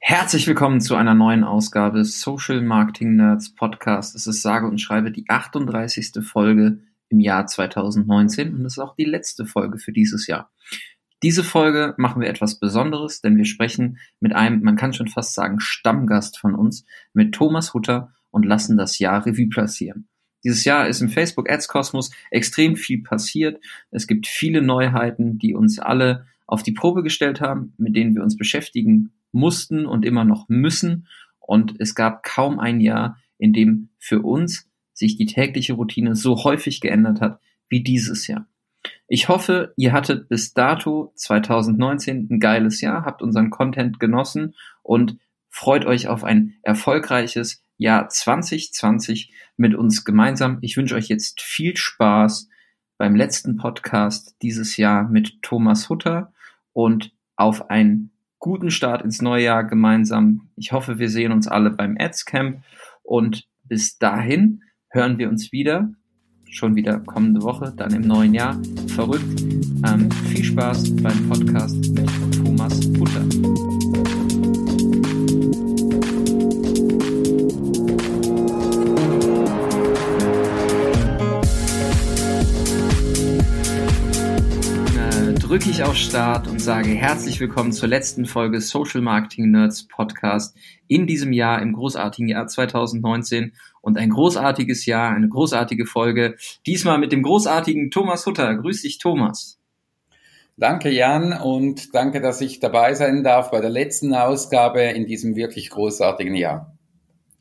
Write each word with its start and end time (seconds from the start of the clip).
Herzlich 0.00 0.46
willkommen 0.46 0.80
zu 0.80 0.94
einer 0.94 1.14
neuen 1.14 1.44
Ausgabe 1.44 2.04
Social 2.04 2.62
Marketing 2.62 3.16
Nerds 3.16 3.54
Podcast. 3.54 4.14
Es 4.14 4.26
ist 4.26 4.42
sage 4.42 4.66
und 4.66 4.80
schreibe 4.80 5.10
die 5.10 5.28
38. 5.28 6.24
Folge 6.24 6.78
im 7.08 7.20
Jahr 7.20 7.46
2019 7.46 8.54
und 8.54 8.64
es 8.64 8.74
ist 8.74 8.78
auch 8.78 8.94
die 8.94 9.04
letzte 9.04 9.44
Folge 9.44 9.78
für 9.78 9.92
dieses 9.92 10.26
Jahr. 10.26 10.50
Diese 11.22 11.42
Folge 11.42 11.94
machen 11.98 12.22
wir 12.22 12.28
etwas 12.28 12.60
Besonderes, 12.60 13.20
denn 13.20 13.36
wir 13.36 13.44
sprechen 13.44 13.98
mit 14.20 14.34
einem, 14.34 14.62
man 14.62 14.76
kann 14.76 14.94
schon 14.94 15.08
fast 15.08 15.34
sagen, 15.34 15.58
Stammgast 15.58 16.38
von 16.38 16.54
uns, 16.54 16.86
mit 17.12 17.34
Thomas 17.34 17.74
Hutter 17.74 18.12
und 18.30 18.46
lassen 18.46 18.76
das 18.76 18.98
Jahr 18.98 19.26
Revue 19.26 19.48
passieren. 19.48 20.08
Dieses 20.44 20.64
Jahr 20.64 20.86
ist 20.86 21.00
im 21.00 21.08
Facebook 21.08 21.50
Ads 21.50 21.66
Kosmos 21.66 22.12
extrem 22.30 22.76
viel 22.76 23.02
passiert. 23.02 23.60
Es 23.90 24.06
gibt 24.06 24.28
viele 24.28 24.62
Neuheiten, 24.62 25.38
die 25.38 25.54
uns 25.54 25.80
alle 25.80 26.26
auf 26.46 26.62
die 26.62 26.72
Probe 26.72 27.02
gestellt 27.02 27.40
haben, 27.40 27.74
mit 27.76 27.96
denen 27.96 28.14
wir 28.14 28.22
uns 28.22 28.36
beschäftigen 28.36 29.12
mussten 29.32 29.86
und 29.86 30.04
immer 30.04 30.24
noch 30.24 30.48
müssen. 30.48 31.06
Und 31.38 31.74
es 31.78 31.94
gab 31.94 32.22
kaum 32.22 32.58
ein 32.58 32.80
Jahr, 32.80 33.18
in 33.38 33.52
dem 33.52 33.90
für 33.98 34.22
uns 34.22 34.68
sich 34.92 35.16
die 35.16 35.26
tägliche 35.26 35.74
Routine 35.74 36.14
so 36.14 36.44
häufig 36.44 36.80
geändert 36.80 37.20
hat 37.20 37.40
wie 37.68 37.82
dieses 37.82 38.26
Jahr. 38.26 38.46
Ich 39.06 39.28
hoffe, 39.28 39.72
ihr 39.76 39.92
hattet 39.92 40.28
bis 40.28 40.52
dato 40.54 41.12
2019 41.16 42.28
ein 42.30 42.40
geiles 42.40 42.80
Jahr, 42.80 43.04
habt 43.04 43.22
unseren 43.22 43.50
Content 43.50 44.00
genossen 44.00 44.54
und 44.82 45.18
freut 45.48 45.86
euch 45.86 46.08
auf 46.08 46.24
ein 46.24 46.54
erfolgreiches 46.62 47.64
Jahr 47.78 48.08
2020 48.08 49.32
mit 49.56 49.74
uns 49.74 50.04
gemeinsam. 50.04 50.58
Ich 50.60 50.76
wünsche 50.76 50.94
euch 50.94 51.08
jetzt 51.08 51.40
viel 51.40 51.76
Spaß 51.76 52.48
beim 52.98 53.14
letzten 53.14 53.56
Podcast 53.56 54.36
dieses 54.42 54.76
Jahr 54.76 55.08
mit 55.08 55.42
Thomas 55.42 55.88
Hutter 55.88 56.32
und 56.72 57.12
auf 57.36 57.70
einen 57.70 58.10
guten 58.38 58.70
Start 58.70 59.02
ins 59.02 59.20
neue 59.20 59.44
Jahr 59.44 59.64
gemeinsam. 59.64 60.48
Ich 60.56 60.72
hoffe, 60.72 60.98
wir 60.98 61.08
sehen 61.08 61.32
uns 61.32 61.48
alle 61.48 61.70
beim 61.70 61.96
Ads 61.98 62.24
Camp 62.24 62.62
und 63.02 63.44
bis 63.64 63.98
dahin 63.98 64.62
hören 64.90 65.18
wir 65.18 65.28
uns 65.28 65.52
wieder. 65.52 65.90
Schon 66.50 66.76
wieder 66.76 67.00
kommende 67.00 67.42
Woche, 67.42 67.74
dann 67.76 67.92
im 67.92 68.02
neuen 68.02 68.32
Jahr. 68.32 68.56
Verrückt. 68.94 69.42
Ähm, 69.86 70.10
viel 70.28 70.44
Spaß 70.44 70.96
beim 70.96 71.28
Podcast 71.28 71.76
mit 71.90 72.08
Thomas 72.42 72.80
Hutter. 72.98 73.47
Drücke 85.58 85.70
ich 85.70 85.82
auf 85.82 85.96
Start 85.96 86.46
und 86.46 86.60
sage 86.60 86.90
herzlich 86.90 87.40
willkommen 87.40 87.72
zur 87.72 87.88
letzten 87.88 88.26
Folge 88.26 88.60
Social 88.60 89.00
Marketing 89.00 89.50
Nerds 89.50 89.88
Podcast 89.88 90.56
in 90.86 91.08
diesem 91.08 91.32
Jahr, 91.32 91.60
im 91.60 91.72
großartigen 91.72 92.28
Jahr 92.28 92.46
2019 92.46 93.54
und 93.80 93.98
ein 93.98 94.10
großartiges 94.10 94.86
Jahr, 94.86 95.10
eine 95.10 95.28
großartige 95.28 95.84
Folge. 95.84 96.36
Diesmal 96.64 96.98
mit 96.98 97.10
dem 97.10 97.24
großartigen 97.24 97.90
Thomas 97.90 98.24
Hutter. 98.24 98.54
Grüß 98.54 98.82
dich, 98.82 98.98
Thomas. 98.98 99.58
Danke, 100.56 100.90
Jan, 100.90 101.32
und 101.32 101.92
danke, 101.92 102.20
dass 102.20 102.40
ich 102.40 102.60
dabei 102.60 102.94
sein 102.94 103.24
darf 103.24 103.50
bei 103.50 103.60
der 103.60 103.70
letzten 103.70 104.14
Ausgabe 104.14 104.82
in 104.82 105.06
diesem 105.06 105.34
wirklich 105.34 105.70
großartigen 105.70 106.36
Jahr. 106.36 106.77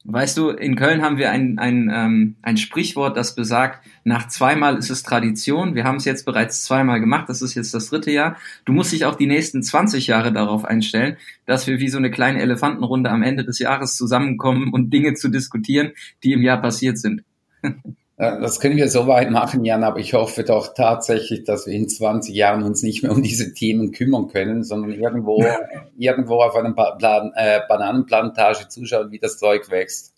Weißt 0.10 0.38
du, 0.38 0.52
in 0.52 0.78
Köln 0.78 1.02
haben 1.02 1.18
wir 1.18 1.32
ein, 1.32 1.60
ein, 1.60 1.92
ähm, 1.94 2.36
ein 2.42 2.56
Sprichwort, 2.56 3.18
das 3.18 3.36
besagt, 3.36 3.86
nach 4.06 4.30
zweimal 4.30 4.78
ist 4.78 4.90
es 4.90 5.04
Tradition. 5.04 5.76
Wir 5.76 5.84
haben 5.84 5.98
es 5.98 6.06
jetzt 6.06 6.26
bereits 6.26 6.64
zweimal 6.64 7.02
gemacht, 7.02 7.28
das 7.28 7.42
ist 7.42 7.56
jetzt 7.56 7.74
das 7.74 7.90
dritte 7.90 8.12
Jahr. 8.12 8.38
Du 8.64 8.72
musst 8.72 8.94
dich 8.94 9.04
auch 9.04 9.16
die 9.16 9.28
nächsten 9.28 9.62
20 9.62 10.08
Jahre 10.08 10.32
darauf 10.32 10.64
einstellen, 10.64 11.18
dass 11.46 11.68
wir 11.68 11.82
wie 11.82 11.90
so 11.90 11.98
eine 11.98 12.10
kleine 12.10 12.42
Elefantenrunde 12.42 13.10
am 13.10 13.22
Ende 13.22 13.44
des 13.44 13.60
Jahres 13.60 13.98
zusammenkommen 13.98 14.72
und 14.72 14.92
Dinge 14.92 15.14
zu 15.16 15.28
diskutieren, 15.28 15.92
die 16.24 16.32
im 16.32 16.42
Jahr 16.42 16.62
passiert 16.62 16.98
sind. 16.98 17.26
Das 18.18 18.60
können 18.60 18.78
wir 18.78 18.90
so 18.90 19.06
weit 19.06 19.30
machen, 19.30 19.64
Jan, 19.64 19.84
aber 19.84 20.00
ich 20.00 20.16
hoffe 20.16 20.44
doch 20.44 20.74
tatsächlich, 20.74 21.44
dass 21.44 21.68
wir 21.68 21.74
in 21.74 21.88
20 21.88 22.34
Jahren 22.34 22.64
uns 22.64 22.82
nicht 22.82 23.04
mehr 23.04 23.12
um 23.12 23.22
diese 23.22 23.54
Themen 23.54 23.92
kümmern 23.92 24.28
können, 24.28 24.64
sondern 24.64 24.92
irgendwo, 24.92 25.46
irgendwo 25.98 26.42
auf 26.42 26.56
einer 26.56 26.74
Plan, 26.74 27.32
äh, 27.36 27.60
Bananenplantage 27.70 28.70
zuschauen, 28.70 29.12
wie 29.12 29.20
das 29.20 29.38
Zeug 29.38 29.70
wächst. 29.70 30.16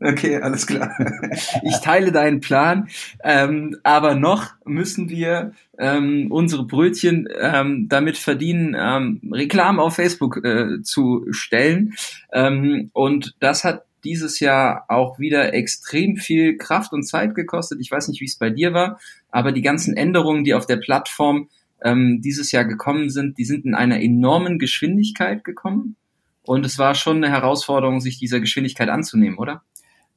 Okay, 0.00 0.36
alles 0.36 0.66
klar. 0.66 0.94
Ich 1.62 1.78
teile 1.80 2.12
deinen 2.12 2.40
Plan, 2.40 2.88
ähm, 3.22 3.76
aber 3.82 4.14
noch 4.14 4.52
müssen 4.64 5.08
wir 5.10 5.52
ähm, 5.78 6.28
unsere 6.30 6.64
Brötchen 6.64 7.28
ähm, 7.38 7.86
damit 7.88 8.16
verdienen, 8.16 8.74
ähm, 8.78 9.20
Reklamen 9.32 9.80
auf 9.80 9.96
Facebook 9.96 10.42
äh, 10.44 10.82
zu 10.82 11.26
stellen. 11.30 11.94
Ähm, 12.32 12.90
und 12.92 13.34
das 13.40 13.64
hat 13.64 13.84
dieses 14.06 14.38
Jahr 14.38 14.84
auch 14.88 15.18
wieder 15.18 15.52
extrem 15.52 16.16
viel 16.16 16.56
Kraft 16.56 16.92
und 16.92 17.02
Zeit 17.02 17.34
gekostet. 17.34 17.80
Ich 17.80 17.90
weiß 17.90 18.08
nicht, 18.08 18.20
wie 18.20 18.26
es 18.26 18.38
bei 18.38 18.50
dir 18.50 18.72
war, 18.72 19.00
aber 19.30 19.50
die 19.50 19.62
ganzen 19.62 19.96
Änderungen, 19.96 20.44
die 20.44 20.54
auf 20.54 20.66
der 20.66 20.76
Plattform 20.76 21.48
ähm, 21.82 22.20
dieses 22.22 22.52
Jahr 22.52 22.64
gekommen 22.64 23.10
sind, 23.10 23.36
die 23.36 23.44
sind 23.44 23.64
in 23.64 23.74
einer 23.74 24.00
enormen 24.00 24.58
Geschwindigkeit 24.58 25.42
gekommen. 25.42 25.96
Und 26.42 26.64
es 26.64 26.78
war 26.78 26.94
schon 26.94 27.16
eine 27.16 27.30
Herausforderung, 27.30 28.00
sich 28.00 28.18
dieser 28.18 28.38
Geschwindigkeit 28.38 28.88
anzunehmen, 28.88 29.38
oder? 29.38 29.62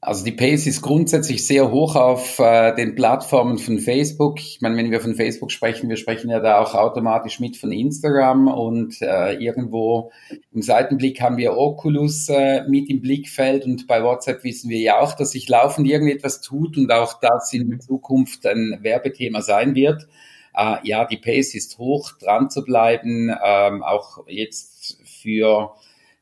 Also 0.02 0.24
die 0.24 0.32
Pace 0.32 0.66
ist 0.66 0.82
grundsätzlich 0.82 1.46
sehr 1.46 1.72
hoch 1.72 1.98
auf 1.98 2.40
äh, 2.40 2.74
den 2.74 2.96
Plattformen 2.96 3.58
von 3.58 3.80
Facebook. 3.80 4.40
Ich 4.40 4.62
meine, 4.62 4.78
wenn 4.78 4.92
wir 4.92 5.02
von 5.02 5.16
Facebook 5.16 5.52
sprechen, 5.52 5.90
wir 5.90 5.98
sprechen 5.98 6.30
ja 6.30 6.40
da 6.40 6.62
auch 6.62 6.74
automatisch 6.74 7.42
mit 7.42 7.58
von 7.58 7.74
Instagram 7.74 8.48
und 8.48 9.02
äh, 9.02 9.34
irgendwo 9.34 10.12
im 10.54 10.62
Seitenblick 10.62 11.20
haben 11.20 11.36
wir 11.36 11.58
Oculus 11.58 12.30
äh, 12.30 12.64
mit 12.70 12.90
im 12.90 13.02
Blickfeld 13.02 13.66
und 13.66 13.88
bei 13.88 14.02
WhatsApp 14.02 14.46
wissen 14.46 14.70
wir 14.70 14.80
ja 14.80 15.02
auch, 15.02 15.16
dass 15.16 15.32
sich 15.32 15.50
laufend 15.50 15.86
irgendetwas 15.86 16.40
tut 16.40 16.78
und 16.78 16.90
auch 16.94 17.20
das 17.20 17.52
in 17.52 17.82
Zukunft 17.82 18.46
ein 18.46 18.80
Werbethema 18.82 19.42
sein 19.42 19.76
wird. 19.76 20.08
Äh, 20.56 20.78
ja, 20.84 21.04
die 21.04 21.18
Pace 21.18 21.56
ist 21.56 21.78
hoch, 21.78 22.14
dran 22.18 22.50
zu 22.50 22.64
bleiben, 22.64 23.36
ähm, 23.46 23.84
auch 23.84 24.26
jetzt 24.28 25.02
für 25.04 25.74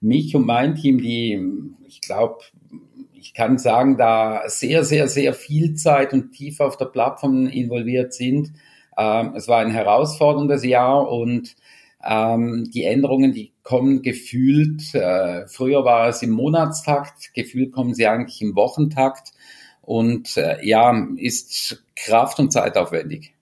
mich 0.02 0.36
und 0.36 0.48
mein 0.48 0.74
Team, 0.74 1.00
die, 1.00 1.40
ich 1.88 2.02
glaube, 2.02 2.40
ich 3.28 3.34
kann 3.34 3.58
sagen, 3.58 3.98
da 3.98 4.44
sehr, 4.48 4.86
sehr, 4.86 5.10
sehr 5.10 5.34
viel 5.34 5.74
Zeit 5.74 6.14
und 6.14 6.32
tief 6.32 6.62
auf 6.62 6.78
der 6.78 6.86
Plattform 6.86 7.46
involviert 7.48 8.14
sind. 8.14 8.54
Ähm, 8.98 9.34
es 9.36 9.50
war 9.50 9.60
ein 9.60 9.70
herausforderndes 9.70 10.64
Jahr 10.64 11.12
und 11.12 11.58
ähm, 12.02 12.70
die 12.74 12.86
Änderungen, 12.86 13.34
die 13.34 13.52
kommen 13.64 14.02
gefühlt, 14.02 14.96
äh, 14.96 15.46
früher 15.48 15.84
war 15.84 16.08
es 16.08 16.22
im 16.24 16.30
Monatstakt, 16.32 17.34
gefühlt 17.34 17.74
kommen 17.74 17.94
sie 17.94 18.08
eigentlich 18.08 18.42
im 18.42 18.56
Wochentakt 18.56 19.34
und 19.82 20.38
äh, 20.38 20.66
ja, 20.66 20.98
ist 21.18 21.84
kraft- 21.98 22.40
und 22.40 22.54
zeitaufwendig. 22.54 23.34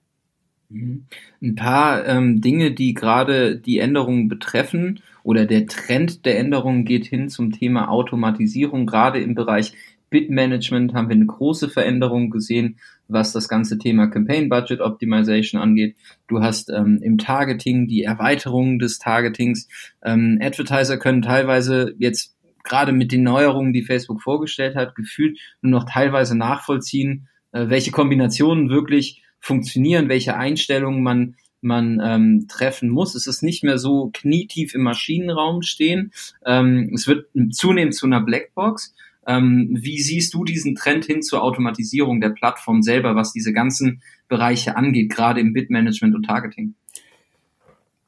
Mhm. 0.68 1.06
Ein 1.40 1.54
paar 1.54 2.04
ähm, 2.06 2.40
Dinge, 2.40 2.72
die 2.72 2.92
gerade 2.92 3.56
die 3.56 3.78
Änderungen 3.78 4.26
betreffen 4.26 5.00
oder 5.26 5.44
der 5.44 5.66
Trend 5.66 6.24
der 6.24 6.38
Änderungen 6.38 6.84
geht 6.84 7.04
hin 7.04 7.28
zum 7.28 7.50
Thema 7.50 7.90
Automatisierung. 7.90 8.86
Gerade 8.86 9.20
im 9.20 9.34
Bereich 9.34 9.72
Bitmanagement 10.08 10.94
haben 10.94 11.08
wir 11.08 11.16
eine 11.16 11.26
große 11.26 11.68
Veränderung 11.68 12.30
gesehen, 12.30 12.78
was 13.08 13.32
das 13.32 13.48
ganze 13.48 13.76
Thema 13.76 14.06
Campaign 14.06 14.48
Budget 14.48 14.80
Optimization 14.80 15.60
angeht. 15.60 15.96
Du 16.28 16.42
hast 16.42 16.70
ähm, 16.70 17.00
im 17.02 17.18
Targeting 17.18 17.88
die 17.88 18.04
Erweiterung 18.04 18.78
des 18.78 19.00
Targetings. 19.00 19.66
Ähm, 20.04 20.38
Advertiser 20.40 20.96
können 20.96 21.22
teilweise 21.22 21.96
jetzt 21.98 22.36
gerade 22.62 22.92
mit 22.92 23.10
den 23.10 23.24
Neuerungen, 23.24 23.72
die 23.72 23.82
Facebook 23.82 24.22
vorgestellt 24.22 24.76
hat, 24.76 24.94
gefühlt 24.94 25.40
nur 25.60 25.80
noch 25.80 25.90
teilweise 25.90 26.38
nachvollziehen, 26.38 27.26
äh, 27.50 27.68
welche 27.68 27.90
Kombinationen 27.90 28.70
wirklich 28.70 29.24
funktionieren, 29.40 30.08
welche 30.08 30.36
Einstellungen 30.36 31.02
man 31.02 31.34
man 31.66 32.00
ähm, 32.02 32.46
treffen 32.48 32.88
muss. 32.88 33.14
Es 33.14 33.26
ist 33.26 33.42
nicht 33.42 33.62
mehr 33.62 33.78
so 33.78 34.10
knietief 34.14 34.74
im 34.74 34.82
Maschinenraum 34.82 35.62
stehen. 35.62 36.12
Ähm, 36.44 36.90
es 36.94 37.06
wird 37.06 37.28
zunehmend 37.50 37.94
zu 37.94 38.06
einer 38.06 38.22
Blackbox. 38.22 38.94
Ähm, 39.26 39.76
wie 39.78 40.00
siehst 40.00 40.32
du 40.34 40.44
diesen 40.44 40.76
Trend 40.76 41.04
hin 41.04 41.20
zur 41.20 41.42
Automatisierung 41.42 42.20
der 42.20 42.30
Plattform 42.30 42.82
selber, 42.82 43.16
was 43.16 43.32
diese 43.32 43.52
ganzen 43.52 44.02
Bereiche 44.28 44.76
angeht, 44.76 45.10
gerade 45.10 45.40
im 45.40 45.52
Bitmanagement 45.52 46.14
und 46.14 46.24
Targeting? 46.24 46.74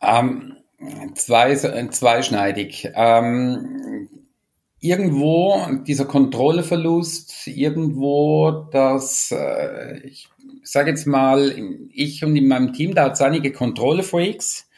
Ähm, 0.00 0.54
zwei, 1.14 1.54
zweischneidig. 1.56 2.88
Ähm, 2.94 4.08
irgendwo 4.80 5.66
dieser 5.86 6.04
Kontrolleverlust, 6.04 7.48
irgendwo 7.48 8.68
das, 8.70 9.32
äh, 9.32 9.98
ich 10.06 10.28
sage 10.62 10.90
jetzt 10.90 11.06
mal, 11.06 11.54
ich 11.92 12.24
und 12.24 12.36
in 12.36 12.48
meinem 12.48 12.72
Team, 12.72 12.94
da 12.94 13.04
hat 13.04 13.14
es 13.14 13.20
einige 13.20 13.52
Kontrollfreaks. 13.52 14.68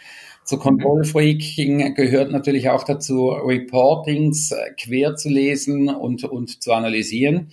Zu 0.45 0.57
mhm. 0.57 0.61
Kontrollfreaking 0.61 1.95
gehört 1.95 2.33
natürlich 2.33 2.71
auch 2.71 2.85
dazu, 2.85 3.29
Reportings 3.29 4.51
äh, 4.53 4.73
quer 4.81 5.17
zu 5.17 5.29
lesen 5.29 5.89
und, 5.89 6.25
und 6.25 6.63
zu 6.63 6.73
analysieren. 6.73 7.51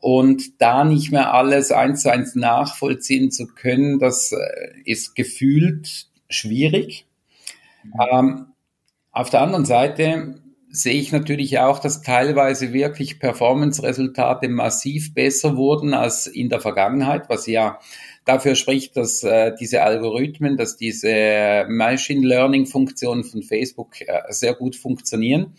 Und 0.00 0.60
da 0.60 0.84
nicht 0.84 1.12
mehr 1.12 1.32
alles 1.32 1.72
eins 1.72 2.02
zu 2.02 2.12
eins 2.12 2.34
nachvollziehen 2.34 3.30
zu 3.30 3.46
können, 3.46 3.98
das 3.98 4.32
äh, 4.32 4.80
ist 4.84 5.14
gefühlt 5.14 6.08
schwierig. 6.28 7.06
Mhm. 7.84 7.92
Ähm, 8.12 8.46
auf 9.12 9.30
der 9.30 9.42
anderen 9.42 9.64
Seite 9.64 10.42
sehe 10.74 10.94
ich 10.94 11.12
natürlich 11.12 11.60
auch, 11.60 11.78
dass 11.78 12.02
teilweise 12.02 12.72
wirklich 12.72 13.20
Performance-Resultate 13.20 14.48
massiv 14.48 15.14
besser 15.14 15.56
wurden 15.56 15.94
als 15.94 16.26
in 16.26 16.48
der 16.48 16.58
Vergangenheit, 16.60 17.28
was 17.28 17.46
ja 17.46 17.78
dafür 18.24 18.56
spricht, 18.56 18.96
dass 18.96 19.22
äh, 19.22 19.52
diese 19.58 19.82
Algorithmen, 19.82 20.56
dass 20.56 20.76
diese 20.76 21.64
Machine 21.68 22.26
Learning-Funktionen 22.26 23.22
von 23.22 23.44
Facebook 23.44 24.00
äh, 24.00 24.22
sehr 24.30 24.54
gut 24.54 24.74
funktionieren. 24.74 25.54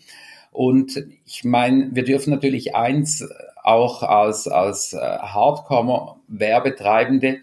Und 0.52 1.02
ich 1.24 1.44
meine, 1.44 1.88
wir 1.92 2.04
dürfen 2.04 2.28
natürlich 2.30 2.74
eins 2.74 3.26
auch 3.62 4.02
als, 4.02 4.48
als 4.48 4.92
äh, 4.92 4.98
Hardcore-Werbetreibende 4.98 7.38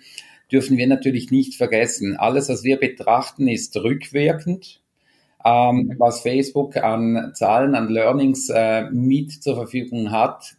dürfen 0.51 0.77
wir 0.77 0.85
natürlich 0.85 1.31
nicht 1.31 1.55
vergessen. 1.55 2.17
Alles, 2.17 2.49
was 2.49 2.63
wir 2.63 2.77
betrachten, 2.77 3.47
ist 3.47 3.75
rückwirkend. 3.75 4.82
Ähm, 5.45 5.95
was 5.97 6.21
Facebook 6.21 6.77
an 6.77 7.31
Zahlen, 7.33 7.75
an 7.75 7.89
Learnings 7.89 8.49
äh, 8.49 8.83
mit 8.91 9.43
zur 9.43 9.55
Verfügung 9.55 10.11
hat, 10.11 10.55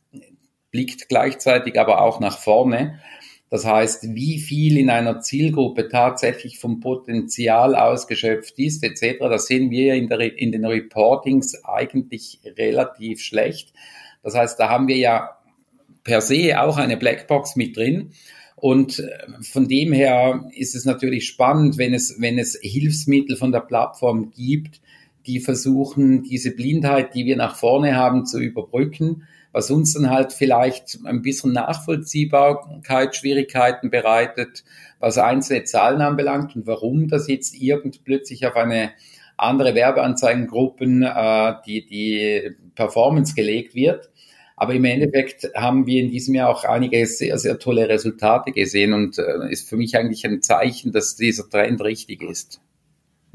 blickt 0.70 1.08
gleichzeitig 1.08 1.78
aber 1.78 2.02
auch 2.02 2.20
nach 2.20 2.38
vorne. 2.38 3.00
Das 3.48 3.64
heißt, 3.64 4.14
wie 4.14 4.40
viel 4.40 4.76
in 4.78 4.90
einer 4.90 5.20
Zielgruppe 5.20 5.88
tatsächlich 5.88 6.58
vom 6.58 6.80
Potenzial 6.80 7.76
ausgeschöpft 7.76 8.58
ist, 8.58 8.82
etc., 8.82 9.18
das 9.20 9.46
sehen 9.46 9.70
wir 9.70 9.94
in, 9.94 10.10
in 10.10 10.50
den 10.50 10.64
Reportings 10.64 11.64
eigentlich 11.64 12.40
relativ 12.44 13.20
schlecht. 13.20 13.72
Das 14.24 14.34
heißt, 14.34 14.58
da 14.58 14.70
haben 14.70 14.88
wir 14.88 14.96
ja 14.96 15.38
per 16.02 16.20
se 16.20 16.60
auch 16.60 16.78
eine 16.78 16.96
Blackbox 16.96 17.54
mit 17.54 17.76
drin. 17.76 18.10
Und 18.64 18.98
äh, 18.98 19.42
von 19.42 19.68
dem 19.68 19.92
her 19.92 20.48
ist 20.56 20.74
es 20.74 20.86
natürlich 20.86 21.26
spannend, 21.26 21.76
wenn 21.76 21.92
es, 21.92 22.16
wenn 22.18 22.38
es 22.38 22.58
Hilfsmittel 22.62 23.36
von 23.36 23.52
der 23.52 23.60
Plattform 23.60 24.30
gibt, 24.30 24.80
die 25.26 25.40
versuchen, 25.40 26.22
diese 26.22 26.50
Blindheit, 26.50 27.14
die 27.14 27.26
wir 27.26 27.36
nach 27.36 27.56
vorne 27.56 27.94
haben, 27.94 28.24
zu 28.24 28.40
überbrücken, 28.40 29.24
was 29.52 29.70
uns 29.70 29.92
dann 29.92 30.08
halt 30.08 30.32
vielleicht 30.32 30.98
ein 31.04 31.20
bisschen 31.20 31.52
Nachvollziehbarkeit, 31.52 33.14
Schwierigkeiten 33.14 33.90
bereitet, 33.90 34.64
was 34.98 35.18
einzelne 35.18 35.64
Zahlen 35.64 36.00
anbelangt 36.00 36.56
und 36.56 36.66
warum 36.66 37.08
das 37.08 37.28
jetzt 37.28 37.54
irgend 37.54 38.02
plötzlich 38.02 38.46
auf 38.46 38.56
eine 38.56 38.92
andere 39.36 39.74
Werbeanzeigengruppen 39.74 41.02
äh, 41.02 41.54
die, 41.66 41.84
die 41.84 42.50
Performance 42.74 43.34
gelegt 43.34 43.74
wird. 43.74 44.08
Aber 44.64 44.72
im 44.72 44.86
Endeffekt 44.86 45.50
haben 45.54 45.86
wir 45.86 46.02
in 46.02 46.10
diesem 46.10 46.34
Jahr 46.34 46.48
auch 46.48 46.64
einige 46.64 47.04
sehr, 47.04 47.36
sehr 47.36 47.58
tolle 47.58 47.86
Resultate 47.86 48.50
gesehen 48.50 48.94
und 48.94 49.18
äh, 49.18 49.50
ist 49.50 49.68
für 49.68 49.76
mich 49.76 49.94
eigentlich 49.94 50.24
ein 50.24 50.40
Zeichen, 50.40 50.90
dass 50.90 51.16
dieser 51.16 51.46
Trend 51.50 51.84
richtig 51.84 52.22
ist. 52.22 52.62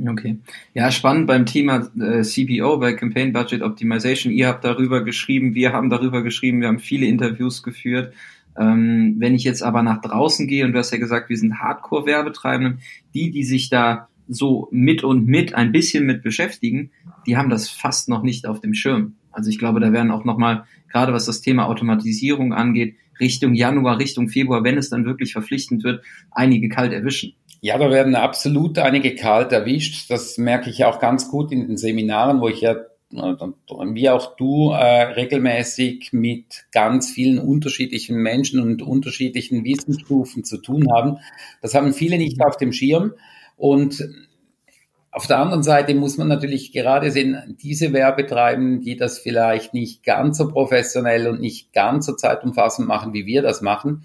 Okay. 0.03 0.39
Ja, 0.73 0.89
spannend 0.89 1.27
beim 1.27 1.45
Thema 1.45 1.87
äh, 2.01 2.23
CBO, 2.23 2.79
bei 2.79 2.93
Campaign 2.93 3.31
Budget 3.31 3.61
Optimization. 3.61 4.33
Ihr 4.33 4.47
habt 4.47 4.65
darüber 4.65 5.03
geschrieben, 5.03 5.53
wir 5.53 5.71
haben 5.71 5.91
darüber 5.91 6.23
geschrieben, 6.23 6.61
wir 6.61 6.67
haben 6.67 6.79
viele 6.79 7.05
Interviews 7.05 7.61
geführt. 7.61 8.11
Ähm, 8.57 9.17
wenn 9.19 9.35
ich 9.35 9.43
jetzt 9.43 9.61
aber 9.61 9.83
nach 9.83 10.01
draußen 10.01 10.47
gehe, 10.47 10.65
und 10.65 10.73
du 10.73 10.79
hast 10.79 10.89
ja 10.89 10.97
gesagt, 10.97 11.29
wir 11.29 11.37
sind 11.37 11.59
Hardcore-Werbetreibenden, 11.59 12.79
die, 13.13 13.29
die 13.29 13.43
sich 13.43 13.69
da 13.69 14.07
so 14.27 14.67
mit 14.71 15.03
und 15.03 15.27
mit 15.27 15.53
ein 15.53 15.71
bisschen 15.71 16.07
mit 16.07 16.23
beschäftigen, 16.23 16.89
die 17.27 17.37
haben 17.37 17.51
das 17.51 17.69
fast 17.69 18.09
noch 18.09 18.23
nicht 18.23 18.47
auf 18.47 18.61
dem 18.61 18.73
Schirm. 18.73 19.13
Also 19.31 19.49
ich 19.49 19.59
glaube, 19.59 19.79
da 19.79 19.93
werden 19.93 20.11
auch 20.11 20.25
nochmal, 20.25 20.65
gerade 20.89 21.13
was 21.13 21.25
das 21.25 21.41
Thema 21.41 21.67
Automatisierung 21.67 22.53
angeht, 22.53 22.95
Richtung 23.19 23.53
Januar, 23.53 23.99
Richtung 23.99 24.29
Februar, 24.29 24.63
wenn 24.63 24.77
es 24.77 24.89
dann 24.89 25.05
wirklich 25.05 25.33
verpflichtend 25.33 25.83
wird, 25.83 26.03
einige 26.31 26.69
kalt 26.69 26.93
erwischen. 26.93 27.33
Ja, 27.61 27.77
da 27.77 27.89
werden 27.89 28.15
absolut 28.15 28.77
einige 28.79 29.15
kalt 29.15 29.51
erwischt. 29.51 30.09
Das 30.09 30.37
merke 30.37 30.69
ich 30.69 30.85
auch 30.85 30.99
ganz 30.99 31.29
gut 31.29 31.51
in 31.51 31.67
den 31.67 31.77
Seminaren, 31.77 32.39
wo 32.39 32.47
ich 32.47 32.61
ja 32.61 32.75
wie 33.11 34.09
auch 34.09 34.35
du 34.35 34.69
äh, 34.69 35.01
regelmäßig 35.13 36.13
mit 36.13 36.65
ganz 36.71 37.09
vielen 37.09 37.39
unterschiedlichen 37.39 38.17
Menschen 38.17 38.59
und 38.59 38.83
unterschiedlichen 38.83 39.63
Wissensstufen 39.63 40.43
zu 40.43 40.57
tun 40.57 40.87
haben. 40.93 41.17
Das 41.61 41.73
haben 41.73 41.93
viele 41.93 42.19
nicht 42.19 42.39
auf 42.41 42.57
dem 42.57 42.71
Schirm. 42.71 43.13
Und 43.57 44.07
auf 45.11 45.25
der 45.25 45.39
anderen 45.39 45.63
Seite 45.63 45.95
muss 45.95 46.17
man 46.17 46.27
natürlich 46.27 46.71
gerade 46.71 47.11
sehen, 47.11 47.57
diese 47.61 47.93
Werbetreibenden, 47.93 48.81
die 48.81 48.95
das 48.95 49.17
vielleicht 49.17 49.73
nicht 49.73 50.03
ganz 50.03 50.37
so 50.37 50.47
professionell 50.47 51.27
und 51.27 51.41
nicht 51.41 51.73
ganz 51.73 52.05
so 52.05 52.13
zeitumfassend 52.13 52.87
machen, 52.87 53.13
wie 53.13 53.25
wir 53.25 53.41
das 53.41 53.61
machen, 53.61 54.03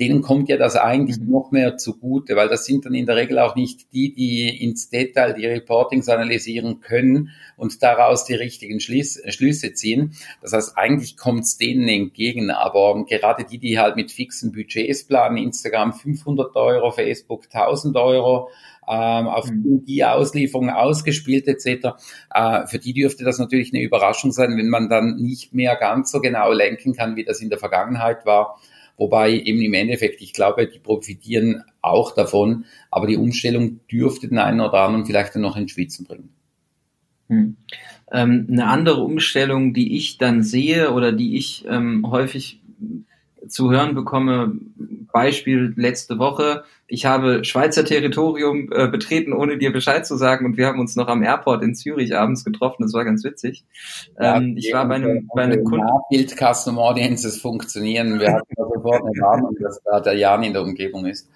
denen 0.00 0.22
kommt 0.22 0.48
ja 0.48 0.56
das 0.56 0.76
eigentlich 0.76 1.18
mhm. 1.18 1.30
noch 1.30 1.50
mehr 1.50 1.76
zugute, 1.76 2.36
weil 2.36 2.48
das 2.48 2.64
sind 2.64 2.86
dann 2.86 2.94
in 2.94 3.06
der 3.06 3.16
Regel 3.16 3.38
auch 3.38 3.54
nicht 3.54 3.92
die, 3.92 4.12
die 4.12 4.48
ins 4.62 4.90
Detail 4.90 5.34
die 5.34 5.46
Reportings 5.46 6.08
analysieren 6.08 6.80
können 6.80 7.30
und 7.56 7.82
daraus 7.82 8.24
die 8.24 8.34
richtigen 8.34 8.80
Schlüsse, 8.80 9.30
Schlüsse 9.30 9.74
ziehen. 9.74 10.14
Das 10.40 10.52
heißt, 10.52 10.76
eigentlich 10.76 11.16
kommt 11.16 11.44
es 11.44 11.58
denen 11.58 11.88
entgegen, 11.88 12.50
aber 12.50 13.04
gerade 13.04 13.44
die, 13.44 13.58
die 13.58 13.78
halt 13.78 13.96
mit 13.96 14.10
fixen 14.10 14.52
Budgets 14.52 15.04
planen, 15.04 15.36
Instagram 15.36 15.92
500 15.92 16.56
Euro, 16.56 16.90
Facebook 16.90 17.44
1000 17.52 17.96
Euro, 17.96 18.48
ähm, 18.88 19.28
auf 19.28 19.48
mhm. 19.48 19.84
die 19.84 20.04
Auslieferung 20.04 20.70
ausgespielt 20.70 21.46
etc. 21.46 21.90
Äh, 22.34 22.66
für 22.66 22.78
die 22.78 22.92
dürfte 22.92 23.24
das 23.24 23.38
natürlich 23.38 23.72
eine 23.72 23.82
Überraschung 23.82 24.32
sein, 24.32 24.56
wenn 24.56 24.68
man 24.68 24.88
dann 24.88 25.16
nicht 25.16 25.54
mehr 25.54 25.76
ganz 25.76 26.10
so 26.10 26.20
genau 26.20 26.52
lenken 26.52 26.94
kann, 26.94 27.16
wie 27.16 27.24
das 27.24 27.40
in 27.40 27.48
der 27.48 27.58
Vergangenheit 27.58 28.26
war. 28.26 28.58
Wobei 28.96 29.32
eben 29.32 29.62
im 29.62 29.74
Endeffekt, 29.74 30.20
ich 30.20 30.32
glaube, 30.32 30.66
die 30.66 30.78
profitieren 30.78 31.64
auch 31.80 32.14
davon, 32.14 32.66
aber 32.90 33.06
die 33.06 33.16
Umstellung 33.16 33.80
dürfte 33.90 34.28
den 34.28 34.38
einen 34.38 34.60
oder 34.60 34.80
anderen 34.80 35.06
vielleicht 35.06 35.34
dann 35.34 35.42
noch 35.42 35.56
in 35.56 35.68
Schwitzen 35.68 36.06
bringen. 36.06 36.30
Hm. 37.28 37.56
Ähm, 38.12 38.46
eine 38.50 38.66
andere 38.66 39.02
Umstellung, 39.02 39.72
die 39.74 39.96
ich 39.96 40.18
dann 40.18 40.42
sehe 40.42 40.92
oder 40.92 41.12
die 41.12 41.36
ich 41.36 41.64
ähm, 41.68 42.10
häufig 42.10 42.60
zu 43.48 43.70
hören 43.70 43.94
bekomme, 43.94 44.52
Beispiel 45.12 45.74
letzte 45.76 46.18
Woche, 46.18 46.64
ich 46.86 47.06
habe 47.06 47.44
Schweizer 47.44 47.84
Territorium 47.84 48.70
äh, 48.72 48.86
betreten, 48.88 49.32
ohne 49.32 49.56
dir 49.56 49.72
Bescheid 49.72 50.06
zu 50.06 50.16
sagen. 50.16 50.44
Und 50.44 50.56
wir 50.56 50.66
haben 50.66 50.78
uns 50.78 50.94
noch 50.94 51.08
am 51.08 51.22
Airport 51.22 51.62
in 51.62 51.74
Zürich 51.74 52.16
abends 52.16 52.44
getroffen, 52.44 52.82
das 52.82 52.92
war 52.92 53.04
ganz 53.04 53.24
witzig. 53.24 53.64
Ähm, 54.18 54.56
ich 54.58 54.72
war 54.72 54.86
bei 54.86 54.96
einem, 54.96 55.28
bei 55.34 55.42
einem 55.42 55.64
Kunden... 55.64 55.86
Bild 56.10 56.36
Custom 56.36 56.78
Audiences 56.78 57.40
funktionieren, 57.40 58.20
wir 58.20 58.32
hatten 58.32 58.54
sofort 58.56 59.02
eine 59.02 59.22
Warnung, 59.22 59.56
dass 59.60 59.80
da 59.84 60.00
der 60.00 60.14
Jan 60.14 60.42
in 60.42 60.52
der 60.52 60.62
Umgebung 60.62 61.06
ist. 61.06 61.28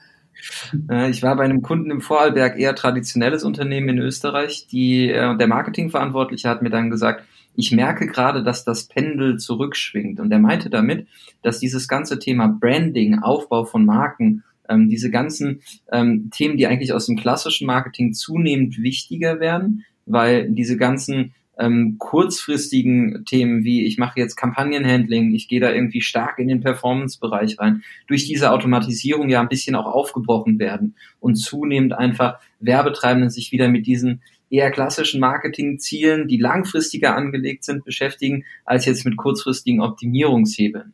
Äh, 0.91 1.11
ich 1.11 1.23
war 1.23 1.37
bei 1.37 1.45
einem 1.45 1.63
Kunden 1.63 1.91
im 1.91 2.01
Vorarlberg, 2.01 2.59
eher 2.59 2.75
traditionelles 2.75 3.45
Unternehmen 3.45 3.89
in 3.89 3.99
Österreich, 3.99 4.67
die, 4.71 5.11
äh, 5.11 5.37
der 5.37 5.47
Marketingverantwortliche 5.47 6.49
hat 6.49 6.63
mir 6.63 6.71
dann 6.71 6.91
gesagt, 6.91 7.25
ich 7.57 7.73
merke 7.73 8.07
gerade, 8.07 8.43
dass 8.43 8.65
das 8.65 8.85
Pendel 8.85 9.39
zurückschwingt. 9.39 10.21
Und 10.21 10.31
er 10.31 10.39
meinte 10.39 10.71
damit, 10.71 11.07
dass 11.43 11.59
dieses 11.59 11.89
ganze 11.89 12.19
Thema 12.19 12.49
Branding, 12.49 13.21
Aufbau 13.21 13.65
von 13.65 13.85
Marken, 13.85 14.45
ähm, 14.69 14.89
diese 14.89 15.11
ganzen 15.11 15.63
ähm, 15.91 16.31
Themen, 16.31 16.57
die 16.57 16.67
eigentlich 16.67 16.93
aus 16.93 17.07
dem 17.07 17.17
klassischen 17.17 17.67
Marketing 17.67 18.13
zunehmend 18.13 18.83
wichtiger 18.83 19.41
werden, 19.41 19.85
weil 20.05 20.51
diese 20.51 20.77
ganzen 20.77 21.35
ähm, 21.59 21.97
kurzfristigen 21.99 23.25
Themen 23.25 23.65
wie 23.65 23.87
ich 23.87 23.97
mache 23.97 24.21
jetzt 24.21 24.37
Kampagnenhandling, 24.37 25.33
ich 25.35 25.49
gehe 25.49 25.61
da 25.61 25.73
irgendwie 25.73 26.03
stark 26.03 26.39
in 26.39 26.49
den 26.49 26.61
Performance-Bereich 26.61 27.59
rein, 27.59 27.83
durch 28.07 28.27
diese 28.27 28.51
Automatisierung 28.51 29.31
ja 29.31 29.41
ein 29.41 29.49
bisschen 29.49 29.75
auch 29.75 29.87
aufgebrochen 29.87 30.59
werden 30.59 30.97
und 31.19 31.37
zunehmend 31.37 31.95
einfach 31.95 32.39
Werbetreibenden 32.61 33.31
sich 33.31 33.53
wieder 33.53 33.69
mit 33.69 33.87
diesen 33.87 34.21
eher 34.51 34.71
klassischen 34.71 35.21
Marketingzielen, 35.21 36.29
die 36.29 36.39
langfristiger 36.39 37.17
angelegt 37.17 37.65
sind, 37.65 37.85
beschäftigen, 37.85 38.45
als 38.65 38.85
jetzt 38.85 39.05
mit 39.05 39.17
kurzfristigen 39.17 39.81
Optimierungshebeln. 39.81 40.93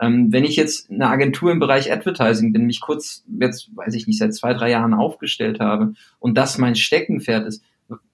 Ähm, 0.00 0.32
wenn 0.32 0.44
ich 0.44 0.56
jetzt 0.56 0.90
eine 0.90 1.08
Agentur 1.08 1.50
im 1.50 1.58
Bereich 1.58 1.92
Advertising 1.92 2.52
bin, 2.52 2.66
mich 2.66 2.80
kurz, 2.80 3.24
jetzt 3.40 3.74
weiß 3.74 3.94
ich 3.94 4.06
nicht, 4.06 4.18
seit 4.18 4.34
zwei, 4.34 4.54
drei 4.54 4.70
Jahren 4.70 4.94
aufgestellt 4.94 5.60
habe 5.60 5.94
und 6.20 6.38
das 6.38 6.58
mein 6.58 6.76
Steckenpferd 6.76 7.46
ist, 7.46 7.64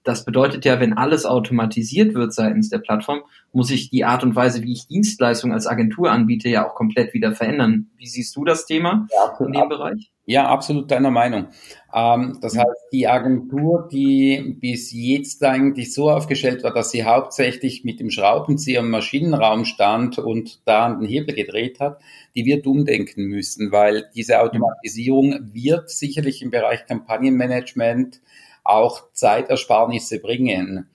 das 0.03 0.23
bedeutet 0.23 0.63
ja, 0.65 0.79
wenn 0.79 0.93
alles 0.93 1.25
automatisiert 1.25 2.13
wird 2.13 2.33
seitens 2.33 2.69
der 2.69 2.77
Plattform, 2.77 3.21
muss 3.51 3.71
ich 3.71 3.89
die 3.89 4.05
Art 4.05 4.23
und 4.23 4.35
Weise, 4.35 4.61
wie 4.63 4.71
ich 4.71 4.87
Dienstleistungen 4.87 5.53
als 5.53 5.67
Agentur 5.67 6.11
anbiete, 6.11 6.47
ja 6.47 6.67
auch 6.67 6.75
komplett 6.75 7.13
wieder 7.13 7.33
verändern. 7.33 7.87
Wie 7.97 8.07
siehst 8.07 8.35
du 8.35 8.45
das 8.45 8.65
Thema 8.65 9.07
ja, 9.11 9.45
in 9.45 9.51
dem 9.51 9.67
Bereich? 9.67 10.11
Ja, 10.27 10.47
absolut 10.47 10.89
deiner 10.89 11.11
Meinung. 11.11 11.47
Ähm, 11.93 12.39
das 12.41 12.57
heißt, 12.57 12.87
die 12.91 13.07
Agentur, 13.07 13.87
die 13.91 14.57
bis 14.59 14.91
jetzt 14.91 15.43
eigentlich 15.43 15.93
so 15.93 16.09
aufgestellt 16.09 16.63
war, 16.63 16.73
dass 16.73 16.91
sie 16.91 17.03
hauptsächlich 17.03 17.83
mit 17.83 17.99
dem 17.99 18.09
Schraubenzieher 18.09 18.79
im 18.79 18.89
Maschinenraum 18.89 19.65
stand 19.65 20.17
und 20.17 20.61
da 20.65 20.85
an 20.85 20.99
den 20.99 21.09
Hebel 21.09 21.35
gedreht 21.35 21.79
hat, 21.79 21.99
die 22.35 22.45
wird 22.45 22.65
umdenken 22.65 23.25
müssen, 23.25 23.71
weil 23.71 24.09
diese 24.15 24.41
Automatisierung 24.41 25.51
wird 25.53 25.89
sicherlich 25.89 26.41
im 26.41 26.49
Bereich 26.49 26.85
Kampagnenmanagement 26.85 28.19
auch 28.65 29.11
Zeitersparnisse 29.13 30.19
bringen. 30.19 30.89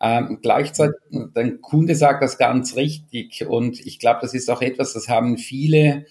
Ähm, 0.00 0.38
gleichzeitig, 0.42 0.96
der 1.10 1.56
Kunde 1.58 1.94
sagt 1.94 2.22
das 2.22 2.38
ganz 2.38 2.76
richtig 2.76 3.46
und 3.46 3.80
ich 3.84 3.98
glaube, 3.98 4.20
das 4.22 4.34
ist 4.34 4.50
auch 4.50 4.62
etwas, 4.62 4.92
das 4.92 5.08
haben 5.08 5.38
viele 5.38 6.04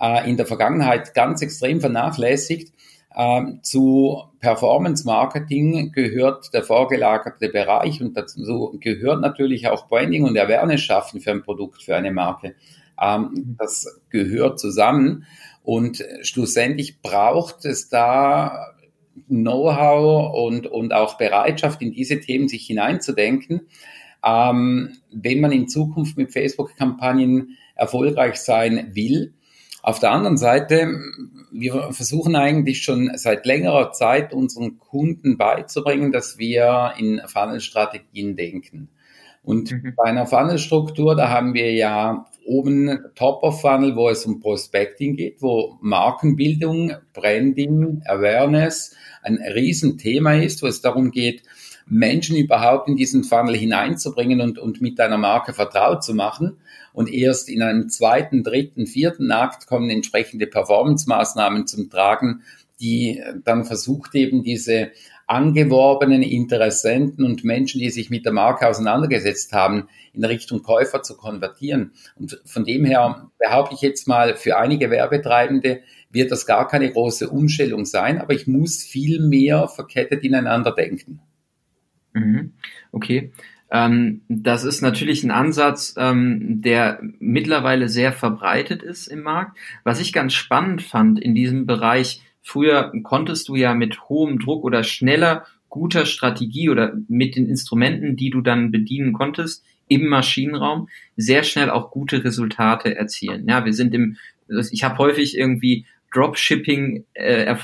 äh, 0.00 0.28
in 0.28 0.36
der 0.36 0.46
Vergangenheit 0.46 1.14
ganz 1.14 1.42
extrem 1.42 1.80
vernachlässigt. 1.80 2.72
Ähm, 3.16 3.60
zu 3.62 4.22
Performance 4.40 5.06
Marketing 5.06 5.92
gehört 5.92 6.52
der 6.52 6.62
vorgelagerte 6.62 7.48
Bereich 7.48 8.02
und 8.02 8.16
dazu 8.16 8.76
gehört 8.80 9.20
natürlich 9.20 9.68
auch 9.68 9.88
Branding 9.88 10.24
und 10.24 10.38
Awareness 10.38 10.82
schaffen 10.82 11.20
für 11.20 11.30
ein 11.30 11.42
Produkt, 11.42 11.82
für 11.82 11.96
eine 11.96 12.12
Marke. 12.12 12.54
Ähm, 13.00 13.56
das 13.58 14.00
gehört 14.10 14.58
zusammen 14.58 15.26
und 15.62 16.04
schlussendlich 16.22 17.00
braucht 17.02 17.64
es 17.64 17.88
da 17.88 18.72
Know-how 19.26 20.34
und, 20.34 20.66
und 20.66 20.92
auch 20.92 21.18
Bereitschaft, 21.18 21.82
in 21.82 21.92
diese 21.92 22.20
Themen 22.20 22.48
sich 22.48 22.66
hineinzudenken. 22.66 23.62
Ähm, 24.24 24.96
wenn 25.12 25.40
man 25.40 25.52
in 25.52 25.68
Zukunft 25.68 26.16
mit 26.16 26.32
Facebook-Kampagnen 26.32 27.56
erfolgreich 27.78 28.36
sein 28.36 28.90
will. 28.94 29.32
Auf 29.82 30.00
der 30.00 30.10
anderen 30.10 30.36
Seite, 30.36 30.92
wir 31.52 31.92
versuchen 31.92 32.36
eigentlich 32.36 32.82
schon 32.82 33.10
seit 33.14 33.46
längerer 33.46 33.92
Zeit 33.92 34.34
unseren 34.34 34.78
Kunden 34.78 35.38
beizubringen, 35.38 36.12
dass 36.12 36.36
wir 36.36 36.92
in 36.98 37.22
Funnel-Strategien 37.24 38.36
denken. 38.36 38.88
Und 39.42 39.70
mhm. 39.70 39.94
bei 39.96 40.04
einer 40.04 40.26
Funnel-Struktur, 40.26 41.14
da 41.14 41.30
haben 41.30 41.54
wir 41.54 41.72
ja 41.72 42.26
oben 42.44 42.98
Top 43.14 43.42
of 43.42 43.60
Funnel, 43.60 43.94
wo 43.94 44.08
es 44.08 44.26
um 44.26 44.40
Prospecting 44.40 45.16
geht, 45.16 45.40
wo 45.40 45.78
Markenbildung, 45.80 46.94
Branding, 47.12 48.02
Awareness 48.06 48.96
ein 49.28 49.38
Riesenthema 49.54 50.34
ist, 50.34 50.62
wo 50.62 50.66
es 50.66 50.80
darum 50.80 51.10
geht, 51.10 51.42
Menschen 51.86 52.36
überhaupt 52.36 52.88
in 52.88 52.96
diesen 52.96 53.24
Funnel 53.24 53.56
hineinzubringen 53.56 54.40
und, 54.40 54.58
und 54.58 54.80
mit 54.80 54.98
deiner 54.98 55.18
Marke 55.18 55.52
vertraut 55.52 56.04
zu 56.04 56.14
machen. 56.14 56.58
Und 56.92 57.12
erst 57.12 57.48
in 57.48 57.62
einem 57.62 57.88
zweiten, 57.88 58.42
dritten, 58.42 58.86
vierten 58.86 59.30
Akt 59.30 59.66
kommen 59.66 59.88
entsprechende 59.88 60.46
Performance-Maßnahmen 60.46 61.66
zum 61.66 61.88
Tragen, 61.88 62.42
die 62.80 63.22
dann 63.44 63.64
versucht 63.64 64.14
eben 64.14 64.42
diese 64.42 64.90
angeworbenen 65.26 66.22
Interessenten 66.22 67.24
und 67.24 67.44
Menschen, 67.44 67.80
die 67.80 67.90
sich 67.90 68.08
mit 68.08 68.24
der 68.24 68.32
Marke 68.32 68.66
auseinandergesetzt 68.66 69.52
haben, 69.52 69.88
in 70.14 70.24
Richtung 70.24 70.62
Käufer 70.62 71.02
zu 71.02 71.16
konvertieren. 71.16 71.92
Und 72.16 72.40
von 72.46 72.64
dem 72.64 72.84
her 72.86 73.30
behaupte 73.38 73.74
ich 73.74 73.82
jetzt 73.82 74.08
mal, 74.08 74.36
für 74.36 74.56
einige 74.56 74.90
Werbetreibende 74.90 75.80
wird 76.10 76.30
das 76.30 76.46
gar 76.46 76.66
keine 76.68 76.90
große 76.90 77.28
Umstellung 77.28 77.84
sein, 77.84 78.18
aber 78.18 78.34
ich 78.34 78.46
muss 78.46 78.82
viel 78.82 79.20
mehr 79.20 79.68
verkettet 79.68 80.24
ineinander 80.24 80.72
denken. 80.72 81.20
Mhm. 82.12 82.52
Okay. 82.92 83.32
Ähm, 83.70 84.22
das 84.28 84.64
ist 84.64 84.80
natürlich 84.80 85.22
ein 85.24 85.30
Ansatz, 85.30 85.94
ähm, 85.98 86.62
der 86.62 87.00
mittlerweile 87.18 87.88
sehr 87.88 88.12
verbreitet 88.12 88.82
ist 88.82 89.08
im 89.08 89.22
Markt. 89.22 89.58
Was 89.84 90.00
ich 90.00 90.12
ganz 90.12 90.32
spannend 90.32 90.82
fand 90.82 91.20
in 91.20 91.34
diesem 91.34 91.66
Bereich, 91.66 92.22
früher 92.42 92.92
konntest 93.02 93.48
du 93.48 93.56
ja 93.56 93.74
mit 93.74 94.08
hohem 94.08 94.38
Druck 94.38 94.64
oder 94.64 94.84
schneller 94.84 95.44
guter 95.68 96.06
Strategie 96.06 96.70
oder 96.70 96.94
mit 97.08 97.36
den 97.36 97.46
Instrumenten, 97.46 98.16
die 98.16 98.30
du 98.30 98.40
dann 98.40 98.70
bedienen 98.70 99.12
konntest, 99.12 99.64
im 99.86 100.06
Maschinenraum 100.06 100.88
sehr 101.16 101.42
schnell 101.42 101.70
auch 101.70 101.90
gute 101.90 102.24
Resultate 102.24 102.94
erzielen. 102.96 103.46
Ja, 103.48 103.64
wir 103.64 103.74
sind 103.74 103.94
im, 103.94 104.16
ich 104.70 104.84
habe 104.84 104.98
häufig 104.98 105.36
irgendwie 105.36 105.84
Dropshipping 106.18 107.04
äh, 107.14 107.54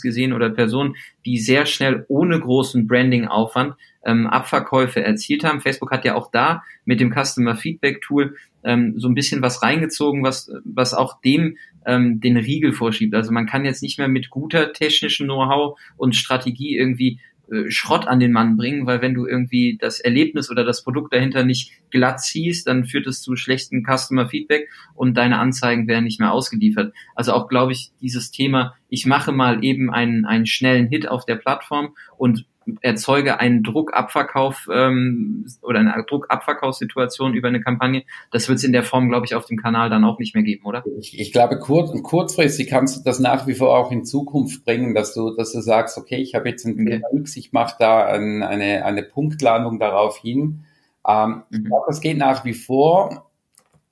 gesehen 0.00 0.32
oder 0.32 0.50
Personen, 0.50 0.96
die 1.26 1.38
sehr 1.38 1.66
schnell 1.66 2.04
ohne 2.08 2.40
großen 2.40 2.86
Branding-Aufwand 2.86 3.74
ähm, 4.04 4.26
Abverkäufe 4.26 5.02
erzielt 5.02 5.44
haben. 5.44 5.60
Facebook 5.60 5.90
hat 5.90 6.04
ja 6.04 6.14
auch 6.14 6.30
da 6.30 6.62
mit 6.84 7.00
dem 7.00 7.12
Customer 7.12 7.54
Feedback 7.54 8.00
Tool 8.00 8.36
ähm, 8.64 8.94
so 8.96 9.08
ein 9.08 9.14
bisschen 9.14 9.42
was 9.42 9.62
reingezogen, 9.62 10.22
was, 10.22 10.50
was 10.64 10.94
auch 10.94 11.20
dem 11.20 11.56
ähm, 11.84 12.20
den 12.20 12.36
Riegel 12.36 12.72
vorschiebt. 12.72 13.14
Also 13.14 13.32
man 13.32 13.46
kann 13.46 13.64
jetzt 13.64 13.82
nicht 13.82 13.98
mehr 13.98 14.08
mit 14.08 14.30
guter 14.30 14.72
technischen 14.72 15.26
Know-how 15.26 15.78
und 15.96 16.16
Strategie 16.16 16.76
irgendwie 16.76 17.20
äh, 17.52 17.70
Schrott 17.70 18.08
an 18.08 18.18
den 18.18 18.32
Mann 18.32 18.56
bringen, 18.56 18.86
weil 18.86 19.02
wenn 19.02 19.14
du 19.14 19.26
irgendwie 19.26 19.76
das 19.78 20.00
Erlebnis 20.00 20.50
oder 20.50 20.64
das 20.64 20.82
Produkt 20.82 21.12
dahinter 21.12 21.44
nicht 21.44 21.72
glatt 21.90 22.20
ziehst, 22.20 22.66
dann 22.66 22.86
führt 22.86 23.06
es 23.06 23.20
zu 23.20 23.36
schlechten 23.36 23.84
Customer 23.84 24.28
Feedback 24.28 24.68
und 24.94 25.16
deine 25.16 25.38
Anzeigen 25.38 25.86
werden 25.86 26.04
nicht 26.04 26.18
mehr 26.18 26.32
ausgeliefert. 26.32 26.94
Also 27.14 27.32
auch, 27.34 27.48
glaube 27.48 27.72
ich, 27.72 27.92
dieses 28.00 28.30
Thema, 28.30 28.74
ich 28.88 29.06
mache 29.06 29.32
mal 29.32 29.62
eben 29.62 29.92
einen, 29.92 30.24
einen 30.24 30.46
schnellen 30.46 30.88
Hit 30.88 31.08
auf 31.08 31.26
der 31.26 31.36
Plattform 31.36 31.94
und 32.16 32.46
erzeuge 32.80 33.40
einen 33.40 33.62
Druckabverkauf 33.62 34.68
ähm, 34.72 35.46
oder 35.62 35.80
eine 35.80 36.04
Druckabverkaufssituation 36.08 37.34
über 37.34 37.48
eine 37.48 37.60
Kampagne. 37.60 38.04
Das 38.30 38.48
wird 38.48 38.58
es 38.58 38.64
in 38.64 38.72
der 38.72 38.82
Form, 38.82 39.08
glaube 39.08 39.26
ich, 39.26 39.34
auf 39.34 39.46
dem 39.46 39.56
Kanal 39.56 39.90
dann 39.90 40.04
auch 40.04 40.18
nicht 40.18 40.34
mehr 40.34 40.44
geben, 40.44 40.64
oder? 40.64 40.84
Ich, 40.98 41.18
ich 41.18 41.32
glaube, 41.32 41.58
kurz, 41.58 41.90
kurzfristig 42.02 42.68
kannst 42.68 42.96
du 42.96 43.02
das 43.04 43.18
nach 43.18 43.46
wie 43.46 43.54
vor 43.54 43.76
auch 43.76 43.90
in 43.92 44.04
Zukunft 44.04 44.64
bringen, 44.64 44.94
dass 44.94 45.14
du, 45.14 45.34
dass 45.34 45.52
du 45.52 45.60
sagst, 45.60 45.98
okay, 45.98 46.16
ich 46.16 46.34
habe 46.34 46.48
jetzt 46.48 46.64
ein 46.64 46.80
okay. 46.80 47.02
X, 47.14 47.36
ich 47.36 47.52
mache 47.52 47.76
da 47.78 48.06
ein, 48.06 48.42
eine, 48.42 48.84
eine 48.84 49.02
Punktlandung 49.02 49.78
darauf 49.78 50.18
hin. 50.18 50.64
Ähm, 51.06 51.42
mhm. 51.50 51.58
Ich 51.58 51.64
glaube, 51.64 51.84
das 51.88 52.00
geht 52.00 52.18
nach 52.18 52.44
wie 52.44 52.54
vor. 52.54 53.28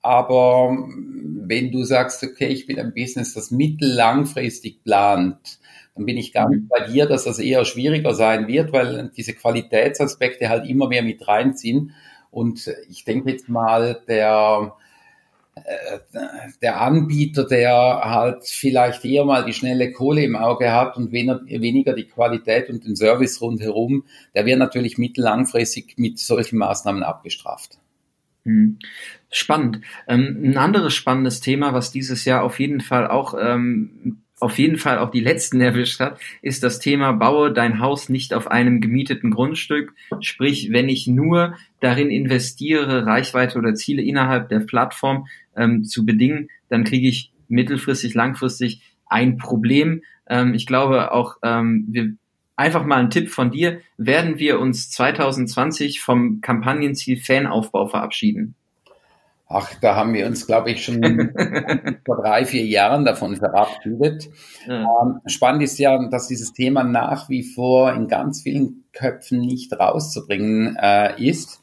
Aber 0.03 0.75
wenn 1.51 1.71
du 1.71 1.83
sagst, 1.83 2.23
okay, 2.23 2.47
ich 2.47 2.65
bin 2.65 2.79
ein 2.79 2.93
Business, 2.93 3.33
das 3.33 3.51
mittellangfristig 3.51 4.83
plant, 4.83 5.59
dann 5.95 6.05
bin 6.05 6.17
ich 6.17 6.31
ganz 6.31 6.55
mhm. 6.55 6.69
bei 6.69 6.87
dir, 6.87 7.05
dass 7.05 7.25
das 7.25 7.39
eher 7.39 7.65
schwieriger 7.65 8.13
sein 8.13 8.47
wird, 8.47 8.71
weil 8.71 9.11
diese 9.15 9.33
Qualitätsaspekte 9.33 10.49
halt 10.49 10.67
immer 10.67 10.87
mehr 10.87 11.03
mit 11.03 11.27
reinziehen. 11.27 11.93
Und 12.29 12.73
ich 12.89 13.03
denke 13.03 13.29
jetzt 13.29 13.49
mal, 13.49 14.01
der, 14.07 14.73
äh, 15.55 15.99
der 16.61 16.79
Anbieter, 16.79 17.45
der 17.45 17.73
halt 17.73 18.45
vielleicht 18.45 19.03
eher 19.03 19.25
mal 19.25 19.43
die 19.43 19.53
schnelle 19.53 19.91
Kohle 19.91 20.23
im 20.23 20.37
Auge 20.37 20.71
hat 20.71 20.95
und 20.95 21.11
weniger 21.11 21.93
die 21.93 22.07
Qualität 22.07 22.69
und 22.69 22.85
den 22.85 22.95
Service 22.95 23.41
rundherum, 23.41 24.05
der 24.33 24.45
wird 24.45 24.59
natürlich 24.59 24.97
mittellangfristig 24.97 25.95
mit 25.97 26.19
solchen 26.19 26.57
Maßnahmen 26.57 27.03
abgestraft. 27.03 27.79
Mhm. 28.45 28.79
Spannend. 29.29 29.81
Ähm, 30.07 30.39
ein 30.41 30.57
anderes 30.57 30.93
spannendes 30.93 31.41
Thema, 31.41 31.73
was 31.73 31.91
dieses 31.91 32.23
Jahr 32.23 32.43
auf 32.43 32.59
jeden 32.59 32.79
Fall 32.79 33.07
auch 33.07 33.35
ähm, 33.39 34.23
auf 34.41 34.57
jeden 34.57 34.77
Fall 34.77 34.97
auch 34.97 35.11
die 35.11 35.19
letzten 35.19 35.61
erwischt 35.61 35.99
hat, 35.99 36.19
ist 36.41 36.63
das 36.63 36.79
Thema 36.79 37.11
baue 37.11 37.53
dein 37.53 37.79
Haus 37.79 38.09
nicht 38.09 38.33
auf 38.33 38.49
einem 38.49 38.81
gemieteten 38.81 39.31
Grundstück. 39.31 39.93
Sprich, 40.19 40.71
wenn 40.71 40.89
ich 40.89 41.07
nur 41.07 41.55
darin 41.79 42.09
investiere, 42.09 43.05
Reichweite 43.05 43.57
oder 43.57 43.75
Ziele 43.75 44.01
innerhalb 44.01 44.49
der 44.49 44.61
Plattform 44.61 45.27
ähm, 45.55 45.83
zu 45.83 46.05
bedingen, 46.05 46.49
dann 46.69 46.83
kriege 46.83 47.07
ich 47.07 47.31
mittelfristig, 47.47 48.13
langfristig 48.13 48.81
ein 49.05 49.37
Problem. 49.37 50.01
Ähm, 50.27 50.53
ich 50.53 50.65
glaube 50.65 51.11
auch, 51.11 51.37
ähm, 51.43 51.85
wir 51.89 52.13
einfach 52.55 52.85
mal 52.85 52.97
ein 52.97 53.09
Tipp 53.09 53.29
von 53.29 53.51
dir, 53.51 53.81
werden 53.97 54.39
wir 54.39 54.59
uns 54.59 54.89
2020 54.91 56.01
vom 56.01 56.41
Kampagnenziel 56.41 57.17
Fanaufbau 57.17 57.87
verabschieden? 57.87 58.55
Ach, 59.53 59.73
da 59.81 59.95
haben 59.95 60.13
wir 60.13 60.25
uns, 60.25 60.47
glaube 60.47 60.71
ich, 60.71 60.83
schon 60.83 61.01
vor 62.05 62.21
drei, 62.21 62.45
vier 62.45 62.65
Jahren 62.65 63.05
davon 63.05 63.35
verabschiedet. 63.35 64.29
Ja. 64.67 64.85
Ähm, 65.03 65.19
spannend 65.25 65.63
ist 65.63 65.77
ja, 65.79 66.07
dass 66.09 66.27
dieses 66.27 66.53
Thema 66.53 66.83
nach 66.83 67.29
wie 67.29 67.43
vor 67.43 67.93
in 67.93 68.07
ganz 68.07 68.43
vielen 68.43 68.85
Köpfen 68.93 69.41
nicht 69.41 69.73
rauszubringen 69.73 70.77
äh, 70.81 71.21
ist. 71.21 71.61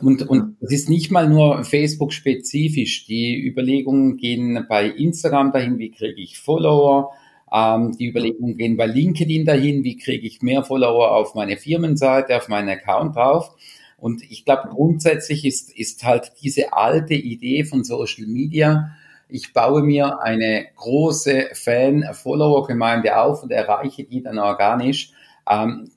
Und, 0.00 0.28
und 0.28 0.56
es 0.60 0.72
ist 0.72 0.88
nicht 0.88 1.10
mal 1.10 1.28
nur 1.28 1.64
Facebook-spezifisch. 1.64 3.06
Die 3.06 3.40
Überlegungen 3.46 4.16
gehen 4.16 4.66
bei 4.68 4.86
Instagram 4.86 5.52
dahin, 5.52 5.78
wie 5.78 5.90
kriege 5.90 6.20
ich 6.20 6.38
Follower. 6.38 7.12
Ähm, 7.52 7.94
die 7.98 8.08
Überlegungen 8.08 8.56
gehen 8.56 8.76
bei 8.76 8.86
LinkedIn 8.86 9.44
dahin, 9.44 9.84
wie 9.84 9.96
kriege 9.96 10.26
ich 10.26 10.42
mehr 10.42 10.64
Follower 10.64 11.12
auf 11.12 11.34
meine 11.34 11.56
Firmenseite, 11.56 12.36
auf 12.36 12.48
meinen 12.48 12.70
Account 12.70 13.14
drauf. 13.14 13.54
Und 14.02 14.28
ich 14.28 14.44
glaube, 14.44 14.68
grundsätzlich 14.70 15.44
ist, 15.44 15.70
ist 15.78 16.02
halt 16.02 16.32
diese 16.42 16.72
alte 16.72 17.14
Idee 17.14 17.62
von 17.62 17.84
Social 17.84 18.26
Media, 18.26 18.96
ich 19.28 19.52
baue 19.52 19.84
mir 19.84 20.20
eine 20.20 20.66
große 20.74 21.50
Fan-Follower-Gemeinde 21.52 23.16
auf 23.16 23.44
und 23.44 23.52
erreiche 23.52 24.02
die 24.02 24.20
dann 24.20 24.40
organisch. 24.40 25.12
Ähm, 25.48 25.88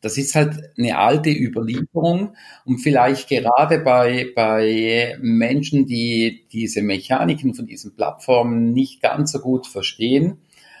das 0.00 0.16
ist 0.16 0.34
halt 0.34 0.54
eine 0.78 0.96
alte 0.96 1.28
Überlieferung 1.28 2.34
und 2.64 2.78
vielleicht 2.78 3.28
gerade 3.28 3.78
bei, 3.78 4.32
bei 4.34 5.18
Menschen, 5.20 5.84
die 5.84 6.46
diese 6.50 6.80
Mechaniken 6.80 7.52
von 7.52 7.66
diesen 7.66 7.94
Plattformen 7.94 8.72
nicht 8.72 9.02
ganz 9.02 9.32
so 9.32 9.40
gut 9.40 9.66
verstehen 9.66 10.38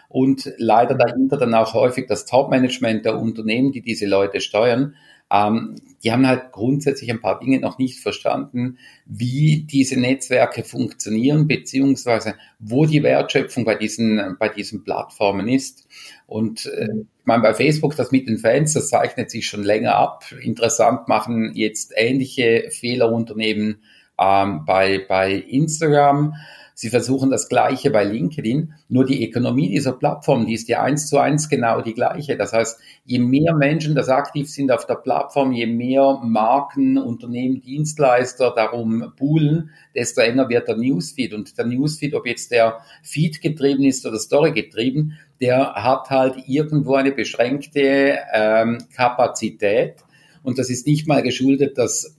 und 0.08 0.50
leider 0.56 0.94
dahinter 0.94 1.36
dann 1.36 1.52
auch 1.52 1.74
häufig 1.74 2.06
das 2.06 2.24
Top-Management 2.24 3.04
der 3.04 3.18
Unternehmen, 3.18 3.70
die 3.70 3.82
diese 3.82 4.06
Leute 4.06 4.40
steuern, 4.40 4.94
ähm, 5.34 5.76
die 6.04 6.12
haben 6.12 6.26
halt 6.26 6.52
grundsätzlich 6.52 7.10
ein 7.10 7.20
paar 7.20 7.40
Dinge 7.40 7.58
noch 7.60 7.78
nicht 7.78 7.98
verstanden, 7.98 8.78
wie 9.06 9.66
diese 9.68 9.98
Netzwerke 9.98 10.62
funktionieren, 10.62 11.48
beziehungsweise 11.48 12.34
wo 12.58 12.84
die 12.84 13.02
Wertschöpfung 13.02 13.64
bei 13.64 13.74
diesen, 13.74 14.36
bei 14.38 14.50
diesen 14.50 14.84
Plattformen 14.84 15.48
ist. 15.48 15.88
Und 16.26 16.66
äh, 16.66 16.88
ich 16.94 17.26
meine, 17.26 17.42
bei 17.42 17.54
Facebook, 17.54 17.96
das 17.96 18.12
mit 18.12 18.28
den 18.28 18.38
Fans, 18.38 18.74
das 18.74 18.90
zeichnet 18.90 19.30
sich 19.30 19.46
schon 19.46 19.62
länger 19.62 19.94
ab. 19.96 20.24
Interessant 20.42 21.08
machen 21.08 21.52
jetzt 21.54 21.92
ähnliche 21.96 22.68
Fehlerunternehmen 22.70 23.82
ähm, 24.20 24.64
bei, 24.66 25.04
bei 25.08 25.32
Instagram. 25.32 26.34
Sie 26.76 26.90
versuchen 26.90 27.30
das 27.30 27.48
Gleiche 27.48 27.90
bei 27.90 28.02
LinkedIn. 28.02 28.74
Nur 28.88 29.06
die 29.06 29.24
Ökonomie 29.24 29.70
dieser 29.70 29.92
Plattform, 29.92 30.44
die 30.44 30.54
ist 30.54 30.68
ja 30.68 30.82
eins 30.82 31.08
zu 31.08 31.18
eins 31.18 31.48
genau 31.48 31.80
die 31.80 31.94
gleiche. 31.94 32.36
Das 32.36 32.52
heißt, 32.52 32.80
je 33.04 33.20
mehr 33.20 33.54
Menschen 33.54 33.94
das 33.94 34.08
aktiv 34.08 34.50
sind 34.50 34.72
auf 34.72 34.84
der 34.84 34.96
Plattform, 34.96 35.52
je 35.52 35.66
mehr 35.66 36.20
Marken, 36.24 36.98
Unternehmen, 36.98 37.60
Dienstleister 37.60 38.52
darum 38.54 39.12
buhlen, 39.16 39.70
desto 39.94 40.20
enger 40.20 40.48
wird 40.48 40.66
der 40.66 40.76
Newsfeed. 40.76 41.32
Und 41.32 41.56
der 41.56 41.66
Newsfeed, 41.66 42.14
ob 42.14 42.26
jetzt 42.26 42.50
der 42.50 42.80
Feed 43.04 43.40
getrieben 43.40 43.84
ist 43.84 44.04
oder 44.04 44.18
Story 44.18 44.50
getrieben, 44.50 45.12
der 45.40 45.74
hat 45.74 46.10
halt 46.10 46.36
irgendwo 46.48 46.94
eine 46.94 47.12
beschränkte 47.12 48.18
ähm, 48.32 48.78
Kapazität. 48.96 49.96
Und 50.42 50.58
das 50.58 50.70
ist 50.70 50.86
nicht 50.86 51.06
mal 51.06 51.22
geschuldet, 51.22 51.78
dass 51.78 52.13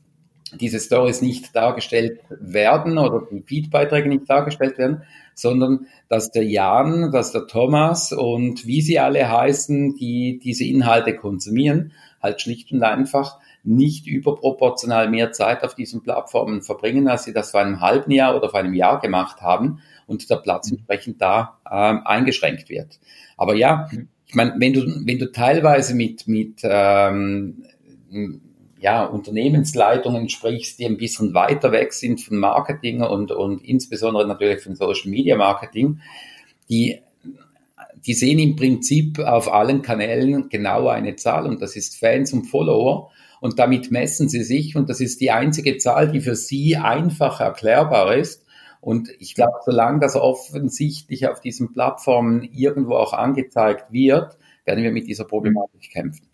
diese 0.60 0.80
Stories 0.80 1.22
nicht 1.22 1.56
dargestellt 1.56 2.20
werden 2.30 2.98
oder 2.98 3.26
die 3.30 3.42
Feedbeiträge 3.42 4.10
nicht 4.10 4.30
dargestellt 4.30 4.78
werden, 4.78 5.04
sondern 5.34 5.88
dass 6.08 6.32
der 6.32 6.46
Jan, 6.46 7.12
dass 7.12 7.32
der 7.32 7.48
Thomas 7.48 8.12
und 8.12 8.66
wie 8.66 8.82
sie 8.82 9.00
alle 9.00 9.30
heißen, 9.30 9.96
die 9.96 10.40
diese 10.44 10.64
Inhalte 10.64 11.16
konsumieren, 11.16 11.92
halt 12.22 12.42
schlicht 12.42 12.72
und 12.72 12.84
einfach 12.84 13.38
nicht 13.64 14.08
überproportional 14.08 15.10
mehr 15.10 15.32
Zeit 15.32 15.64
auf 15.64 15.76
diesen 15.76 16.04
Plattformen 16.04 16.62
verbringen, 16.62 17.08
als 17.08 17.24
sie 17.24 17.34
das 17.34 17.52
vor 17.52 17.62
einem 17.62 17.82
halben 17.82 18.12
Jahr 18.12 18.36
oder 18.36 18.50
vor 18.50 18.60
einem 18.60 18.74
Jahr 18.74 19.00
gemacht 19.00 19.42
haben 19.42 19.80
und 20.08 20.30
der 20.30 20.38
Platz 20.38 20.70
entsprechend 20.72 21.22
da 21.22 21.58
ähm, 21.70 22.02
eingeschränkt 22.06 22.70
wird. 22.70 23.00
Aber 23.38 23.56
ja, 23.56 23.90
ich 24.28 24.36
meine, 24.36 24.54
wenn 24.58 24.74
du, 24.74 24.82
wenn 25.06 25.18
du 25.18 25.32
teilweise 25.32 25.96
mit, 25.96 26.28
mit 26.28 26.60
ähm, 26.64 27.64
ja, 28.86 29.04
Unternehmensleitungen 29.04 30.30
sprichst, 30.30 30.78
die 30.78 30.86
ein 30.86 30.98
bisschen 30.98 31.34
weiter 31.34 31.72
weg 31.72 31.92
sind 31.92 32.22
von 32.22 32.38
Marketing 32.38 33.02
und, 33.02 33.32
und 33.32 33.66
insbesondere 33.66 34.28
natürlich 34.28 34.62
von 34.62 34.76
Social 34.76 35.10
Media 35.10 35.36
Marketing, 35.36 36.02
die, 36.70 37.02
die 38.06 38.14
sehen 38.14 38.38
im 38.38 38.56
Prinzip 38.56 39.18
auf 39.18 39.52
allen 39.52 39.82
Kanälen 39.82 40.50
genau 40.50 40.88
eine 40.88 41.16
Zahl 41.16 41.48
und 41.48 41.64
das 41.64 41.76
ist 41.76 41.98
Fans 41.98 42.32
und 42.32 42.46
Follower 42.46 43.10
und 43.42 43.58
damit 43.58 43.90
messen 43.90 44.30
sie 44.30 44.44
sich 44.44 44.76
und 44.76 44.88
das 44.88 45.02
ist 45.02 45.20
die 45.20 45.32
einzige 45.32 45.80
Zahl, 45.80 46.12
die 46.12 46.22
für 46.22 46.36
sie 46.36 46.78
einfach 46.78 47.40
erklärbar 47.40 48.16
ist. 48.16 48.46
Und 48.82 49.10
ich 49.18 49.34
glaube, 49.34 49.58
solange 49.66 50.00
das 50.00 50.16
offensichtlich 50.16 51.28
auf 51.28 51.42
diesen 51.42 51.74
Plattformen 51.74 52.44
irgendwo 52.44 52.98
auch 52.98 53.14
angezeigt 53.14 53.92
wird, 53.92 54.38
werden 54.64 54.84
wir 54.84 54.92
mit 54.92 55.08
dieser 55.08 55.26
Problematik 55.26 55.90
kämpfen. 55.92 56.28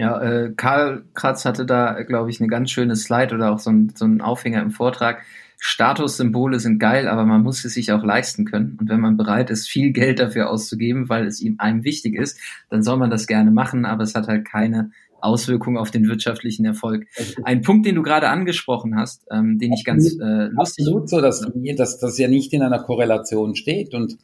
Ja, 0.00 0.18
äh, 0.18 0.52
Karl 0.56 1.04
Kratz 1.12 1.44
hatte 1.44 1.66
da, 1.66 2.00
glaube 2.04 2.30
ich, 2.30 2.40
eine 2.40 2.48
ganz 2.48 2.70
schöne 2.70 2.96
Slide 2.96 3.34
oder 3.34 3.52
auch 3.52 3.58
so 3.58 3.68
ein, 3.68 3.92
so 3.94 4.06
Aufhänger 4.20 4.62
im 4.62 4.70
Vortrag. 4.70 5.22
Statussymbole 5.58 6.58
sind 6.58 6.78
geil, 6.78 7.06
aber 7.06 7.26
man 7.26 7.42
muss 7.42 7.66
es 7.66 7.74
sich 7.74 7.92
auch 7.92 8.02
leisten 8.02 8.46
können. 8.46 8.78
Und 8.80 8.88
wenn 8.88 9.00
man 9.00 9.18
bereit 9.18 9.50
ist, 9.50 9.68
viel 9.68 9.92
Geld 9.92 10.18
dafür 10.18 10.48
auszugeben, 10.48 11.10
weil 11.10 11.26
es 11.26 11.42
ihm 11.42 11.56
einem 11.58 11.84
wichtig 11.84 12.14
ist, 12.14 12.40
dann 12.70 12.82
soll 12.82 12.96
man 12.96 13.10
das 13.10 13.26
gerne 13.26 13.50
machen, 13.50 13.84
aber 13.84 14.02
es 14.04 14.14
hat 14.14 14.26
halt 14.26 14.46
keine 14.46 14.90
Auswirkungen 15.20 15.76
auf 15.76 15.90
den 15.90 16.08
wirtschaftlichen 16.08 16.64
Erfolg. 16.64 17.06
Ein 17.44 17.60
Punkt, 17.60 17.84
den 17.84 17.96
du 17.96 18.02
gerade 18.02 18.30
angesprochen 18.30 18.96
hast, 18.96 19.26
ähm, 19.30 19.58
den 19.58 19.74
ich 19.74 19.84
ganz 19.84 20.16
äh, 20.18 20.46
lustig. 20.46 20.86
Absolut 20.86 21.10
so, 21.10 21.20
dass, 21.20 21.46
dass 21.76 21.98
das 21.98 22.16
ja 22.16 22.28
nicht 22.28 22.54
in 22.54 22.62
einer 22.62 22.78
Korrelation 22.78 23.54
steht 23.54 23.92
und 23.92 24.16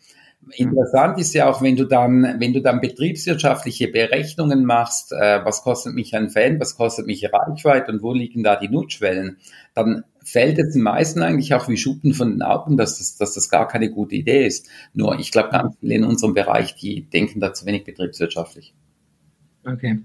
Interessant 0.52 1.18
ist 1.18 1.34
ja 1.34 1.50
auch, 1.50 1.60
wenn 1.60 1.74
du 1.76 1.84
dann, 1.84 2.36
wenn 2.38 2.52
du 2.52 2.62
dann 2.62 2.80
betriebswirtschaftliche 2.80 3.88
Berechnungen 3.88 4.64
machst, 4.64 5.12
äh, 5.12 5.44
was 5.44 5.62
kostet 5.62 5.94
mich 5.94 6.14
ein 6.14 6.30
Fan, 6.30 6.60
was 6.60 6.76
kostet 6.76 7.06
mich 7.06 7.28
Reichweite 7.32 7.90
und 7.90 8.02
wo 8.02 8.12
liegen 8.12 8.44
da 8.44 8.54
die 8.54 8.68
Nutzschwellen, 8.68 9.38
dann 9.74 10.04
fällt 10.24 10.58
es 10.58 10.72
den 10.72 10.82
meisten 10.82 11.22
eigentlich 11.22 11.54
auch 11.54 11.68
wie 11.68 11.76
Schuppen 11.76 12.14
von 12.14 12.30
den 12.30 12.42
Augen, 12.42 12.76
dass 12.76 12.98
das, 12.98 13.16
dass 13.16 13.34
das 13.34 13.48
gar 13.48 13.66
keine 13.66 13.90
gute 13.90 14.14
Idee 14.14 14.46
ist. 14.46 14.68
Nur 14.94 15.18
ich 15.18 15.32
glaube, 15.32 15.50
ganz 15.50 15.74
viele 15.80 15.94
in 15.94 16.04
unserem 16.04 16.34
Bereich, 16.34 16.76
die 16.76 17.02
denken 17.02 17.40
da 17.40 17.52
zu 17.52 17.66
wenig 17.66 17.84
betriebswirtschaftlich. 17.84 18.72
Okay. 19.66 19.99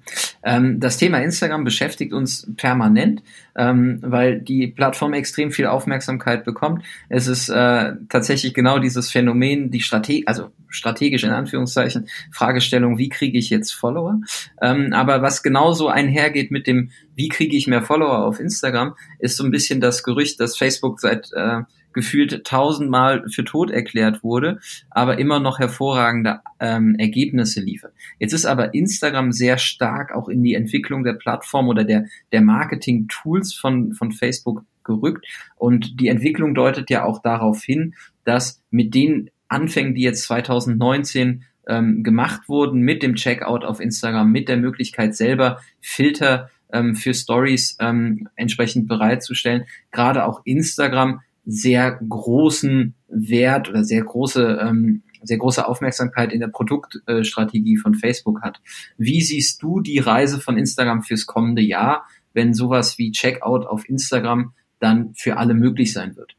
Ähm, 0.43 0.79
das 0.79 0.97
Thema 0.97 1.19
Instagram 1.19 1.63
beschäftigt 1.63 2.13
uns 2.13 2.51
permanent, 2.57 3.21
ähm, 3.55 3.99
weil 4.01 4.39
die 4.39 4.65
Plattform 4.67 5.13
extrem 5.13 5.51
viel 5.51 5.67
Aufmerksamkeit 5.67 6.43
bekommt. 6.43 6.83
Es 7.09 7.27
ist 7.27 7.49
äh, 7.49 7.93
tatsächlich 8.09 8.55
genau 8.55 8.79
dieses 8.79 9.11
Phänomen, 9.11 9.69
die 9.69 9.81
Strategie, 9.81 10.25
also 10.25 10.49
strategisch 10.67 11.23
in 11.23 11.29
Anführungszeichen, 11.29 12.07
Fragestellung, 12.31 12.97
wie 12.97 13.09
kriege 13.09 13.37
ich 13.37 13.51
jetzt 13.51 13.71
Follower? 13.71 14.19
Ähm, 14.61 14.93
aber 14.93 15.21
was 15.21 15.43
genauso 15.43 15.89
einhergeht 15.89 16.49
mit 16.49 16.65
dem, 16.65 16.89
wie 17.13 17.29
kriege 17.29 17.55
ich 17.55 17.67
mehr 17.67 17.83
Follower 17.83 18.25
auf 18.25 18.39
Instagram, 18.39 18.95
ist 19.19 19.37
so 19.37 19.43
ein 19.43 19.51
bisschen 19.51 19.79
das 19.79 20.01
Gerücht, 20.01 20.39
dass 20.39 20.57
Facebook 20.57 20.99
seit 20.99 21.31
äh, 21.33 21.61
gefühlt 21.93 22.43
tausendmal 22.45 23.27
für 23.29 23.43
tot 23.43 23.71
erklärt 23.71 24.23
wurde, 24.23 24.59
aber 24.89 25.19
immer 25.19 25.39
noch 25.39 25.59
hervorragende 25.59 26.39
ähm, 26.59 26.95
Ergebnisse 26.97 27.61
liefert. 27.61 27.93
Jetzt 28.19 28.33
ist 28.33 28.45
aber 28.45 28.73
Instagram 28.73 29.31
sehr 29.31 29.57
stark 29.57 30.13
auch 30.13 30.29
in 30.29 30.43
die 30.43 30.53
Entwicklung 30.53 31.03
der 31.03 31.13
Plattform 31.13 31.67
oder 31.67 31.83
der, 31.83 32.05
der 32.31 32.41
Marketing-Tools 32.41 33.53
von, 33.53 33.93
von 33.93 34.11
Facebook 34.11 34.63
gerückt 34.83 35.25
und 35.55 35.99
die 35.99 36.07
Entwicklung 36.07 36.55
deutet 36.55 36.89
ja 36.89 37.03
auch 37.05 37.21
darauf 37.21 37.63
hin, 37.63 37.93
dass 38.23 38.61
mit 38.71 38.95
den 38.95 39.29
Anfängen, 39.47 39.95
die 39.95 40.01
jetzt 40.01 40.23
2019 40.23 41.43
ähm, 41.67 42.03
gemacht 42.03 42.47
wurden, 42.47 42.81
mit 42.81 43.03
dem 43.03 43.15
Checkout 43.15 43.63
auf 43.65 43.79
Instagram, 43.79 44.31
mit 44.31 44.49
der 44.49 44.57
Möglichkeit 44.57 45.15
selber 45.15 45.59
Filter 45.79 46.49
ähm, 46.71 46.95
für 46.95 47.13
Stories 47.13 47.77
ähm, 47.79 48.27
entsprechend 48.35 48.87
bereitzustellen, 48.87 49.65
gerade 49.91 50.25
auch 50.25 50.41
Instagram 50.45 51.21
sehr 51.45 51.99
großen 52.07 52.95
Wert 53.07 53.69
oder 53.69 53.83
sehr 53.83 54.03
große, 54.03 54.59
ähm, 54.61 55.03
sehr 55.23 55.37
große 55.37 55.67
Aufmerksamkeit 55.67 56.33
in 56.33 56.39
der 56.39 56.47
Produktstrategie 56.47 57.77
von 57.77 57.95
Facebook 57.95 58.41
hat. 58.41 58.61
Wie 58.97 59.21
siehst 59.21 59.61
du 59.61 59.79
die 59.79 59.99
Reise 59.99 60.39
von 60.39 60.57
Instagram 60.57 61.03
fürs 61.03 61.25
kommende 61.25 61.61
Jahr, 61.61 62.05
wenn 62.33 62.53
sowas 62.53 62.97
wie 62.97 63.11
Checkout 63.11 63.65
auf 63.65 63.87
Instagram 63.87 64.53
dann 64.79 65.13
für 65.15 65.37
alle 65.37 65.53
möglich 65.53 65.93
sein 65.93 66.15
wird? 66.15 66.35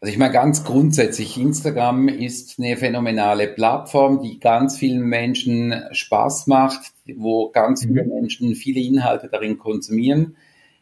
Also 0.00 0.12
ich 0.12 0.18
meine 0.18 0.32
ganz 0.32 0.62
grundsätzlich, 0.62 1.38
Instagram 1.38 2.08
ist 2.08 2.58
eine 2.58 2.76
phänomenale 2.76 3.48
Plattform, 3.48 4.20
die 4.22 4.38
ganz 4.38 4.76
vielen 4.76 5.00
Menschen 5.00 5.74
Spaß 5.90 6.48
macht, 6.48 6.92
wo 7.16 7.50
ganz 7.50 7.82
viele 7.82 8.04
mhm. 8.04 8.10
Menschen 8.10 8.54
viele 8.54 8.80
Inhalte 8.80 9.28
darin 9.28 9.58
konsumieren. 9.58 10.36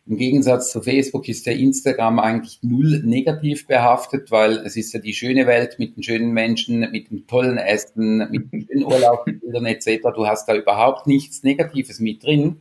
Im 0.06 0.18
Gegensatz 0.18 0.70
zu 0.70 0.82
Facebook 0.82 1.28
ist 1.28 1.46
der 1.46 1.56
Instagram 1.56 2.18
eigentlich 2.18 2.58
null 2.60 3.02
negativ 3.04 3.66
behaftet, 3.66 4.30
weil 4.30 4.58
es 4.58 4.76
ist 4.76 4.92
ja 4.92 5.00
die 5.00 5.14
schöne 5.14 5.46
Welt 5.46 5.78
mit 5.78 5.96
den 5.96 6.02
schönen 6.02 6.32
Menschen, 6.32 6.80
mit 6.90 7.10
dem 7.10 7.26
tollen 7.26 7.56
Essen, 7.56 8.18
mit 8.30 8.52
den 8.52 8.66
schönen 8.66 8.84
Urlaubsbildern 8.92 9.64
etc. 9.64 10.08
Du 10.14 10.26
hast 10.26 10.46
da 10.46 10.54
überhaupt 10.54 11.06
nichts 11.06 11.42
Negatives 11.42 12.00
mit 12.00 12.22
drin. 12.22 12.60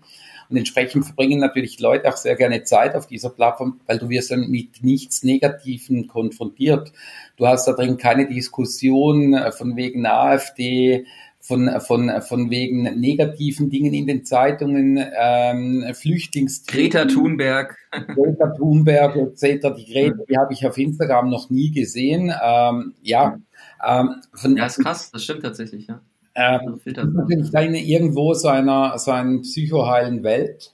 Und 0.50 0.58
entsprechend 0.58 1.04
verbringen 1.06 1.40
natürlich 1.40 1.80
Leute 1.80 2.08
auch 2.08 2.16
sehr 2.16 2.36
gerne 2.36 2.64
Zeit 2.64 2.96
auf 2.96 3.08
dieser 3.08 3.30
Plattform, 3.30 3.82
weil 3.88 3.98
du 3.98 4.08
wirst 4.08 4.32
dann 4.32 4.50
mit 4.50 4.82
nichts 4.82 5.24
Negativen 5.24 6.08
konfrontiert. 6.08 6.94
Du 7.36 7.46
hast 7.46 7.68
da 7.68 7.74
drin 7.74 7.98
keine 7.98 8.28
Diskussion 8.28 9.38
von 9.52 9.76
wegen 9.76 10.06
AfD, 10.06 11.06
von, 11.46 11.70
von, 11.82 12.10
von 12.22 12.50
wegen 12.50 12.84
negativen 13.00 13.70
Dingen 13.70 13.94
in 13.94 14.08
den 14.08 14.24
Zeitungen, 14.24 14.98
ähm, 15.20 15.86
Flüchtlings... 15.94 16.66
Greta 16.66 17.04
Thunberg. 17.04 17.76
Greta 17.92 18.54
Thunberg 18.56 19.18
etc. 19.18 19.76
Die 19.78 19.92
Greta, 19.92 20.24
die 20.30 20.38
habe 20.38 20.54
ich 20.54 20.66
auf 20.66 20.78
Instagram 20.78 21.30
noch 21.30 21.50
nie 21.50 21.70
gesehen. 21.72 22.34
Ähm, 22.42 22.94
ja, 23.02 23.40
ähm, 23.86 24.22
von, 24.34 24.56
ja, 24.56 24.68
ist 24.68 24.82
krass, 24.82 25.12
das 25.12 25.22
stimmt 25.22 25.44
tatsächlich, 25.44 25.88
ja. 25.88 26.00
Ähm, 26.34 26.80
ist 26.84 26.98
natürlich 26.98 27.52
da 27.52 27.60
in 27.60 27.76
irgendwo 27.76 28.34
so 28.34 28.48
einer, 28.48 28.98
so 28.98 29.12
einer 29.12 29.42
psychoheilen 29.42 30.24
Welt. 30.24 30.74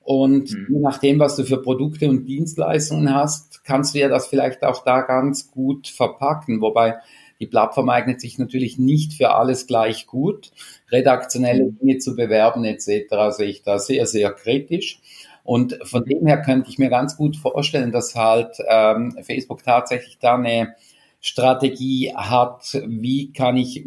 Und 0.00 0.50
mhm. 0.50 0.66
je 0.70 0.80
nachdem, 0.80 1.18
was 1.18 1.36
du 1.36 1.44
für 1.44 1.60
Produkte 1.60 2.08
und 2.08 2.24
Dienstleistungen 2.24 3.14
hast, 3.14 3.62
kannst 3.62 3.94
du 3.94 3.98
ja 3.98 4.08
das 4.08 4.26
vielleicht 4.26 4.64
auch 4.64 4.82
da 4.84 5.02
ganz 5.02 5.50
gut 5.50 5.86
verpacken. 5.86 6.62
Wobei 6.62 6.96
die 7.40 7.46
Plattform 7.46 7.88
eignet 7.88 8.20
sich 8.20 8.38
natürlich 8.38 8.78
nicht 8.78 9.14
für 9.14 9.34
alles 9.34 9.66
gleich 9.66 10.06
gut. 10.06 10.50
Redaktionelle 10.90 11.64
mhm. 11.64 11.78
Dinge 11.78 11.98
zu 11.98 12.16
bewerben 12.16 12.64
etc. 12.64 13.36
sehe 13.36 13.48
ich 13.48 13.62
da 13.62 13.78
sehr, 13.78 14.06
sehr 14.06 14.32
kritisch. 14.32 15.00
Und 15.44 15.78
von 15.84 16.04
dem 16.04 16.26
her 16.26 16.42
könnte 16.42 16.68
ich 16.68 16.78
mir 16.78 16.90
ganz 16.90 17.16
gut 17.16 17.36
vorstellen, 17.36 17.90
dass 17.90 18.14
halt 18.14 18.58
ähm, 18.68 19.16
Facebook 19.22 19.62
tatsächlich 19.62 20.18
da 20.18 20.34
eine 20.34 20.74
Strategie 21.20 22.12
hat, 22.14 22.80
wie 22.86 23.32
kann 23.32 23.56
ich 23.56 23.84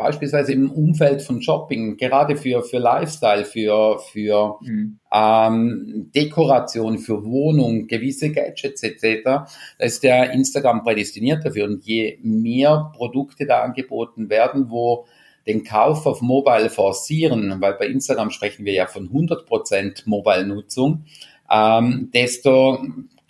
beispielsweise 0.00 0.52
im 0.52 0.70
Umfeld 0.70 1.22
von 1.22 1.42
Shopping, 1.42 1.96
gerade 1.96 2.36
für, 2.36 2.62
für 2.62 2.78
Lifestyle, 2.78 3.44
für, 3.44 3.98
für 3.98 4.58
mhm. 4.62 4.98
ähm, 5.12 6.10
Dekoration, 6.14 6.98
für 6.98 7.24
Wohnung, 7.24 7.86
gewisse 7.86 8.32
Gadgets 8.32 8.82
etc., 8.82 9.22
da 9.24 9.46
ist 9.78 10.02
der 10.02 10.32
Instagram 10.32 10.82
prädestiniert 10.82 11.44
dafür. 11.44 11.66
Und 11.66 11.84
je 11.84 12.18
mehr 12.22 12.90
Produkte 12.96 13.46
da 13.46 13.62
angeboten 13.62 14.30
werden, 14.30 14.70
wo 14.70 15.06
den 15.46 15.64
Kauf 15.64 16.06
auf 16.06 16.22
Mobile 16.22 16.70
forcieren, 16.70 17.60
weil 17.60 17.74
bei 17.74 17.86
Instagram 17.86 18.30
sprechen 18.30 18.64
wir 18.64 18.72
ja 18.72 18.86
von 18.86 19.10
100% 19.10 20.02
Mobile-Nutzung, 20.06 21.04
ähm, 21.50 22.10
desto 22.14 22.78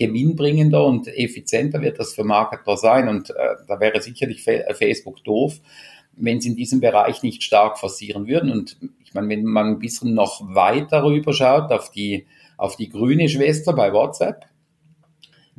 gewinnbringender 0.00 0.85
und 0.85 1.09
effizienter 1.09 1.83
wird 1.83 1.98
das 1.98 2.14
für 2.14 2.24
Marketer 2.24 2.76
sein. 2.76 3.09
Und 3.09 3.30
äh, 3.30 3.35
da 3.68 3.80
wäre 3.80 4.00
sicherlich 4.00 4.42
Facebook 4.42 5.22
doof, 5.24 5.61
wenn 6.20 6.40
sie 6.40 6.50
in 6.50 6.56
diesem 6.56 6.80
Bereich 6.80 7.22
nicht 7.22 7.42
stark 7.42 7.78
forcieren 7.78 8.26
würden. 8.26 8.50
Und 8.50 8.76
ich 9.04 9.14
meine, 9.14 9.28
wenn 9.28 9.44
man 9.44 9.66
ein 9.66 9.78
bisschen 9.78 10.14
noch 10.14 10.40
weiter 10.54 11.02
rüber 11.02 11.33
schaut 11.33 11.72
auf 11.72 11.90
die, 11.90 12.26
auf 12.56 12.76
die 12.76 12.88
grüne 12.88 13.28
Schwester 13.28 13.72
bei 13.72 13.92
WhatsApp, 13.92 14.46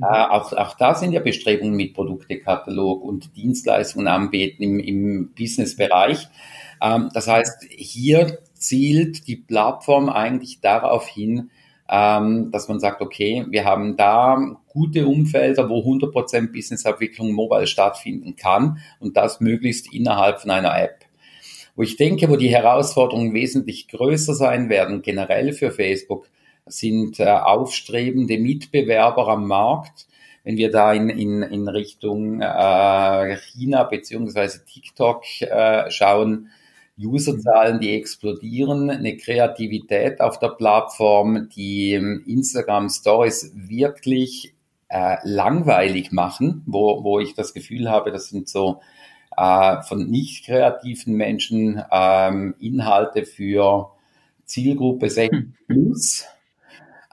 äh, 0.01 0.05
auch, 0.05 0.53
auch 0.53 0.75
da 0.77 0.95
sind 0.95 1.11
ja 1.11 1.19
Bestrebungen 1.19 1.75
mit 1.75 1.93
Produktekatalog 1.93 3.03
und 3.03 3.35
Dienstleistungen 3.35 4.07
anbieten 4.07 4.63
im, 4.63 4.79
im 4.79 5.33
Businessbereich. 5.33 6.27
Ähm, 6.81 7.09
das 7.13 7.27
heißt, 7.27 7.65
hier 7.69 8.39
zielt 8.53 9.27
die 9.27 9.35
Plattform 9.35 10.09
eigentlich 10.09 10.61
darauf 10.61 11.07
hin, 11.07 11.51
ähm, 11.91 12.51
dass 12.51 12.69
man 12.69 12.79
sagt, 12.79 13.01
okay, 13.01 13.45
wir 13.49 13.65
haben 13.65 13.97
da 13.97 14.55
gute 14.69 15.05
Umfelder, 15.05 15.69
wo 15.69 15.79
100% 15.79 16.53
Businessabwicklung 16.53 17.33
mobile 17.33 17.67
stattfinden 17.67 18.37
kann 18.37 18.77
und 18.99 19.17
das 19.17 19.41
möglichst 19.41 19.93
innerhalb 19.93 20.39
von 20.39 20.51
einer 20.51 20.79
App. 20.81 20.99
Wo 21.75 21.83
ich 21.83 21.97
denke, 21.97 22.29
wo 22.29 22.37
die 22.37 22.49
Herausforderungen 22.49 23.33
wesentlich 23.33 23.89
größer 23.89 24.33
sein 24.33 24.69
werden, 24.69 25.01
generell 25.01 25.51
für 25.51 25.71
Facebook, 25.71 26.29
sind 26.65 27.19
äh, 27.19 27.25
aufstrebende 27.25 28.37
Mitbewerber 28.37 29.27
am 29.27 29.47
Markt. 29.47 30.07
Wenn 30.43 30.57
wir 30.57 30.71
da 30.71 30.93
in, 30.93 31.09
in, 31.09 31.41
in 31.43 31.67
Richtung 31.67 32.41
äh, 32.41 33.37
China 33.37 33.83
beziehungsweise 33.83 34.63
TikTok 34.65 35.23
äh, 35.41 35.91
schauen, 35.91 36.49
Userzahlen, 37.05 37.79
die 37.79 37.95
explodieren, 37.95 38.89
eine 38.89 39.17
Kreativität 39.17 40.21
auf 40.21 40.39
der 40.39 40.49
Plattform, 40.49 41.49
die 41.49 41.93
ähm, 41.93 42.23
Instagram 42.25 42.89
Stories 42.89 43.51
wirklich 43.55 44.53
äh, 44.89 45.17
langweilig 45.23 46.11
machen, 46.11 46.63
wo, 46.65 47.03
wo 47.03 47.19
ich 47.19 47.33
das 47.33 47.53
Gefühl 47.53 47.89
habe, 47.89 48.11
das 48.11 48.29
sind 48.29 48.49
so 48.49 48.81
äh, 49.37 49.81
von 49.83 50.09
nicht 50.09 50.45
kreativen 50.45 51.15
Menschen 51.15 51.81
ähm, 51.91 52.55
Inhalte 52.59 53.25
für 53.25 53.91
Zielgruppe 54.45 55.09
6 55.09 55.31
hm. 55.31 55.53
plus. 55.67 56.25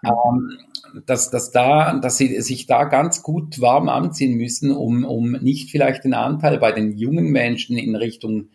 Ähm, 0.05 0.59
dass, 1.07 1.31
dass, 1.31 1.51
da, 1.51 1.98
dass 1.98 2.16
sie 2.16 2.40
sich 2.40 2.66
da 2.66 2.85
ganz 2.85 3.22
gut 3.22 3.61
warm 3.61 3.88
anziehen 3.88 4.37
müssen, 4.37 4.72
um, 4.72 5.05
um 5.05 5.33
nicht 5.33 5.70
vielleicht 5.70 6.05
den 6.05 6.14
Anteil 6.14 6.59
bei 6.59 6.72
den 6.72 6.96
jungen 6.96 7.31
Menschen 7.31 7.77
in 7.77 7.94
Richtung 7.94 8.48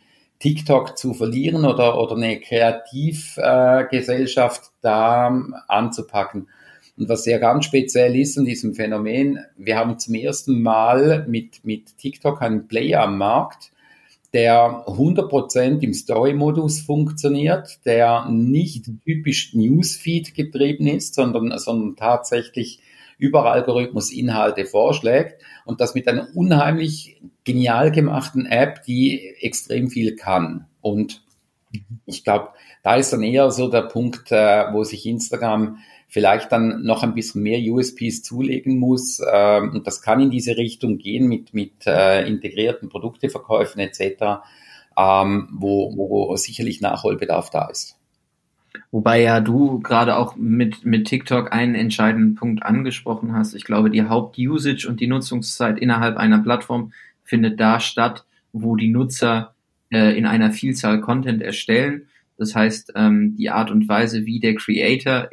TikTok 0.43 0.95
zu 0.97 1.13
verlieren 1.13 1.63
oder, 1.63 1.97
oder 1.97 2.17
eine 2.17 2.41
Kreativgesellschaft 2.41 4.61
äh, 4.61 4.65
da 4.81 5.33
anzupacken. 5.69 6.49
Und 6.97 7.07
was 7.07 7.23
sehr 7.23 7.39
ganz 7.39 7.63
speziell 7.63 8.19
ist 8.19 8.37
an 8.37 8.43
diesem 8.43 8.73
Phänomen, 8.73 9.39
wir 9.55 9.77
haben 9.77 9.97
zum 9.97 10.15
ersten 10.15 10.61
Mal 10.61 11.25
mit, 11.29 11.63
mit 11.63 11.97
TikTok 11.97 12.41
einen 12.41 12.67
Player 12.67 13.03
am 13.03 13.17
Markt, 13.17 13.71
der 14.33 14.83
100% 14.85 15.81
im 15.81 15.93
Story-Modus 15.93 16.81
funktioniert, 16.81 17.79
der 17.85 18.25
nicht 18.29 18.87
typisch 19.05 19.53
Newsfeed 19.53 20.35
getrieben 20.35 20.87
ist, 20.87 21.15
sondern, 21.15 21.57
sondern 21.57 21.95
tatsächlich 21.95 22.81
über 23.17 23.51
Algorithmus 23.51 24.11
Inhalte 24.11 24.65
vorschlägt 24.65 25.41
und 25.65 25.81
das 25.81 25.95
mit 25.95 26.07
einer 26.07 26.27
unheimlich 26.35 27.21
genial 27.43 27.91
gemachten 27.91 28.45
App, 28.45 28.83
die 28.83 29.35
extrem 29.39 29.89
viel 29.89 30.15
kann. 30.15 30.67
Und 30.81 31.23
ich 32.05 32.23
glaube, 32.23 32.49
da 32.83 32.95
ist 32.95 33.13
dann 33.13 33.23
eher 33.23 33.49
so 33.51 33.69
der 33.69 33.83
Punkt, 33.83 34.31
äh, 34.31 34.65
wo 34.71 34.83
sich 34.83 35.05
Instagram 35.05 35.77
vielleicht 36.07 36.51
dann 36.51 36.83
noch 36.83 37.01
ein 37.01 37.15
bisschen 37.15 37.41
mehr 37.41 37.59
USPs 37.59 38.21
zulegen 38.21 38.77
muss. 38.77 39.19
Ähm, 39.31 39.71
und 39.71 39.87
das 39.87 40.01
kann 40.01 40.19
in 40.19 40.29
diese 40.29 40.57
Richtung 40.57 40.97
gehen 40.97 41.27
mit, 41.27 41.53
mit 41.53 41.87
äh, 41.87 42.27
integrierten 42.27 42.89
Produkteverkäufen 42.89 43.81
etc., 43.81 44.43
ähm, 44.95 45.49
wo, 45.51 45.97
wo 45.97 46.35
sicherlich 46.35 46.81
Nachholbedarf 46.81 47.49
da 47.49 47.67
ist. 47.69 47.97
Wobei 48.91 49.21
ja 49.21 49.39
du 49.39 49.79
gerade 49.79 50.17
auch 50.17 50.35
mit, 50.35 50.85
mit 50.85 51.07
TikTok 51.07 51.51
einen 51.51 51.75
entscheidenden 51.75 52.35
Punkt 52.35 52.63
angesprochen 52.63 53.33
hast. 53.33 53.53
Ich 53.53 53.63
glaube, 53.63 53.89
die 53.89 54.03
Hauptusage 54.03 54.87
und 54.87 54.99
die 54.99 55.07
Nutzungszeit 55.07 55.79
innerhalb 55.79 56.17
einer 56.17 56.39
Plattform 56.39 56.93
findet 57.23 57.59
da 57.59 57.79
statt, 57.79 58.25
wo 58.51 58.75
die 58.75 58.89
Nutzer 58.89 59.53
äh, 59.91 60.17
in 60.17 60.25
einer 60.25 60.51
Vielzahl 60.51 61.01
Content 61.01 61.41
erstellen. 61.41 62.07
Das 62.37 62.55
heißt, 62.55 62.93
ähm, 62.95 63.35
die 63.35 63.49
Art 63.49 63.71
und 63.71 63.87
Weise, 63.87 64.25
wie 64.25 64.39
der 64.39 64.55
Creator 64.55 65.29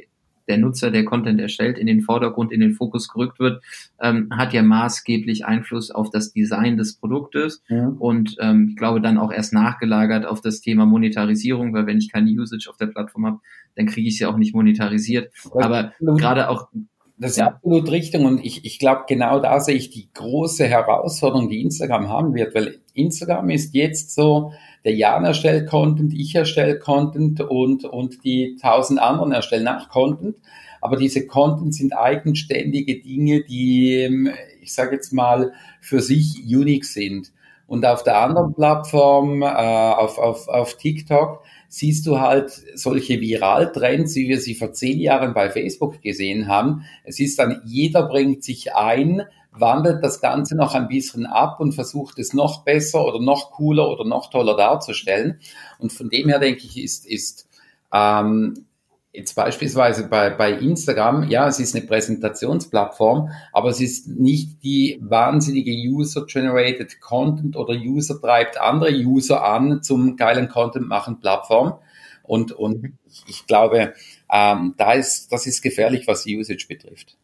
der 0.50 0.58
Nutzer, 0.58 0.90
der 0.90 1.04
Content 1.04 1.40
erstellt, 1.40 1.78
in 1.78 1.86
den 1.86 2.00
Vordergrund, 2.00 2.50
in 2.50 2.60
den 2.60 2.72
Fokus 2.72 3.08
gerückt 3.08 3.38
wird, 3.38 3.62
ähm, 4.00 4.28
hat 4.36 4.52
ja 4.52 4.62
maßgeblich 4.62 5.46
Einfluss 5.46 5.92
auf 5.92 6.10
das 6.10 6.32
Design 6.32 6.76
des 6.76 6.96
Produktes 6.96 7.62
ja. 7.68 7.86
und 7.98 8.36
ähm, 8.40 8.66
ich 8.70 8.76
glaube 8.76 9.00
dann 9.00 9.16
auch 9.16 9.32
erst 9.32 9.52
nachgelagert 9.52 10.26
auf 10.26 10.40
das 10.40 10.60
Thema 10.60 10.86
Monetarisierung, 10.86 11.72
weil 11.72 11.86
wenn 11.86 11.98
ich 11.98 12.10
keine 12.10 12.30
Usage 12.32 12.68
auf 12.68 12.76
der 12.76 12.86
Plattform 12.86 13.26
habe, 13.26 13.38
dann 13.76 13.86
kriege 13.86 14.08
ich 14.08 14.18
sie 14.18 14.26
auch 14.26 14.36
nicht 14.36 14.54
monetarisiert. 14.54 15.32
Aber 15.54 15.92
gerade 16.00 16.48
auch 16.48 16.68
das 17.16 17.32
ist 17.32 17.36
ja. 17.36 17.48
absolut 17.48 17.90
Richtung 17.90 18.24
und 18.24 18.44
ich, 18.44 18.64
ich 18.64 18.78
glaube, 18.78 19.02
genau 19.06 19.40
da 19.40 19.60
sehe 19.60 19.74
ich 19.74 19.90
die 19.90 20.08
große 20.14 20.64
Herausforderung, 20.64 21.50
die 21.50 21.60
Instagram 21.60 22.08
haben 22.08 22.34
wird, 22.34 22.54
weil 22.54 22.80
Instagram 22.94 23.50
ist 23.50 23.74
jetzt 23.74 24.14
so, 24.14 24.52
der 24.84 24.94
Jan 24.94 25.24
erstellt 25.24 25.68
Content, 25.68 26.14
ich 26.14 26.34
erstelle 26.34 26.78
Content 26.78 27.40
und, 27.40 27.84
und 27.84 28.24
die 28.24 28.56
tausend 28.60 29.00
anderen 29.00 29.32
erstellen 29.32 29.64
nach 29.64 29.88
Content. 29.88 30.36
Aber 30.80 30.96
diese 30.96 31.26
Content 31.26 31.74
sind 31.74 31.92
eigenständige 31.92 33.00
Dinge, 33.00 33.42
die, 33.42 33.96
ähm, 33.96 34.30
ich 34.62 34.72
sage 34.72 34.96
jetzt 34.96 35.12
mal, 35.12 35.52
für 35.80 36.00
sich 36.00 36.42
unique 36.46 36.86
sind. 36.86 37.32
Und 37.66 37.86
auf 37.86 38.02
der 38.02 38.18
anderen 38.18 38.54
Plattform, 38.54 39.42
äh, 39.42 39.46
auf, 39.46 40.18
auf, 40.18 40.48
auf 40.48 40.76
TikTok, 40.76 41.44
siehst 41.68 42.04
du 42.06 42.18
halt 42.18 42.50
solche 42.74 43.20
Viraltrends, 43.20 44.16
wie 44.16 44.28
wir 44.28 44.40
sie 44.40 44.56
vor 44.56 44.72
zehn 44.72 44.98
Jahren 44.98 45.34
bei 45.34 45.50
Facebook 45.50 46.02
gesehen 46.02 46.48
haben. 46.48 46.82
Es 47.04 47.20
ist 47.20 47.38
dann, 47.38 47.62
jeder 47.64 48.08
bringt 48.08 48.42
sich 48.42 48.74
ein, 48.74 49.22
wandelt 49.52 50.02
das 50.04 50.20
Ganze 50.20 50.56
noch 50.56 50.74
ein 50.74 50.88
bisschen 50.88 51.26
ab 51.26 51.60
und 51.60 51.72
versucht 51.72 52.18
es 52.18 52.32
noch 52.32 52.64
besser 52.64 53.04
oder 53.04 53.20
noch 53.20 53.50
cooler 53.52 53.88
oder 53.88 54.04
noch 54.04 54.30
toller 54.30 54.56
darzustellen. 54.56 55.40
Und 55.78 55.92
von 55.92 56.08
dem 56.08 56.28
her 56.28 56.38
denke 56.38 56.62
ich, 56.64 56.78
ist, 56.82 57.06
ist 57.06 57.48
ähm, 57.92 58.66
jetzt 59.12 59.34
beispielsweise 59.34 60.08
bei, 60.08 60.30
bei 60.30 60.52
Instagram, 60.52 61.28
ja, 61.28 61.48
es 61.48 61.58
ist 61.58 61.74
eine 61.74 61.84
Präsentationsplattform, 61.84 63.30
aber 63.52 63.70
es 63.70 63.80
ist 63.80 64.08
nicht 64.08 64.62
die 64.62 64.98
wahnsinnige 65.02 65.72
User-Generated 65.72 67.00
Content 67.00 67.56
oder 67.56 67.74
User 67.74 68.20
treibt 68.20 68.60
andere 68.60 68.92
User 68.92 69.44
an 69.44 69.82
zum 69.82 70.16
geilen 70.16 70.48
Content 70.48 70.86
machen 70.86 71.20
Plattform. 71.20 71.78
Und, 72.22 72.52
und 72.52 72.82
mhm. 72.82 72.98
ich, 73.08 73.24
ich 73.26 73.46
glaube, 73.46 73.94
ähm, 74.32 74.74
da 74.76 74.92
ist, 74.92 75.32
das 75.32 75.46
ist 75.46 75.62
gefährlich, 75.62 76.06
was 76.06 76.26
Usage 76.26 76.66
betrifft. 76.68 77.16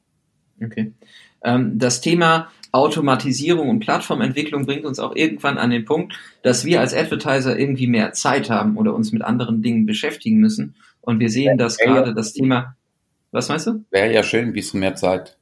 Okay. 0.60 0.92
Ähm, 1.46 1.78
das 1.78 2.02
Thema 2.02 2.50
Automatisierung 2.72 3.70
und 3.70 3.80
Plattformentwicklung 3.80 4.66
bringt 4.66 4.84
uns 4.84 4.98
auch 4.98 5.16
irgendwann 5.16 5.56
an 5.56 5.70
den 5.70 5.86
Punkt, 5.86 6.12
dass 6.42 6.66
wir 6.66 6.80
als 6.80 6.92
Advertiser 6.92 7.58
irgendwie 7.58 7.86
mehr 7.86 8.12
Zeit 8.12 8.50
haben 8.50 8.76
oder 8.76 8.94
uns 8.94 9.12
mit 9.12 9.22
anderen 9.22 9.62
Dingen 9.62 9.86
beschäftigen 9.86 10.38
müssen 10.38 10.74
und 11.00 11.20
wir 11.20 11.30
sehen, 11.30 11.56
dass 11.56 11.78
gerade 11.78 12.12
das 12.12 12.34
Thema, 12.34 12.76
was 13.30 13.48
meinst 13.48 13.66
du? 13.68 13.84
Wäre 13.90 14.12
ja 14.12 14.22
schön, 14.22 14.48
ein 14.48 14.52
bisschen 14.52 14.80
mehr 14.80 14.96
Zeit. 14.96 15.38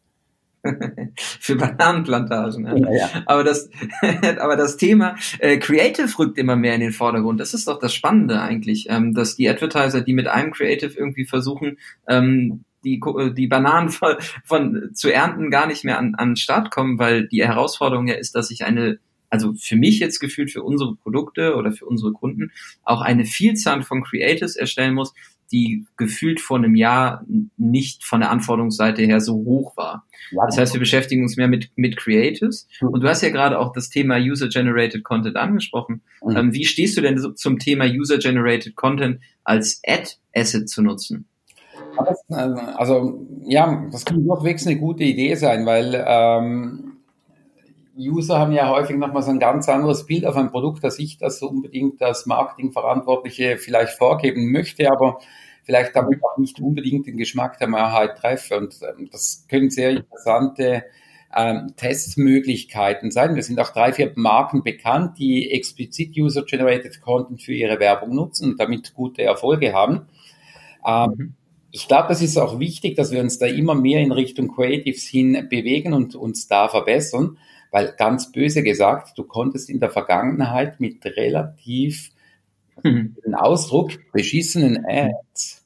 für 1.19 1.57
Bananenplantagen. 1.57 2.67
Ja. 2.67 2.77
Ja, 2.77 2.93
ja. 2.93 3.23
Aber 3.27 3.45
das, 3.45 3.69
aber 4.39 4.57
das 4.57 4.77
Thema 4.77 5.17
äh, 5.39 5.59
Creative 5.59 6.19
rückt 6.19 6.39
immer 6.39 6.57
mehr 6.57 6.75
in 6.75 6.81
den 6.81 6.93
Vordergrund. 6.93 7.41
Das 7.41 7.55
ist 7.55 7.69
doch 7.69 7.79
das 7.79 7.95
Spannende 7.95 8.41
eigentlich, 8.41 8.89
ähm, 8.89 9.15
dass 9.15 9.37
die 9.37 9.49
Advertiser, 9.49 10.01
die 10.01 10.15
mit 10.15 10.27
einem 10.27 10.53
Creative 10.53 10.97
irgendwie 10.97 11.27
versuchen, 11.27 11.79
ähm, 12.09 12.65
die, 12.85 13.01
die 13.37 13.47
Bananen 13.47 13.89
von, 13.89 14.17
von 14.45 14.91
zu 14.95 15.13
ernten, 15.13 15.51
gar 15.51 15.67
nicht 15.67 15.85
mehr 15.85 15.99
an, 15.99 16.15
an 16.15 16.31
den 16.31 16.37
Start 16.37 16.71
kommen, 16.71 16.99
weil 16.99 17.27
die 17.29 17.45
Herausforderung 17.45 18.07
ja 18.07 18.15
ist, 18.15 18.35
dass 18.35 18.51
ich 18.51 18.65
eine 18.65 18.99
also 19.31 19.53
für 19.55 19.75
mich 19.75 19.99
jetzt 19.99 20.21
gefühlt 20.21 20.53
für 20.53 20.63
unsere 20.63 20.95
Produkte 20.95 21.57
oder 21.57 21.73
für 21.73 21.87
unsere 21.87 22.13
Kunden 22.13 22.53
auch 22.85 23.01
eine 23.01 23.25
Vielzahl 23.25 23.83
von 23.83 24.05
Creatives 24.05 24.55
erstellen 24.55 24.95
muss, 24.95 25.13
die 25.51 25.87
gefühlt 25.97 26.41
vor 26.41 26.57
einem 26.57 26.75
Jahr 26.75 27.25
nicht 27.57 28.05
von 28.05 28.21
der 28.21 28.31
Anforderungsseite 28.31 29.03
her 29.03 29.21
so 29.21 29.35
hoch 29.35 29.77
war. 29.77 30.07
Das 30.47 30.59
heißt, 30.59 30.73
wir 30.73 30.81
beschäftigen 30.81 31.23
uns 31.23 31.37
mehr 31.37 31.49
mit, 31.49 31.71
mit 31.77 31.97
Creatives. 31.97 32.67
Mhm. 32.81 32.89
Und 32.89 33.01
du 33.03 33.09
hast 33.09 33.23
ja 33.23 33.31
gerade 33.31 33.59
auch 33.59 33.73
das 33.73 33.89
Thema 33.91 34.17
User-Generated 34.17 35.05
Content 35.05 35.37
angesprochen. 35.37 36.03
Mhm. 36.25 36.53
Wie 36.53 36.65
stehst 36.65 36.97
du 36.97 37.01
denn 37.01 37.19
so 37.19 37.31
zum 37.33 37.59
Thema 37.59 37.85
User-Generated 37.87 38.75
Content 38.75 39.21
als 39.45 39.81
Ad-Asset 39.87 40.69
zu 40.69 40.83
nutzen? 40.83 41.27
Also 42.77 43.27
ja, 43.43 43.87
das 43.91 44.05
kann 44.05 44.25
durchwegs 44.25 44.67
eine 44.67 44.79
gute 44.79 45.05
Idee 45.05 45.35
sein, 45.35 45.67
weil 45.67 46.05
ähm, 46.07 46.95
User 47.97 48.39
haben 48.39 48.53
ja 48.53 48.69
häufig 48.71 48.97
nochmal 48.97 49.23
so 49.23 49.31
ein 49.31 49.39
ganz 49.39 49.69
anderes 49.69 50.07
Bild 50.07 50.27
auf 50.27 50.37
ein 50.37 50.51
Produkt, 50.51 50.83
dass 50.83 50.99
ich 50.99 51.19
das 51.19 51.43
unbedingt 51.43 52.03
als 52.03 52.27
Marketingverantwortliche 52.27 53.57
vielleicht 53.57 53.93
vorgeben 53.93 54.51
möchte, 54.51 54.91
aber 54.91 55.19
vielleicht 55.63 55.95
damit 55.95 56.23
auch 56.25 56.37
nicht 56.39 56.61
unbedingt 56.61 57.07
den 57.07 57.17
Geschmack 57.17 57.59
der 57.59 57.69
Mehrheit 57.69 58.19
treffe. 58.19 58.57
Und 58.59 58.81
ähm, 58.83 59.09
das 59.11 59.47
können 59.49 59.71
sehr 59.71 59.91
interessante 59.91 60.85
ähm, 61.35 61.73
Testmöglichkeiten 61.77 63.11
sein. 63.11 63.35
Wir 63.35 63.43
sind 63.43 63.61
auch 63.61 63.71
drei, 63.71 63.93
vier 63.93 64.13
Marken 64.17 64.63
bekannt, 64.63 65.19
die 65.19 65.51
explizit 65.53 66.17
User-Generated 66.17 67.01
Content 67.01 67.43
für 67.43 67.55
ihre 67.55 67.81
Werbung 67.81 68.15
nutzen 68.15 68.53
und 68.53 68.61
damit 68.61 68.95
gute 68.95 69.23
Erfolge 69.23 69.73
haben. 69.73 70.07
Ähm, 70.87 71.15
mhm. 71.17 71.35
Ich 71.75 71.89
glaube, 71.89 72.07
das 72.07 72.23
ist 72.23 72.39
auch 72.39 72.61
wichtig, 72.61 72.95
dass 72.95 73.11
wir 73.11 73.21
uns 73.21 73.41
da 73.41 73.47
immer 73.47 73.75
mehr 73.75 74.01
in 74.01 74.13
Richtung 74.13 74.47
Creatives 74.47 75.03
hin 75.03 75.49
bewegen 75.51 75.93
und 75.93 76.15
uns 76.15 76.47
da 76.47 76.69
verbessern, 76.69 77.37
weil 77.73 77.93
ganz 77.99 78.31
böse 78.31 78.63
gesagt, 78.63 79.19
du 79.19 79.25
konntest 79.25 79.69
in 79.69 79.81
der 79.81 79.91
Vergangenheit 79.91 80.79
mit 80.79 81.05
relativ 81.05 82.13
mhm. 82.85 83.17
den 83.27 83.35
Ausdruck 83.35 83.91
beschissenen 84.13 84.85
Ads 84.87 85.65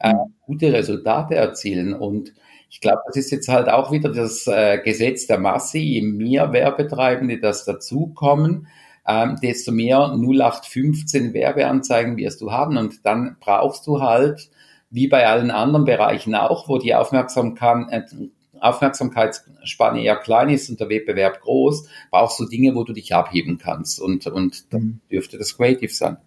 äh, 0.00 0.14
gute 0.44 0.72
Resultate 0.72 1.36
erzielen 1.36 1.94
und 1.94 2.32
ich 2.68 2.80
glaube, 2.80 3.02
das 3.06 3.14
ist 3.14 3.30
jetzt 3.30 3.46
halt 3.46 3.68
auch 3.68 3.92
wieder 3.92 4.10
das 4.10 4.48
äh, 4.48 4.80
Gesetz 4.84 5.28
der 5.28 5.38
Masse. 5.38 5.78
Je 5.78 6.02
mehr 6.02 6.52
Werbetreibende 6.52 7.38
das 7.38 7.64
dazukommen, 7.64 8.66
ähm, 9.06 9.38
desto 9.40 9.70
mehr 9.70 10.12
0815 10.12 11.32
Werbeanzeigen 11.32 12.16
wirst 12.16 12.40
du 12.40 12.50
haben. 12.50 12.76
Und 12.76 13.06
dann 13.06 13.36
brauchst 13.38 13.86
du 13.86 14.00
halt, 14.00 14.50
wie 14.94 15.08
bei 15.08 15.26
allen 15.26 15.50
anderen 15.50 15.84
Bereichen 15.84 16.36
auch, 16.36 16.68
wo 16.68 16.78
die 16.78 16.94
Aufmerksamkeit, 16.94 17.88
äh, 17.90 18.28
Aufmerksamkeitsspanne 18.60 20.02
eher 20.02 20.16
klein 20.16 20.48
ist 20.50 20.70
und 20.70 20.78
der 20.78 20.88
Wettbewerb 20.88 21.40
groß, 21.40 21.88
brauchst 22.10 22.38
du 22.38 22.46
Dinge, 22.46 22.74
wo 22.76 22.84
du 22.84 22.92
dich 22.92 23.12
abheben 23.12 23.58
kannst. 23.58 24.00
Und, 24.00 24.28
und 24.28 24.72
dann 24.72 24.82
mhm. 24.82 25.00
dürfte 25.10 25.36
das 25.36 25.56
Creative 25.56 25.92
sein. 25.92 26.18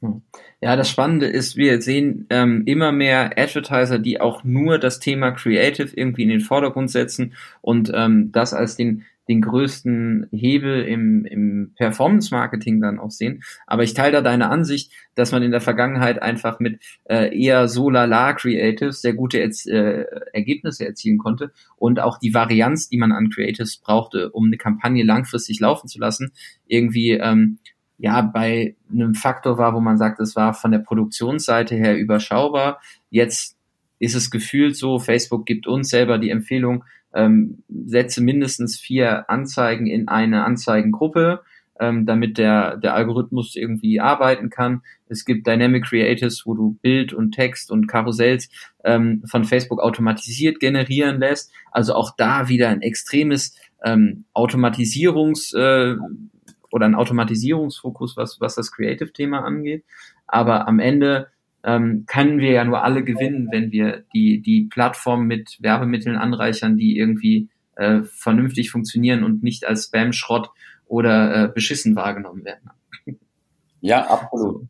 Hm. 0.00 0.22
Ja, 0.62 0.76
das 0.76 0.88
Spannende 0.88 1.26
ist, 1.26 1.56
wir 1.56 1.82
sehen 1.82 2.26
ähm, 2.30 2.62
immer 2.64 2.90
mehr 2.90 3.36
Advertiser, 3.36 3.98
die 3.98 4.20
auch 4.20 4.44
nur 4.44 4.78
das 4.78 4.98
Thema 4.98 5.32
Creative 5.32 5.90
irgendwie 5.94 6.22
in 6.22 6.30
den 6.30 6.40
Vordergrund 6.40 6.90
setzen 6.90 7.34
und 7.60 7.92
ähm, 7.94 8.32
das 8.32 8.54
als 8.54 8.76
den, 8.76 9.04
den 9.28 9.42
größten 9.42 10.28
Hebel 10.32 10.84
im, 10.84 11.24
im 11.26 11.72
Performance-Marketing 11.76 12.80
dann 12.80 12.98
auch 12.98 13.10
sehen. 13.10 13.42
Aber 13.66 13.82
ich 13.82 13.94
teile 13.94 14.12
da 14.12 14.20
deine 14.22 14.48
Ansicht, 14.48 14.92
dass 15.14 15.32
man 15.32 15.42
in 15.42 15.50
der 15.50 15.60
Vergangenheit 15.60 16.22
einfach 16.22 16.60
mit 16.60 16.82
äh, 17.04 17.36
eher 17.38 17.68
so 17.68 17.90
lala 17.90 18.32
Creatives 18.32 19.02
sehr 19.02 19.12
gute 19.12 19.38
äh, 19.38 20.04
Ergebnisse 20.32 20.86
erzielen 20.86 21.18
konnte 21.18 21.52
und 21.76 22.00
auch 22.00 22.18
die 22.18 22.34
Varianz, 22.34 22.88
die 22.88 22.98
man 22.98 23.12
an 23.12 23.28
Creatives 23.28 23.76
brauchte, 23.76 24.30
um 24.30 24.46
eine 24.46 24.56
Kampagne 24.56 25.04
langfristig 25.04 25.60
laufen 25.60 25.88
zu 25.88 25.98
lassen, 25.98 26.32
irgendwie 26.66 27.10
ähm, 27.10 27.58
ja 27.98 28.22
bei 28.22 28.76
einem 28.90 29.14
Faktor 29.14 29.58
war, 29.58 29.74
wo 29.74 29.80
man 29.80 29.98
sagt, 29.98 30.20
es 30.20 30.36
war 30.36 30.54
von 30.54 30.70
der 30.70 30.78
Produktionsseite 30.78 31.74
her 31.74 31.98
überschaubar. 31.98 32.80
Jetzt 33.10 33.58
ist 33.98 34.14
es 34.14 34.30
gefühlt 34.30 34.76
so, 34.76 34.98
Facebook 34.98 35.44
gibt 35.44 35.66
uns 35.66 35.90
selber 35.90 36.18
die 36.18 36.30
Empfehlung, 36.30 36.84
ähm, 37.14 37.62
setze 37.68 38.22
mindestens 38.22 38.78
vier 38.78 39.28
Anzeigen 39.30 39.86
in 39.86 40.08
eine 40.08 40.44
Anzeigengruppe, 40.44 41.40
ähm, 41.80 42.06
damit 42.06 42.38
der, 42.38 42.76
der 42.76 42.94
Algorithmus 42.94 43.56
irgendwie 43.56 44.00
arbeiten 44.00 44.50
kann. 44.50 44.82
Es 45.08 45.24
gibt 45.24 45.46
Dynamic 45.46 45.84
Creatives, 45.84 46.44
wo 46.44 46.54
du 46.54 46.78
Bild 46.82 47.12
und 47.12 47.32
Text 47.32 47.70
und 47.70 47.86
Karussells 47.86 48.48
ähm, 48.84 49.22
von 49.26 49.44
Facebook 49.44 49.80
automatisiert 49.80 50.60
generieren 50.60 51.18
lässt. 51.18 51.52
Also 51.70 51.94
auch 51.94 52.14
da 52.16 52.48
wieder 52.48 52.68
ein 52.68 52.82
extremes 52.82 53.56
ähm, 53.84 54.24
Automatisierungs 54.32 55.52
äh, 55.54 55.94
oder 56.70 56.86
ein 56.86 56.94
Automatisierungsfokus, 56.94 58.16
was, 58.16 58.40
was 58.40 58.56
das 58.56 58.72
Creative-Thema 58.72 59.44
angeht. 59.44 59.84
Aber 60.26 60.68
am 60.68 60.80
Ende 60.80 61.28
ähm, 61.68 62.04
können 62.06 62.38
wir 62.38 62.52
ja 62.52 62.64
nur 62.64 62.82
alle 62.82 63.04
gewinnen, 63.04 63.48
wenn 63.50 63.70
wir 63.72 64.04
die, 64.14 64.40
die 64.40 64.68
Plattform 64.70 65.26
mit 65.26 65.58
Werbemitteln 65.60 66.16
anreichern, 66.16 66.76
die 66.76 66.96
irgendwie 66.96 67.48
äh, 67.76 68.02
vernünftig 68.02 68.70
funktionieren 68.70 69.22
und 69.22 69.42
nicht 69.42 69.66
als 69.66 69.84
Spam-Schrott 69.84 70.50
oder 70.86 71.44
äh, 71.44 71.48
beschissen 71.48 71.96
wahrgenommen 71.96 72.44
werden. 72.44 72.70
Ja, 73.80 74.06
absolut. 74.06 74.66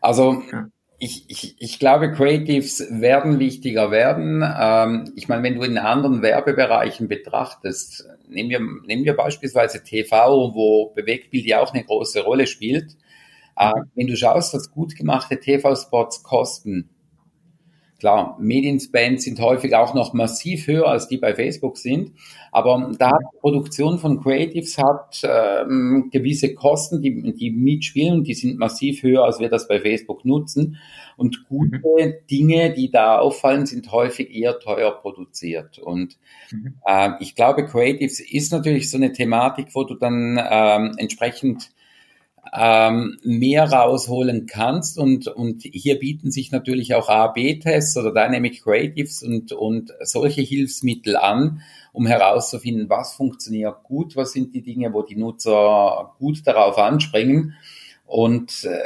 Also 0.00 0.42
ja 0.52 0.68
ich, 1.02 1.24
ich, 1.26 1.56
ich 1.58 1.80
glaube, 1.80 2.12
Creatives 2.12 2.86
werden 2.88 3.40
wichtiger 3.40 3.90
werden. 3.90 4.44
Ähm, 4.56 5.12
ich 5.16 5.26
meine, 5.26 5.42
wenn 5.42 5.56
du 5.56 5.62
in 5.62 5.76
anderen 5.76 6.22
Werbebereichen 6.22 7.08
betrachtest, 7.08 8.06
nehmen 8.28 8.50
wir, 8.50 8.60
nehmen 8.86 9.04
wir 9.04 9.16
beispielsweise 9.16 9.82
TV, 9.82 10.54
wo 10.54 10.92
Bewegtbild 10.94 11.44
ja 11.44 11.60
auch 11.60 11.74
eine 11.74 11.82
große 11.82 12.22
Rolle 12.22 12.46
spielt. 12.46 12.96
Äh, 13.56 13.72
wenn 13.94 14.06
du 14.06 14.16
schaust, 14.16 14.54
was 14.54 14.70
gut 14.70 14.96
gemachte 14.96 15.38
TV-Spots 15.38 16.22
kosten, 16.22 16.90
Klar, 18.02 18.36
Medienspends 18.40 19.22
sind 19.22 19.38
häufig 19.38 19.76
auch 19.76 19.94
noch 19.94 20.12
massiv 20.12 20.66
höher, 20.66 20.88
als 20.88 21.06
die 21.06 21.18
bei 21.18 21.36
Facebook 21.36 21.78
sind. 21.78 22.10
Aber 22.50 22.90
da 22.98 23.12
hat 23.12 23.20
die 23.32 23.38
Produktion 23.38 24.00
von 24.00 24.20
Creatives 24.20 24.76
hat 24.76 25.22
ähm, 25.22 26.08
gewisse 26.10 26.52
Kosten, 26.52 27.00
die, 27.00 27.32
die 27.32 27.52
mitspielen, 27.52 28.24
die 28.24 28.34
sind 28.34 28.58
massiv 28.58 29.04
höher, 29.04 29.22
als 29.22 29.38
wir 29.38 29.48
das 29.48 29.68
bei 29.68 29.78
Facebook 29.78 30.24
nutzen. 30.24 30.78
Und 31.16 31.46
gute 31.48 31.78
mhm. 31.78 32.14
Dinge, 32.28 32.72
die 32.72 32.90
da 32.90 33.20
auffallen, 33.20 33.66
sind 33.66 33.92
häufig 33.92 34.34
eher 34.34 34.58
teuer 34.58 34.90
produziert. 35.00 35.78
Und 35.78 36.18
mhm. 36.50 36.74
äh, 36.84 37.10
ich 37.20 37.36
glaube, 37.36 37.66
Creatives 37.66 38.18
ist 38.18 38.50
natürlich 38.50 38.90
so 38.90 38.96
eine 38.96 39.12
Thematik, 39.12 39.68
wo 39.74 39.84
du 39.84 39.94
dann 39.94 40.40
ähm, 40.42 40.94
entsprechend 40.96 41.70
ähm, 42.52 43.18
mehr 43.22 43.70
rausholen 43.70 44.46
kannst. 44.46 44.98
Und, 44.98 45.28
und 45.28 45.62
hier 45.62 45.98
bieten 45.98 46.30
sich 46.30 46.50
natürlich 46.50 46.94
auch 46.94 47.08
A-B-Tests 47.08 47.96
oder 47.96 48.12
Dynamic 48.12 48.62
Creatives 48.62 49.22
und, 49.22 49.52
und 49.52 49.92
solche 50.02 50.42
Hilfsmittel 50.42 51.16
an, 51.16 51.60
um 51.92 52.06
herauszufinden, 52.06 52.88
was 52.88 53.14
funktioniert 53.14 53.82
gut, 53.84 54.16
was 54.16 54.32
sind 54.32 54.54
die 54.54 54.62
Dinge, 54.62 54.92
wo 54.92 55.02
die 55.02 55.16
Nutzer 55.16 56.14
gut 56.18 56.46
darauf 56.46 56.78
anspringen. 56.78 57.54
Und 58.06 58.64
äh, 58.64 58.78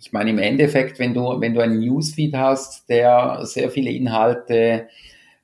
ich 0.00 0.12
meine, 0.12 0.30
im 0.30 0.38
Endeffekt, 0.38 0.98
wenn 0.98 1.14
du, 1.14 1.40
wenn 1.40 1.54
du 1.54 1.60
einen 1.60 1.80
Newsfeed 1.80 2.34
hast, 2.34 2.88
der 2.88 3.40
sehr 3.44 3.70
viele 3.70 3.90
Inhalte 3.90 4.88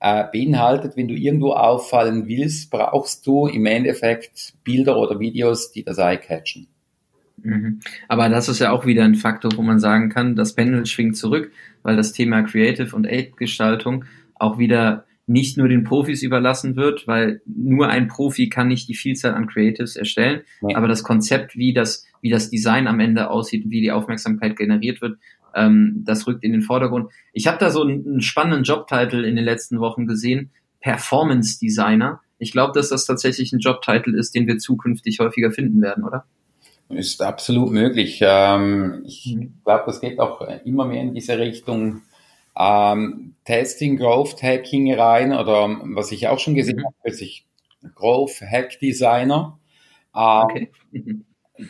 äh, 0.03 0.25
beinhaltet, 0.33 0.97
wenn 0.97 1.07
du 1.07 1.15
irgendwo 1.15 1.53
auffallen 1.53 2.27
willst, 2.27 2.73
brauchst 2.73 3.25
du 3.25 3.47
im 3.47 3.67
Endeffekt 3.67 4.55
Bilder 4.65 4.99
oder 4.99 5.21
Videos, 5.21 5.71
die 5.71 5.85
das 5.85 5.99
Eye 5.99 6.19
catchen. 6.19 6.67
Mhm. 7.41 7.79
Aber 8.09 8.29
das 8.29 8.49
ist 8.49 8.59
ja 8.59 8.73
auch 8.73 8.85
wieder 8.85 9.05
ein 9.05 9.15
Faktor, 9.15 9.53
wo 9.57 9.63
man 9.63 9.79
sagen 9.79 10.09
kann, 10.09 10.35
das 10.35 10.57
Pendel 10.57 10.87
schwingt 10.87 11.17
zurück, 11.17 11.53
weil 11.85 11.95
das 11.95 12.13
Thema 12.13 12.43
Creative 12.43 12.95
und 12.97 13.07
Aid-Gestaltung 13.07 14.05
auch 14.35 14.59
wieder 14.59 15.05
nicht 15.29 15.57
nur 15.57 15.69
den 15.69 15.85
Profis 15.85 16.25
überlassen 16.25 16.75
wird, 16.75 17.07
weil 17.07 17.41
nur 17.47 17.89
ein 17.89 18.09
Profi 18.09 18.49
kann 18.49 18.67
nicht 18.69 18.89
die 18.89 18.97
Vielzahl 18.97 19.35
an 19.35 19.47
Creatives 19.47 19.95
erstellen, 19.95 20.41
ja. 20.69 20.77
aber 20.77 20.89
das 20.89 21.05
Konzept, 21.05 21.57
wie 21.57 21.73
das, 21.73 22.05
wie 22.21 22.31
das 22.31 22.51
Design 22.51 22.89
am 22.89 22.99
Ende 22.99 23.31
aussieht, 23.31 23.67
wie 23.69 23.81
die 23.81 23.93
Aufmerksamkeit 23.93 24.57
generiert 24.57 25.01
wird, 25.01 25.19
ähm, 25.55 26.03
das 26.05 26.27
rückt 26.27 26.45
in 26.45 26.53
den 26.53 26.63
Vordergrund. 26.63 27.11
Ich 27.33 27.47
habe 27.47 27.59
da 27.59 27.71
so 27.71 27.83
einen, 27.83 28.07
einen 28.07 28.21
spannenden 28.21 28.65
Jobtitel 28.65 29.25
in 29.25 29.37
den 29.37 29.45
letzten 29.45 29.81
Wochen 29.81 30.07
gesehen, 30.07 30.51
Performance 30.81 31.59
Designer. 31.59 32.21
Ich 32.39 32.53
glaube, 32.53 32.73
dass 32.75 32.89
das 32.89 33.05
tatsächlich 33.05 33.53
ein 33.53 33.61
Jobtitel 33.61 34.15
ist, 34.15 34.35
den 34.35 34.47
wir 34.47 34.59
zukünftig 34.59 35.21
häufiger 35.21 35.53
finden 35.53 35.81
werden, 35.81 36.05
oder? 36.05 36.25
Ist 36.89 37.23
absolut 37.23 37.71
möglich. 37.71 38.21
Ähm, 38.23 39.03
ich 39.07 39.35
mhm. 39.35 39.55
glaube, 39.65 39.85
das 39.87 40.01
geht 40.01 40.19
auch 40.19 40.41
immer 40.65 40.85
mehr 40.85 41.03
in 41.03 41.15
diese 41.15 41.39
Richtung 41.39 42.03
ähm, 42.59 43.35
Testing, 43.45 43.97
Growth 43.97 44.43
Hacking 44.43 44.93
rein 44.95 45.33
oder 45.33 45.81
was 45.85 46.13
ich 46.13 46.29
auch 46.29 46.39
schon 46.39 46.55
gesehen 46.55 46.79
mhm. 46.79 46.85
habe, 46.85 46.97
ist 47.05 47.23
ich 47.23 47.47
Growth 47.95 48.41
Hack 48.43 48.79
Designer. 48.79 49.59
Ähm, 50.15 50.43
okay. 50.45 50.71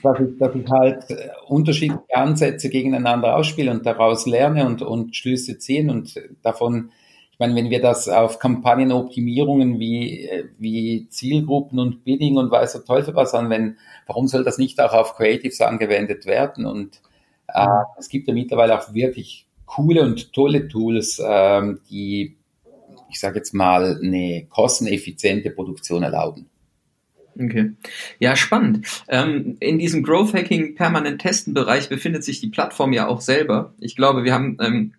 Dass 0.02 0.20
ich, 0.20 0.38
dass 0.38 0.54
ich 0.54 0.70
halt 0.70 1.04
unterschiedliche 1.46 2.02
Ansätze 2.14 2.68
gegeneinander 2.68 3.36
ausspiele 3.36 3.70
und 3.70 3.84
daraus 3.84 4.26
lerne 4.26 4.66
und, 4.66 4.82
und 4.82 5.16
Schlüsse 5.16 5.58
ziehen 5.58 5.90
und 5.90 6.20
davon, 6.42 6.90
ich 7.32 7.38
meine, 7.38 7.54
wenn 7.56 7.70
wir 7.70 7.80
das 7.80 8.08
auf 8.08 8.38
Kampagnenoptimierungen 8.38 9.80
wie, 9.80 10.28
wie 10.58 11.08
Zielgruppen 11.08 11.78
und 11.78 12.04
Bidding 12.04 12.36
und 12.36 12.50
weiß 12.50 12.72
der 12.72 12.84
Teufel 12.84 13.14
was 13.14 13.34
anwenden, 13.34 13.78
warum 14.06 14.28
soll 14.28 14.44
das 14.44 14.58
nicht 14.58 14.80
auch 14.80 14.92
auf 14.92 15.16
Creatives 15.16 15.60
angewendet 15.60 16.26
werden? 16.26 16.66
Und 16.66 17.00
äh, 17.48 17.66
es 17.98 18.08
gibt 18.08 18.28
ja 18.28 18.34
mittlerweile 18.34 18.78
auch 18.78 18.94
wirklich 18.94 19.46
coole 19.66 20.02
und 20.02 20.32
tolle 20.32 20.68
Tools, 20.68 21.20
ähm, 21.24 21.80
die, 21.90 22.36
ich 23.10 23.18
sage 23.18 23.38
jetzt 23.38 23.54
mal, 23.54 23.98
eine 24.02 24.46
kosteneffiziente 24.48 25.50
Produktion 25.50 26.02
erlauben. 26.02 26.50
Okay. 27.38 27.72
Ja, 28.18 28.36
spannend. 28.36 28.86
Ähm, 29.08 29.56
in 29.60 29.78
diesem 29.78 30.02
Growth 30.02 30.34
Hacking 30.34 30.74
permanent 30.74 31.20
testen 31.20 31.54
Bereich 31.54 31.88
befindet 31.88 32.24
sich 32.24 32.40
die 32.40 32.50
Plattform 32.50 32.92
ja 32.92 33.06
auch 33.06 33.20
selber. 33.20 33.74
Ich 33.80 33.96
glaube, 33.96 34.24
wir 34.24 34.34
haben 34.34 34.58
ähm, 34.60 34.94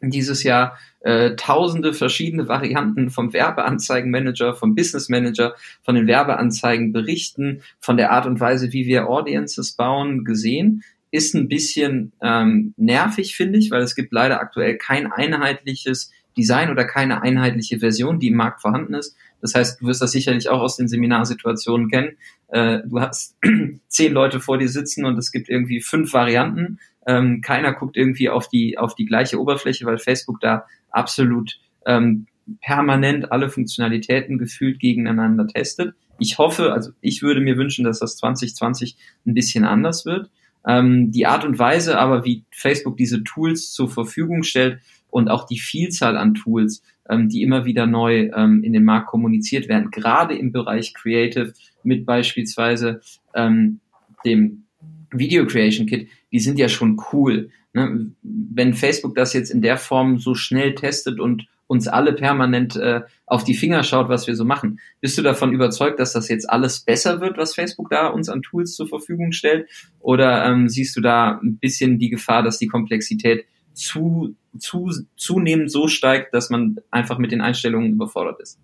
dieses 0.00 0.42
Jahr 0.42 0.76
äh, 1.00 1.36
tausende 1.36 1.94
verschiedene 1.94 2.48
Varianten 2.48 3.10
vom 3.10 3.32
Werbeanzeigenmanager, 3.32 4.54
vom 4.54 4.74
Business 4.74 5.08
Manager, 5.08 5.54
von 5.82 5.94
den 5.94 6.06
Werbeanzeigen 6.06 6.92
berichten, 6.92 7.62
von 7.80 7.96
der 7.96 8.10
Art 8.12 8.26
und 8.26 8.40
Weise, 8.40 8.72
wie 8.72 8.86
wir 8.86 9.08
Audiences 9.08 9.72
bauen, 9.72 10.24
gesehen. 10.24 10.82
ist 11.10 11.34
ein 11.34 11.48
bisschen 11.48 12.12
ähm, 12.20 12.74
nervig, 12.76 13.36
finde 13.36 13.58
ich, 13.58 13.70
weil 13.70 13.82
es 13.82 13.94
gibt 13.94 14.12
leider 14.12 14.40
aktuell 14.40 14.76
kein 14.76 15.10
einheitliches 15.10 16.10
Design 16.36 16.70
oder 16.70 16.84
keine 16.84 17.22
einheitliche 17.22 17.78
Version, 17.78 18.20
die 18.20 18.28
im 18.28 18.36
Markt 18.36 18.60
vorhanden 18.60 18.94
ist. 18.94 19.16
Das 19.40 19.54
heißt, 19.54 19.80
du 19.80 19.86
wirst 19.86 20.02
das 20.02 20.12
sicherlich 20.12 20.48
auch 20.48 20.60
aus 20.60 20.76
den 20.76 20.88
Seminarsituationen 20.88 21.88
kennen. 21.88 22.16
Äh, 22.48 22.80
du 22.84 23.00
hast 23.00 23.36
zehn 23.88 24.12
Leute 24.12 24.40
vor 24.40 24.58
dir 24.58 24.68
sitzen 24.68 25.04
und 25.04 25.18
es 25.18 25.32
gibt 25.32 25.48
irgendwie 25.48 25.80
fünf 25.80 26.12
Varianten. 26.12 26.78
Ähm, 27.06 27.40
keiner 27.40 27.72
guckt 27.72 27.96
irgendwie 27.96 28.28
auf 28.28 28.48
die, 28.48 28.78
auf 28.78 28.94
die 28.94 29.06
gleiche 29.06 29.40
Oberfläche, 29.40 29.86
weil 29.86 29.98
Facebook 29.98 30.40
da 30.40 30.66
absolut 30.90 31.58
ähm, 31.86 32.26
permanent 32.60 33.32
alle 33.32 33.48
Funktionalitäten 33.48 34.38
gefühlt 34.38 34.80
gegeneinander 34.80 35.46
testet. 35.46 35.94
Ich 36.18 36.38
hoffe, 36.38 36.72
also 36.72 36.92
ich 37.00 37.22
würde 37.22 37.40
mir 37.40 37.56
wünschen, 37.56 37.84
dass 37.84 38.00
das 38.00 38.16
2020 38.16 38.96
ein 39.26 39.34
bisschen 39.34 39.64
anders 39.64 40.06
wird. 40.06 40.30
Ähm, 40.66 41.12
die 41.12 41.26
Art 41.26 41.44
und 41.44 41.58
Weise 41.58 41.98
aber, 41.98 42.24
wie 42.24 42.44
Facebook 42.50 42.96
diese 42.96 43.22
Tools 43.22 43.70
zur 43.72 43.88
Verfügung 43.88 44.42
stellt 44.42 44.80
und 45.16 45.30
auch 45.30 45.46
die 45.46 45.58
Vielzahl 45.58 46.18
an 46.18 46.34
Tools, 46.34 46.82
ähm, 47.08 47.30
die 47.30 47.40
immer 47.40 47.64
wieder 47.64 47.86
neu 47.86 48.28
ähm, 48.36 48.62
in 48.62 48.74
den 48.74 48.84
Markt 48.84 49.06
kommuniziert 49.06 49.66
werden, 49.66 49.90
gerade 49.90 50.36
im 50.36 50.52
Bereich 50.52 50.92
Creative 50.92 51.54
mit 51.82 52.04
beispielsweise 52.04 53.00
ähm, 53.34 53.80
dem 54.26 54.64
Video 55.10 55.46
Creation 55.46 55.86
Kit, 55.86 56.08
die 56.32 56.38
sind 56.38 56.58
ja 56.58 56.68
schon 56.68 57.00
cool. 57.12 57.48
Ne? 57.72 58.12
Wenn 58.20 58.74
Facebook 58.74 59.14
das 59.14 59.32
jetzt 59.32 59.48
in 59.48 59.62
der 59.62 59.78
Form 59.78 60.18
so 60.18 60.34
schnell 60.34 60.74
testet 60.74 61.18
und 61.18 61.46
uns 61.66 61.88
alle 61.88 62.12
permanent 62.12 62.76
äh, 62.76 63.00
auf 63.24 63.42
die 63.42 63.54
Finger 63.54 63.84
schaut, 63.84 64.10
was 64.10 64.26
wir 64.26 64.36
so 64.36 64.44
machen. 64.44 64.80
Bist 65.00 65.16
du 65.16 65.22
davon 65.22 65.54
überzeugt, 65.54 65.98
dass 65.98 66.12
das 66.12 66.28
jetzt 66.28 66.48
alles 66.48 66.80
besser 66.80 67.22
wird, 67.22 67.38
was 67.38 67.54
Facebook 67.54 67.88
da 67.88 68.08
uns 68.08 68.28
an 68.28 68.42
Tools 68.42 68.74
zur 68.74 68.86
Verfügung 68.86 69.32
stellt? 69.32 69.66
Oder 69.98 70.44
ähm, 70.44 70.68
siehst 70.68 70.94
du 70.94 71.00
da 71.00 71.40
ein 71.42 71.56
bisschen 71.56 71.98
die 71.98 72.10
Gefahr, 72.10 72.42
dass 72.42 72.58
die 72.58 72.68
Komplexität 72.68 73.46
zu, 73.76 74.34
zu, 74.58 74.90
zunehmend 75.16 75.70
so 75.70 75.88
steigt, 75.88 76.34
dass 76.34 76.50
man 76.50 76.76
einfach 76.90 77.18
mit 77.18 77.32
den 77.32 77.40
Einstellungen 77.40 77.92
überfordert 77.92 78.40
ist? 78.40 78.58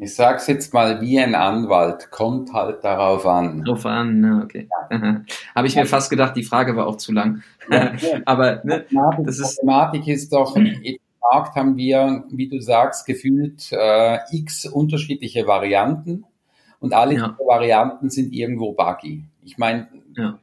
Ich 0.00 0.14
sag's 0.14 0.46
jetzt 0.46 0.72
mal 0.72 1.00
wie 1.00 1.18
ein 1.18 1.34
Anwalt, 1.34 2.12
kommt 2.12 2.52
halt 2.52 2.84
darauf 2.84 3.26
an. 3.26 3.64
Darauf 3.64 3.84
an, 3.84 4.20
ne, 4.20 4.42
okay. 4.44 4.68
Ja. 4.90 5.22
Habe 5.54 5.66
ich 5.66 5.76
mir 5.76 5.84
fast 5.84 6.08
gedacht, 6.08 6.34
die 6.34 6.44
Frage 6.44 6.74
war 6.76 6.86
auch 6.86 6.96
zu 6.96 7.12
lang. 7.12 7.42
Ja, 7.70 7.92
Aber 8.24 8.62
ne, 8.64 8.86
das 9.22 9.38
ist 9.38 9.58
Problematik 9.58 10.08
ist 10.08 10.32
doch, 10.32 10.56
Markt 11.20 11.56
haben 11.56 11.76
wir, 11.76 12.24
wie 12.30 12.48
du 12.48 12.60
sagst, 12.60 13.06
gefühlt 13.06 13.70
äh, 13.72 14.18
x 14.30 14.66
unterschiedliche 14.66 15.46
Varianten 15.46 16.24
und 16.80 16.94
alle. 16.94 17.34
Varianten 17.44 18.08
sind 18.08 18.32
irgendwo 18.32 18.72
buggy. 18.72 19.24
Ich 19.42 19.58
meine, 19.58 19.88
ja. 20.16 20.38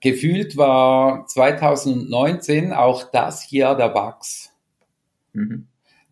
Gefühlt 0.00 0.56
war 0.56 1.26
2019 1.26 2.72
auch 2.72 3.04
das 3.10 3.42
hier 3.42 3.74
der 3.74 3.88
Bugs. 3.88 4.52
Mhm. 5.32 5.66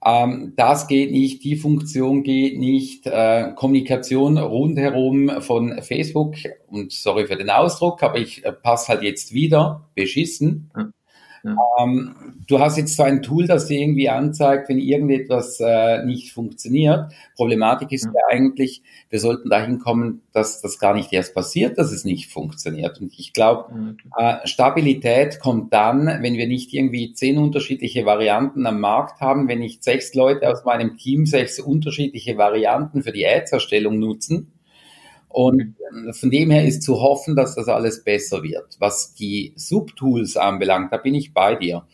Ähm, 0.05 0.53
das 0.57 0.87
geht 0.87 1.11
nicht, 1.11 1.42
die 1.42 1.57
Funktion 1.57 2.22
geht 2.22 2.59
nicht, 2.59 3.07
äh, 3.07 3.53
Kommunikation 3.57 4.38
rundherum 4.38 5.40
von 5.40 5.83
Facebook, 5.83 6.35
und 6.68 6.92
sorry 6.92 7.27
für 7.27 7.37
den 7.37 7.51
Ausdruck, 7.51 8.03
aber 8.03 8.18
ich 8.18 8.44
äh, 8.44 8.53
passe 8.53 8.88
halt 8.88 9.03
jetzt 9.03 9.33
wieder, 9.33 9.88
beschissen. 9.94 10.70
Ja. 10.77 10.90
Ja. 11.42 11.57
Ähm, 11.81 12.14
du 12.46 12.59
hast 12.59 12.77
jetzt 12.77 12.96
so 12.96 13.03
ein 13.03 13.22
Tool, 13.22 13.46
das 13.46 13.66
dir 13.66 13.81
irgendwie 13.81 14.09
anzeigt, 14.09 14.68
wenn 14.68 14.79
irgendetwas 14.79 15.61
äh, 15.61 16.05
nicht 16.05 16.33
funktioniert. 16.33 17.12
Problematik 17.37 17.92
ist 17.92 18.07
ja. 18.07 18.12
ja 18.12 18.20
eigentlich, 18.35 18.83
wir 19.11 19.20
sollten 19.20 19.51
dahin 19.51 19.79
kommen, 19.79 20.22
dass 20.33 20.61
das 20.61 20.79
gar 20.79 20.94
nicht 20.94 21.12
erst 21.12 21.35
passiert, 21.35 21.79
dass 21.79 21.92
es 21.92 22.05
nicht 22.05 22.31
funktioniert. 22.31 23.01
Und 23.01 23.12
ich 23.18 23.33
glaube, 23.33 23.96
äh, 24.16 24.46
Stabilität 24.46 25.40
kommt 25.40 25.72
dann, 25.72 26.07
wenn 26.07 26.35
wir 26.35 26.46
nicht 26.46 26.72
irgendwie 26.72 27.12
zehn 27.12 27.38
unterschiedliche 27.38 28.05
Varianten 28.07 28.66
am 28.66 28.81
Markt 28.81 29.20
haben, 29.20 29.48
wenn 29.48 29.61
nicht 29.61 29.85
sechs 29.85 30.14
Leute 30.14 30.51
aus 30.51 30.64
meinem 30.64 30.96
Team 30.96 31.27
sechs 31.27 31.61
unterschiedliche 31.61 32.37
Varianten 32.37 33.03
für 33.03 33.12
die 33.12 33.27
Ads-Erstellung 33.27 33.98
nutzen 33.98 34.53
und 35.29 35.77
ähm, 35.91 36.12
von 36.12 36.31
dem 36.31 36.51
her 36.51 36.64
ist 36.64 36.83
zu 36.83 37.01
hoffen, 37.01 37.37
dass 37.37 37.55
das 37.55 37.69
alles 37.69 38.03
besser 38.03 38.43
wird. 38.43 38.77
Was 38.79 39.14
die 39.14 39.53
Subtools 39.57 40.37
anbelangt, 40.37 40.93
da 40.93 40.97
bin 40.97 41.14
ich 41.14 41.35
bei 41.35 41.55
dir. 41.55 41.85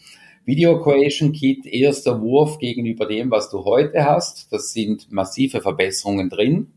Video 0.45 0.81
Creation 0.83 1.33
Kit, 1.33 1.67
erster 1.67 2.21
Wurf 2.21 2.59
gegenüber 2.59 3.07
dem, 3.07 3.31
was 3.31 3.51
du 3.51 3.65
heute 3.65 4.05
hast. 4.05 4.53
Das 4.53 4.73
sind 4.73 5.11
massive 5.11 5.63
Verbesserungen 5.63 6.29
drin. 6.29 6.73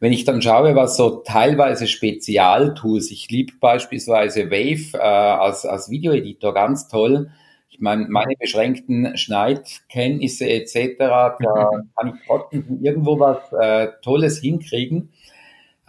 Wenn 0.00 0.12
ich 0.12 0.24
dann 0.24 0.42
schaue, 0.42 0.74
was 0.74 0.96
so 0.96 1.22
teilweise 1.24 1.86
Spezialtools, 1.86 3.10
ich 3.10 3.30
liebe 3.30 3.52
beispielsweise 3.60 4.50
Wave 4.50 4.94
äh, 4.94 4.98
als, 4.98 5.66
als 5.66 5.90
Videoeditor 5.90 6.54
ganz 6.54 6.88
toll. 6.88 7.30
Ich 7.68 7.80
meine, 7.80 8.08
meine 8.08 8.34
beschränkten 8.38 9.16
Schneidkenntnisse 9.16 10.48
etc., 10.48 10.96
da 10.98 11.38
kann 11.96 12.14
ich 12.14 12.26
trotzdem 12.26 12.80
irgendwo 12.82 13.20
was 13.20 13.38
äh, 13.52 13.92
Tolles 14.02 14.40
hinkriegen. 14.40 15.10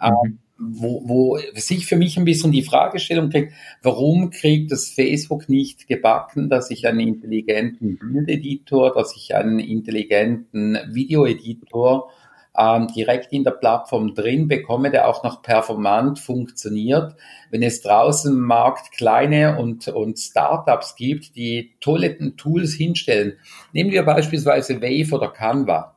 Mhm. 0.02 0.38
Wo, 0.64 1.02
wo 1.06 1.38
sich 1.54 1.86
für 1.86 1.96
mich 1.96 2.16
ein 2.16 2.24
bisschen 2.24 2.52
die 2.52 2.62
Fragestellung 2.62 3.30
kriegt, 3.30 3.52
warum 3.82 4.30
kriegt 4.30 4.70
das 4.70 4.90
Facebook 4.90 5.48
nicht 5.48 5.88
gebacken, 5.88 6.48
dass 6.48 6.70
ich 6.70 6.86
einen 6.86 7.00
intelligenten 7.00 7.98
Bildeditor, 7.98 8.92
dass 8.94 9.16
ich 9.16 9.34
einen 9.34 9.58
intelligenten 9.58 10.78
Videoeditor 10.92 12.10
ähm, 12.56 12.88
direkt 12.88 13.32
in 13.32 13.44
der 13.44 13.52
Plattform 13.52 14.14
drin 14.14 14.48
bekomme, 14.48 14.90
der 14.90 15.08
auch 15.08 15.24
noch 15.24 15.42
performant 15.42 16.18
funktioniert. 16.18 17.14
Wenn 17.50 17.62
es 17.62 17.80
draußen 17.82 18.32
im 18.32 18.40
Markt 18.40 18.92
kleine 18.92 19.58
und, 19.58 19.88
und 19.88 20.18
Startups 20.18 20.94
gibt, 20.96 21.36
die 21.36 21.72
tolle 21.80 22.16
Tools 22.36 22.74
hinstellen, 22.74 23.34
nehmen 23.72 23.90
wir 23.90 24.02
beispielsweise 24.02 24.80
Wave 24.82 25.14
oder 25.14 25.28
Canva. 25.28 25.91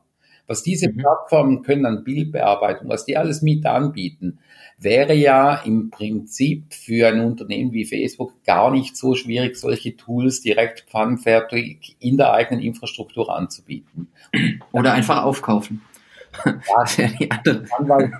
Was 0.46 0.62
diese 0.62 0.88
mhm. 0.90 0.98
Plattformen 0.98 1.62
können 1.62 1.86
an 1.86 2.04
Bildbearbeitung, 2.04 2.88
was 2.88 3.04
die 3.04 3.16
alles 3.16 3.42
mit 3.42 3.66
anbieten, 3.66 4.38
wäre 4.78 5.14
ja 5.14 5.56
im 5.56 5.90
Prinzip 5.90 6.74
für 6.74 7.08
ein 7.08 7.20
Unternehmen 7.20 7.72
wie 7.72 7.84
Facebook 7.84 8.32
gar 8.44 8.70
nicht 8.70 8.96
so 8.96 9.14
schwierig, 9.14 9.56
solche 9.56 9.96
Tools 9.96 10.42
direkt 10.42 10.82
pfannenfertig 10.90 11.96
in 11.98 12.16
der 12.16 12.32
eigenen 12.32 12.62
Infrastruktur 12.62 13.34
anzubieten. 13.34 14.08
Oder 14.72 14.92
einfach 14.92 15.22
aufkaufen. 15.22 15.82
Ja, 16.44 17.08
die 17.18 17.30
Anwalt 17.30 18.10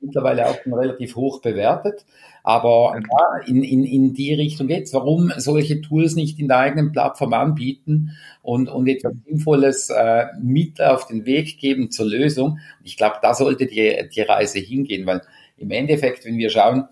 mittlerweile 0.00 0.48
auch 0.48 0.56
schon 0.62 0.74
relativ 0.74 1.16
hoch 1.16 1.40
bewertet. 1.40 2.04
Aber 2.42 2.90
okay. 2.90 3.02
ja, 3.10 3.46
in, 3.46 3.62
in, 3.64 3.84
in 3.84 4.14
die 4.14 4.32
Richtung 4.34 4.68
geht's. 4.68 4.94
Warum 4.94 5.32
solche 5.36 5.80
Tools 5.80 6.14
nicht 6.14 6.38
in 6.38 6.48
der 6.48 6.58
eigenen 6.58 6.92
Plattform 6.92 7.32
anbieten 7.32 8.12
und, 8.42 8.68
und 8.68 8.86
etwas 8.86 9.14
Sinnvolles 9.26 9.90
äh, 9.90 10.26
mit 10.40 10.80
auf 10.80 11.06
den 11.06 11.26
Weg 11.26 11.58
geben 11.58 11.90
zur 11.90 12.06
Lösung? 12.06 12.60
Ich 12.84 12.96
glaube, 12.96 13.16
da 13.20 13.34
sollte 13.34 13.66
die, 13.66 14.08
die 14.14 14.20
Reise 14.20 14.60
hingehen, 14.60 15.06
weil 15.06 15.22
im 15.56 15.70
Endeffekt, 15.70 16.24
wenn 16.24 16.38
wir 16.38 16.50
schauen, 16.50 16.84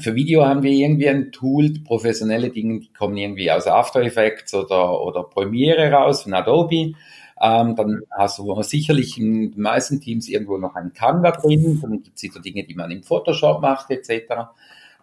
für 0.00 0.14
Video 0.14 0.44
haben 0.44 0.62
wir 0.62 0.70
irgendwie 0.70 1.08
ein 1.08 1.32
Tool, 1.32 1.72
professionelle 1.84 2.50
Dinge, 2.50 2.80
die 2.80 2.92
kommen 2.92 3.16
irgendwie 3.16 3.50
aus 3.50 3.66
After 3.66 4.02
Effects 4.02 4.54
oder, 4.54 5.00
oder 5.00 5.22
Premiere 5.22 5.90
raus 5.90 6.24
von 6.24 6.34
Adobe. 6.34 6.92
Ähm, 7.40 7.76
dann 7.76 8.00
hast 8.10 8.38
du 8.38 8.62
sicherlich 8.62 9.18
in 9.18 9.52
den 9.52 9.62
meisten 9.62 10.00
Teams 10.00 10.28
irgendwo 10.28 10.58
noch 10.58 10.74
ein 10.74 10.92
Canva 10.92 11.30
drin, 11.32 11.78
dann 11.80 12.02
gibt 12.02 12.16
es 12.16 12.22
wieder 12.24 12.40
Dinge, 12.40 12.64
die 12.64 12.74
man 12.74 12.90
im 12.90 13.02
Photoshop 13.02 13.62
macht 13.62 13.90
etc. 13.90 14.10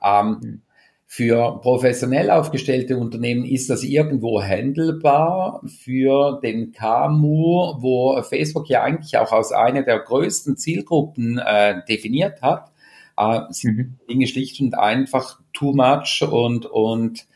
Ähm, 0.03 0.39
mhm. 0.41 0.61
für 1.05 1.59
professionell 1.61 2.29
aufgestellte 2.29 2.97
Unternehmen 2.97 3.45
ist 3.45 3.69
das 3.69 3.83
irgendwo 3.83 4.41
handelbar. 4.41 5.61
Für 5.65 6.39
den 6.41 6.73
KMU, 6.73 7.75
wo 7.79 8.21
Facebook 8.21 8.67
ja 8.69 8.83
eigentlich 8.83 9.17
auch 9.17 9.31
als 9.31 9.53
eine 9.53 9.85
der 9.85 9.99
größten 9.99 10.57
Zielgruppen 10.57 11.37
äh, 11.37 11.81
definiert 11.87 12.41
hat, 12.41 12.71
äh, 13.17 13.41
sind 13.49 13.77
mhm. 13.77 13.95
Dinge 14.09 14.27
schlicht 14.27 14.59
und 14.59 14.75
einfach 14.75 15.39
too 15.53 15.73
much 15.73 16.21
und, 16.29 16.65
und 16.65 17.27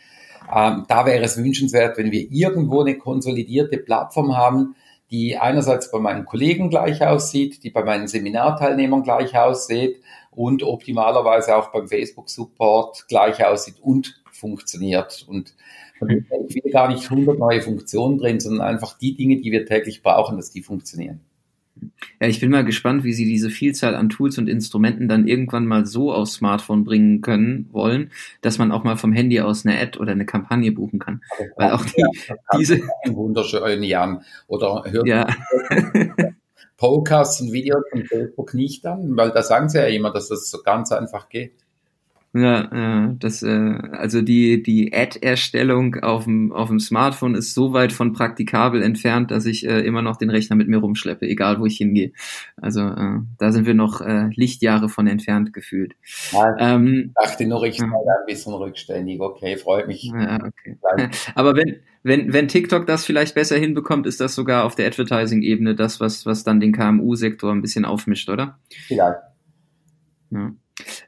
ähm, 0.54 0.86
da 0.88 1.06
wäre 1.06 1.24
es 1.24 1.38
wünschenswert, 1.38 1.98
wenn 1.98 2.12
wir 2.12 2.30
irgendwo 2.32 2.82
eine 2.82 2.98
konsolidierte 2.98 3.78
Plattform 3.78 4.36
haben, 4.36 4.76
die 5.12 5.38
einerseits 5.38 5.92
bei 5.92 6.00
meinen 6.00 6.26
Kollegen 6.26 6.70
gleich 6.70 7.06
aussieht, 7.06 7.64
die 7.64 7.70
bei 7.70 7.84
meinen 7.84 8.08
Seminarteilnehmern 8.08 9.04
gleich 9.04 9.38
aussieht 9.38 10.02
und 10.32 10.64
optimalerweise 10.64 11.56
auch 11.56 11.72
beim 11.72 11.88
Facebook-Support 11.88 13.08
gleich 13.08 13.44
aussieht 13.44 13.80
und 13.82 14.22
funktioniert. 14.32 15.26
Und 15.28 15.56
ich 16.08 16.64
will 16.64 16.72
gar 16.72 16.88
nicht 16.88 17.10
100 17.10 17.38
neue 17.38 17.62
Funktionen 17.62 18.18
drin, 18.20 18.40
sondern 18.40 18.68
einfach 18.68 18.98
die 18.98 19.16
Dinge, 19.16 19.38
die 19.38 19.52
wir 19.52 19.66
täglich 19.66 20.02
brauchen, 20.02 20.38
dass 20.38 20.52
die 20.52 20.62
funktionieren. 20.62 21.22
Ja, 22.20 22.28
ich 22.28 22.40
bin 22.40 22.52
mal 22.52 22.66
gespannt, 22.66 23.04
wie 23.04 23.14
sie 23.14 23.26
diese 23.26 23.50
Vielzahl 23.50 23.96
an 23.96 24.10
Tools 24.10 24.38
und 24.38 24.50
Instrumenten 24.50 25.08
dann 25.08 25.28
irgendwann 25.28 25.66
mal 25.66 25.86
so 25.86 26.14
aufs 26.14 26.34
Smartphone 26.34 26.84
bringen 26.84 27.22
können 27.22 27.68
wollen, 27.72 28.12
dass 28.42 28.58
man 28.58 28.72
auch 28.72 28.84
mal 28.84 28.98
vom 28.98 29.14
Handy 29.14 29.40
aus 29.42 29.66
eine 29.66 29.80
Ad 29.80 30.00
oder 30.00 30.12
eine 30.12 30.26
Kampagne 30.26 30.72
buchen 30.72 31.00
kann. 31.00 31.22
Weil 31.58 31.72
auch 31.72 31.86
die, 31.86 32.02
ja, 32.02 32.08
diese 32.58 32.80
wunderschönen 33.08 33.84
Jahren 33.84 34.22
oder 34.48 34.84
hört 34.90 35.08
ja. 35.08 35.28
Podcasts 36.78 37.42
und 37.42 37.52
Videos 37.52 37.84
von 37.92 38.06
Facebook 38.06 38.54
nicht 38.54 38.86
an, 38.86 39.18
weil 39.18 39.32
da 39.32 39.44
sagen 39.44 39.68
sie 39.68 39.80
ja 39.80 39.86
immer, 39.86 40.12
dass 40.12 40.30
das 40.30 40.50
so 40.50 40.62
ganz 40.64 40.92
einfach 40.92 41.28
geht. 41.28 41.54
Ja, 42.34 42.70
ja 42.72 43.16
das, 43.18 43.42
äh, 43.42 43.50
also 43.50 44.22
die, 44.22 44.62
die 44.62 44.94
Ad-Erstellung 44.94 45.96
auf 45.96 46.26
dem, 46.26 46.52
auf 46.52 46.70
dem 46.70 46.80
Smartphone 46.80 47.34
ist 47.34 47.56
so 47.56 47.74
weit 47.74 47.92
von 47.92 48.14
praktikabel 48.14 48.84
entfernt, 48.84 49.32
dass 49.32 49.48
ich 49.48 49.68
äh, 49.68 49.80
immer 49.82 50.04
noch 50.04 50.18
den 50.18 50.30
Rechner 50.30 50.56
mit 50.56 50.68
mir 50.68 50.78
rumschleppe, 50.78 51.26
egal 51.26 51.60
wo 51.60 51.66
ich 51.66 51.78
hingehe. 51.78 52.12
Also 52.58 52.82
äh, 52.82 53.20
da 53.40 53.52
sind 53.52 53.66
wir 53.66 53.74
noch 53.74 54.02
äh, 54.02 54.30
Lichtjahre 54.36 54.90
von 54.90 55.08
entfernt 55.08 55.54
gefühlt. 55.54 55.96
Ja, 56.32 56.56
ähm, 56.60 57.14
ich 57.20 57.28
dachte 57.28 57.48
nur, 57.48 57.64
ich 57.64 57.78
sei 57.78 57.86
ein 57.86 58.26
bisschen 58.28 58.54
rückständig. 58.54 59.20
Okay, 59.20 59.58
freut 59.58 59.88
mich. 59.88 60.04
Ja, 60.04 60.36
okay. 60.36 60.78
Aber 61.36 61.56
wenn, 61.56 61.78
wenn, 62.04 62.32
wenn 62.32 62.48
TikTok 62.48 62.86
das 62.86 63.06
vielleicht 63.06 63.34
besser 63.34 63.58
hinbekommt, 63.58 64.06
ist 64.06 64.22
das 64.22 64.36
sogar 64.36 64.66
auf 64.66 64.76
der 64.76 64.86
Advertising-Ebene 64.86 65.74
das, 65.74 66.00
was, 66.00 66.28
was 66.28 66.44
dann 66.44 66.60
den 66.60 66.74
KMU-Sektor 66.74 67.52
ein 67.52 67.62
bisschen 67.64 67.86
aufmischt, 67.86 68.30
oder? 68.30 68.60
Vielleicht. 68.88 69.18
Ja. 70.30 70.54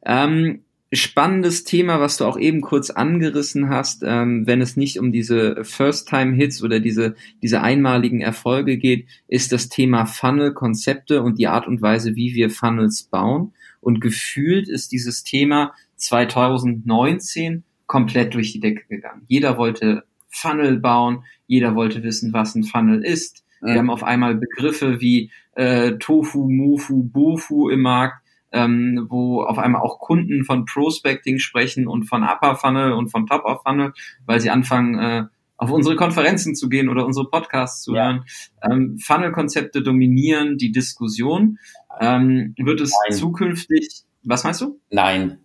Ähm, 0.03 0.63
spannendes 0.93 1.63
Thema, 1.63 1.99
was 1.99 2.17
du 2.17 2.25
auch 2.25 2.37
eben 2.37 2.61
kurz 2.61 2.89
angerissen 2.89 3.69
hast, 3.69 4.03
ähm, 4.05 4.45
wenn 4.45 4.61
es 4.61 4.75
nicht 4.75 4.99
um 4.99 5.11
diese 5.11 5.63
First-Time-Hits 5.63 6.61
oder 6.63 6.79
diese, 6.79 7.15
diese 7.41 7.61
einmaligen 7.61 8.19
Erfolge 8.19 8.77
geht, 8.77 9.07
ist 9.27 9.51
das 9.51 9.69
Thema 9.69 10.05
Funnel-Konzepte 10.05 11.21
und 11.21 11.39
die 11.39 11.47
Art 11.47 11.67
und 11.67 11.81
Weise, 11.81 12.15
wie 12.15 12.33
wir 12.35 12.49
Funnels 12.49 13.03
bauen. 13.03 13.53
Und 13.79 14.01
gefühlt 14.01 14.67
ist 14.67 14.91
dieses 14.91 15.23
Thema 15.23 15.73
2019 15.95 17.63
komplett 17.87 18.33
durch 18.33 18.51
die 18.51 18.59
Decke 18.59 18.83
gegangen. 18.89 19.23
Jeder 19.27 19.57
wollte 19.57 20.03
Funnel 20.29 20.79
bauen, 20.79 21.23
jeder 21.47 21.75
wollte 21.75 22.03
wissen, 22.03 22.33
was 22.33 22.55
ein 22.55 22.63
Funnel 22.63 23.03
ist. 23.03 23.43
Wir 23.63 23.75
haben 23.75 23.91
auf 23.91 24.03
einmal 24.03 24.35
Begriffe 24.35 25.01
wie 25.01 25.29
äh, 25.53 25.91
Tofu, 25.99 26.49
Mofu, 26.49 27.03
Bofu 27.03 27.69
im 27.69 27.81
Markt 27.81 28.20
ähm, 28.51 29.07
wo 29.09 29.43
auf 29.43 29.57
einmal 29.57 29.81
auch 29.81 29.99
Kunden 29.99 30.43
von 30.43 30.65
Prospecting 30.65 31.39
sprechen 31.39 31.87
und 31.87 32.05
von 32.05 32.23
Upper 32.23 32.55
Funnel 32.55 32.93
und 32.93 33.09
von 33.09 33.25
Top 33.27 33.45
of 33.45 33.61
Funnel, 33.63 33.93
weil 34.25 34.39
sie 34.39 34.49
anfangen, 34.49 34.99
äh, 34.99 35.23
auf 35.61 35.69
unsere 35.69 35.95
Konferenzen 35.95 36.55
zu 36.55 36.69
gehen 36.69 36.89
oder 36.89 37.05
unsere 37.05 37.29
Podcasts 37.29 37.83
zu 37.83 37.93
ja. 37.93 38.05
hören. 38.05 38.25
Ähm, 38.63 38.97
Funnel-Konzepte 38.97 39.83
dominieren 39.83 40.57
die 40.57 40.71
Diskussion. 40.71 41.59
Ähm, 41.99 42.55
wird 42.57 42.81
es 42.81 42.91
Nein. 43.07 43.17
zukünftig, 43.17 44.03
was 44.23 44.43
meinst 44.43 44.61
du? 44.61 44.79
Nein. 44.89 45.37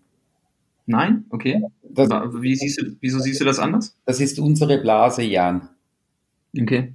Nein? 0.86 1.26
Okay. 1.28 1.62
Das, 1.82 2.08
Wie 2.08 2.54
siehst 2.54 2.80
du, 2.80 2.96
wieso 3.00 3.18
siehst 3.18 3.40
du 3.42 3.44
das 3.44 3.58
anders? 3.58 3.94
Das 4.06 4.20
ist 4.20 4.38
unsere 4.38 4.78
Blase, 4.78 5.22
Jan. 5.22 5.68
Okay. 6.58 6.94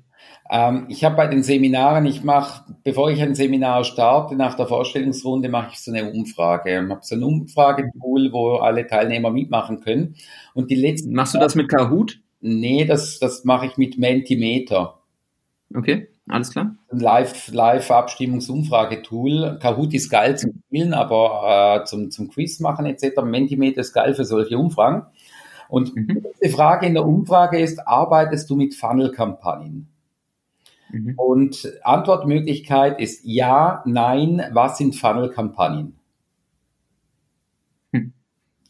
Ähm, 0.54 0.88
ich 0.90 1.06
habe 1.06 1.16
bei 1.16 1.28
den 1.28 1.44
Seminaren, 1.44 2.06
ich 2.06 2.26
mache, 2.26 2.66
bevor 2.84 3.10
ich 3.10 3.22
ein 3.22 3.36
Seminar 3.36 3.86
starte, 3.86 4.36
nach 4.36 4.56
der 4.56 4.68
Vorstellungsrunde 4.68 5.48
mache 5.48 5.70
ich 5.72 5.80
so 5.80 5.94
eine 5.94 6.12
Umfrage. 6.12 6.72
Ich 6.72 6.90
habe 6.90 7.00
so 7.04 7.16
ein 7.16 7.24
Umfragetool, 7.24 8.34
wo 8.34 8.58
alle 8.58 8.86
Teilnehmer 8.86 9.32
mitmachen 9.32 9.80
können. 9.80 10.16
Und 10.54 10.70
die 10.70 10.76
letzten. 10.76 11.14
Machst 11.14 11.34
du 11.34 11.40
das 11.40 11.56
mit 11.56 11.70
Kahoot? 11.70 12.20
Nee, 12.42 12.84
das, 12.84 13.18
das 13.20 13.46
mache 13.46 13.68
ich 13.68 13.78
mit 13.78 13.98
Mentimeter. 13.98 15.00
Okay, 15.74 16.10
alles 16.28 16.52
klar. 16.52 16.76
Ein 16.92 17.00
Live-Abstimmungsumfragetool. 17.00 19.58
Kahoot 19.62 19.94
ist 19.94 20.10
geil 20.10 20.38
zum 20.38 20.62
Spielen, 20.68 20.94
aber 20.94 21.82
äh, 21.82 21.86
zum, 21.86 22.12
zum 22.12 22.28
Quiz 22.28 22.60
machen 22.60 22.86
etc. 22.86 23.22
Mentimeter 23.24 23.80
ist 23.80 23.94
geil 23.94 24.14
für 24.16 24.26
solche 24.26 24.58
Umfragen. 24.58 25.04
Und 25.70 25.96
mhm. 25.96 26.26
die 26.44 26.50
Frage 26.50 26.88
in 26.88 26.96
der 26.96 27.06
Umfrage 27.06 27.58
ist, 27.58 27.88
arbeitest 27.88 28.50
du 28.50 28.58
mit 28.58 28.76
Funnel-Kampagnen? 28.76 29.91
Mhm. 30.92 31.14
Und 31.18 31.72
Antwortmöglichkeit 31.84 33.00
ist 33.00 33.22
ja, 33.24 33.84
nein, 33.86 34.44
was 34.52 34.78
sind 34.78 34.96
Funnel-Kampagnen? 34.96 35.96
Hm. 37.94 38.14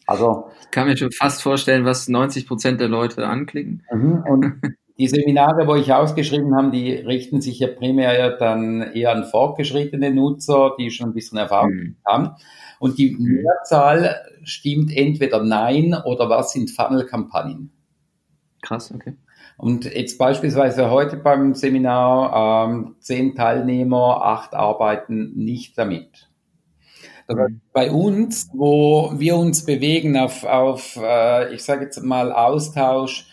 Also. 0.06 0.50
Ich 0.62 0.72
kann 0.72 0.88
mir 0.88 0.98
schon 0.98 1.12
fast 1.12 1.42
vorstellen, 1.42 1.86
was 1.86 2.08
90 2.08 2.48
Prozent 2.48 2.80
der 2.80 2.90
Leute 2.90 3.28
anklicken. 3.28 3.84
Mhm. 3.92 4.24
Und 4.30 4.62
die 4.98 5.08
Seminare, 5.08 5.68
wo 5.68 5.76
ich 5.76 5.92
ausgeschrieben 5.92 6.56
habe, 6.56 6.70
die 6.72 6.94
richten 6.94 7.42
sich 7.42 7.60
ja 7.60 7.68
primär 7.68 8.38
dann 8.38 8.82
eher 8.94 9.12
an 9.12 9.26
fortgeschrittene 9.26 10.12
Nutzer, 10.12 10.76
die 10.78 10.92
schon 10.92 11.10
ein 11.10 11.14
bisschen 11.14 11.40
Erfahrung 11.40 11.74
mhm. 11.74 11.96
haben. 12.06 12.30
Und 12.80 13.00
die 13.00 13.16
mhm. 13.16 13.42
Mehrzahl 13.42 14.16
stimmt 14.44 14.96
entweder 14.96 15.44
nein 15.44 15.96
oder 16.06 16.30
was 16.30 16.52
sind 16.52 16.70
Funnel-Kampagnen. 16.70 17.72
Krass, 18.62 18.94
okay. 18.94 19.16
Und 19.62 19.86
jetzt 19.86 20.18
beispielsweise 20.18 20.90
heute 20.90 21.18
beim 21.18 21.54
Seminar 21.54 22.68
ähm, 22.68 22.96
zehn 22.98 23.36
Teilnehmer, 23.36 24.26
acht 24.26 24.56
arbeiten 24.56 25.34
nicht 25.36 25.78
damit. 25.78 26.32
Mhm. 27.30 27.62
Bei 27.72 27.92
uns, 27.92 28.50
wo 28.54 29.12
wir 29.20 29.36
uns 29.36 29.64
bewegen 29.64 30.18
auf, 30.18 30.46
auf 30.46 30.98
äh, 31.00 31.54
ich 31.54 31.64
sage 31.64 31.84
jetzt 31.84 32.02
mal, 32.02 32.32
Austausch, 32.32 33.28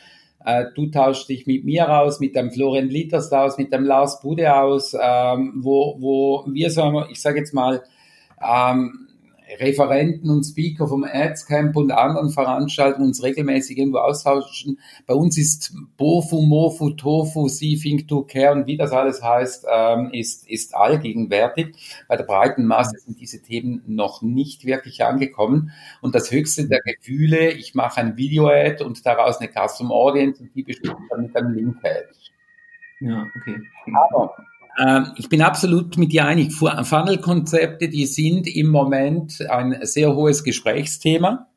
äh, 0.44 0.66
du 0.74 0.90
tauschst 0.90 1.30
dich 1.30 1.46
mit 1.46 1.64
mir 1.64 1.98
aus, 1.98 2.20
mit 2.20 2.36
dem 2.36 2.50
Florian 2.50 2.90
Litters 2.90 3.32
aus, 3.32 3.56
mit 3.56 3.72
dem 3.72 3.84
Lars 3.84 4.20
Bude 4.20 4.54
aus, 4.54 4.94
ähm, 5.00 5.54
wo, 5.62 5.96
wo 5.98 6.44
wir 6.52 6.70
so, 6.70 7.06
ich 7.10 7.22
sage 7.22 7.38
jetzt 7.38 7.54
mal, 7.54 7.82
ähm, 8.46 9.07
Referenten 9.58 10.30
und 10.30 10.44
Speaker 10.44 10.86
vom 10.86 11.04
Ads 11.04 11.46
Camp 11.46 11.76
und 11.76 11.90
anderen 11.90 12.30
Veranstaltungen 12.30 13.08
uns 13.08 13.22
regelmäßig 13.22 13.78
irgendwo 13.78 13.98
austauschen. 13.98 14.78
Bei 15.06 15.14
uns 15.14 15.38
ist 15.38 15.74
Bofu, 15.96 16.42
Mofu, 16.42 16.90
Tofu, 16.90 17.48
See, 17.48 17.76
Think, 17.76 18.08
Do, 18.08 18.22
Care 18.22 18.52
und 18.52 18.66
wie 18.66 18.76
das 18.76 18.92
alles 18.92 19.22
heißt, 19.22 19.66
ähm, 19.70 20.10
ist, 20.12 20.48
ist 20.48 20.74
allgegenwärtig. 20.74 21.74
Bei 22.08 22.16
der 22.16 22.24
breiten 22.24 22.66
Masse 22.66 22.98
sind 22.98 23.20
diese 23.20 23.42
Themen 23.42 23.82
noch 23.86 24.22
nicht 24.22 24.64
wirklich 24.64 25.04
angekommen. 25.04 25.72
Und 26.00 26.14
das 26.14 26.30
höchste 26.30 26.68
der 26.68 26.80
Gefühle, 26.80 27.50
ich 27.52 27.74
mache 27.74 28.00
ein 28.00 28.16
Video-Ad 28.16 28.84
und 28.84 29.04
daraus 29.06 29.38
eine 29.38 29.48
Custom 29.48 29.90
Audience 29.90 30.42
und 30.42 30.54
die 30.54 30.62
bestimmt 30.62 30.98
dann 31.10 31.22
mit 31.22 31.36
einem 31.36 31.54
Link-Ad. 31.54 32.08
Ja, 33.00 33.26
okay. 33.36 33.60
Aber 34.12 34.34
ich 35.16 35.28
bin 35.28 35.42
absolut 35.42 35.96
mit 35.96 36.12
dir 36.12 36.26
einig. 36.26 36.52
Funnel-Konzepte, 36.52 37.88
die 37.88 38.06
sind 38.06 38.46
im 38.46 38.68
Moment 38.68 39.44
ein 39.50 39.78
sehr 39.82 40.14
hohes 40.14 40.44
Gesprächsthema 40.44 41.48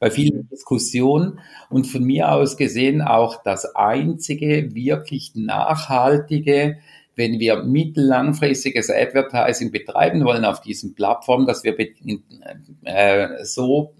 bei 0.00 0.10
vielen 0.10 0.48
Diskussionen 0.48 1.38
und 1.70 1.86
von 1.86 2.02
mir 2.02 2.32
aus 2.32 2.56
gesehen 2.56 3.02
auch 3.02 3.42
das 3.42 3.74
einzige 3.74 4.74
wirklich 4.74 5.32
nachhaltige, 5.34 6.78
wenn 7.14 7.38
wir 7.38 7.62
mittellangfristiges 7.62 8.90
Advertising 8.90 9.70
betreiben 9.70 10.24
wollen 10.24 10.44
auf 10.44 10.60
diesen 10.60 10.94
Plattformen, 10.94 11.46
dass 11.46 11.64
wir 11.64 11.78
äh, 12.84 13.44
so 13.44 13.94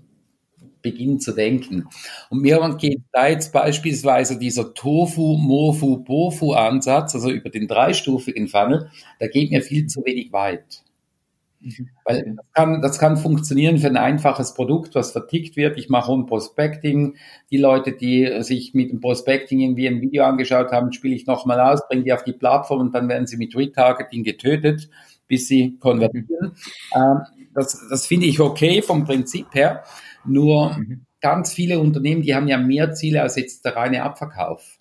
beginnen 0.83 1.21
zu 1.21 1.33
denken. 1.33 1.89
Und 2.31 2.43
mir 2.43 2.77
geht 2.79 3.03
da 3.13 3.29
jetzt 3.29 3.53
beispielsweise 3.53 4.39
dieser 4.39 4.75
Tofu, 4.75 5.37
Mofu, 5.39 5.99
Bofu 5.99 6.53
Ansatz, 6.53 7.15
also 7.15 7.31
über 7.31 7.51
den 7.51 7.69
dreistufigen 7.69 8.49
Funnel, 8.49 8.91
da 9.19 9.29
geht 9.29 9.51
mir 9.51 9.63
viel 9.63 9.87
zu 9.87 10.05
wenig 10.05 10.33
weit. 10.33 10.83
Mhm. 11.63 11.89
Weil 12.05 12.35
das 12.37 12.47
kann, 12.53 12.83
das 12.83 12.99
kann 12.99 13.17
funktionieren 13.17 13.79
für 13.79 13.87
ein 13.87 13.97
einfaches 13.97 14.55
Produkt, 14.55 14.95
was 14.95 15.13
vertickt 15.13 15.57
wird. 15.57 15.79
Ich 15.79 15.89
mache 15.89 16.13
ein 16.13 16.27
Prospecting. 16.27 17.17
Die 17.51 17.57
Leute, 17.57 17.93
die 17.93 18.43
sich 18.43 18.75
mit 18.75 18.91
dem 18.91 19.01
Prospecting 19.01 19.61
irgendwie 19.61 19.89
ein 19.89 20.01
Video 20.01 20.25
angeschaut 20.25 20.73
haben, 20.73 20.93
spiele 20.93 21.15
ich 21.15 21.27
nochmal 21.27 21.61
aus, 21.61 21.87
bringe 21.89 22.05
die 22.05 22.13
auf 22.13 22.25
die 22.25 22.33
Plattform 22.33 22.81
und 22.81 22.95
dann 22.95 23.09
werden 23.09 23.27
sie 23.27 23.37
mit 23.37 23.57
Retargeting 23.57 24.25
getötet, 24.25 24.91
bis 25.29 25.47
sie 25.47 25.79
konvertieren. 25.79 26.57
Mhm. 26.95 27.21
das, 27.55 27.87
das 27.89 28.07
finde 28.07 28.27
ich 28.27 28.41
okay 28.41 28.83
vom 28.83 29.05
Prinzip 29.05 29.47
her. 29.55 29.85
Nur 30.25 30.77
mhm. 30.79 31.07
ganz 31.21 31.53
viele 31.53 31.79
Unternehmen, 31.79 32.23
die 32.23 32.35
haben 32.35 32.49
ja 32.49 32.59
mehr 32.59 32.93
Ziele 32.93 33.23
als 33.23 33.37
jetzt 33.37 33.65
der 33.65 33.77
reine 33.77 34.03
Abverkauf. 34.03 34.79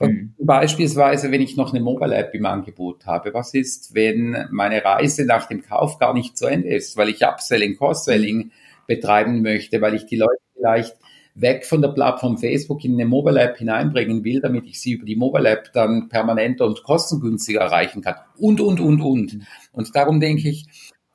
Mhm. 0.00 0.34
Beispielsweise, 0.38 1.30
wenn 1.30 1.40
ich 1.40 1.56
noch 1.56 1.72
eine 1.72 1.82
Mobile 1.82 2.14
App 2.14 2.34
im 2.34 2.46
Angebot 2.46 3.06
habe, 3.06 3.32
was 3.32 3.54
ist, 3.54 3.94
wenn 3.94 4.46
meine 4.50 4.84
Reise 4.84 5.24
nach 5.24 5.46
dem 5.46 5.62
Kauf 5.62 5.98
gar 5.98 6.12
nicht 6.12 6.36
zu 6.36 6.46
Ende 6.46 6.68
ist, 6.68 6.96
weil 6.96 7.08
ich 7.08 7.24
Upselling, 7.24 7.76
Cross-Selling 7.76 8.50
betreiben 8.86 9.42
möchte, 9.42 9.80
weil 9.80 9.94
ich 9.94 10.06
die 10.06 10.16
Leute 10.16 10.40
vielleicht 10.54 10.96
weg 11.34 11.66
von 11.66 11.82
der 11.82 11.88
Plattform 11.88 12.38
Facebook 12.38 12.84
in 12.84 12.94
eine 12.94 13.04
Mobile 13.04 13.40
App 13.40 13.58
hineinbringen 13.58 14.24
will, 14.24 14.40
damit 14.40 14.66
ich 14.66 14.80
sie 14.80 14.92
über 14.92 15.04
die 15.04 15.16
Mobile 15.16 15.48
App 15.48 15.72
dann 15.72 16.08
permanenter 16.08 16.64
und 16.66 16.82
kostengünstiger 16.82 17.60
erreichen 17.60 18.02
kann. 18.02 18.16
Und, 18.38 18.60
und, 18.60 18.80
und, 18.80 19.00
und. 19.00 19.34
Mhm. 19.34 19.42
Und 19.72 19.94
darum 19.94 20.20
denke 20.20 20.48
ich, 20.48 20.66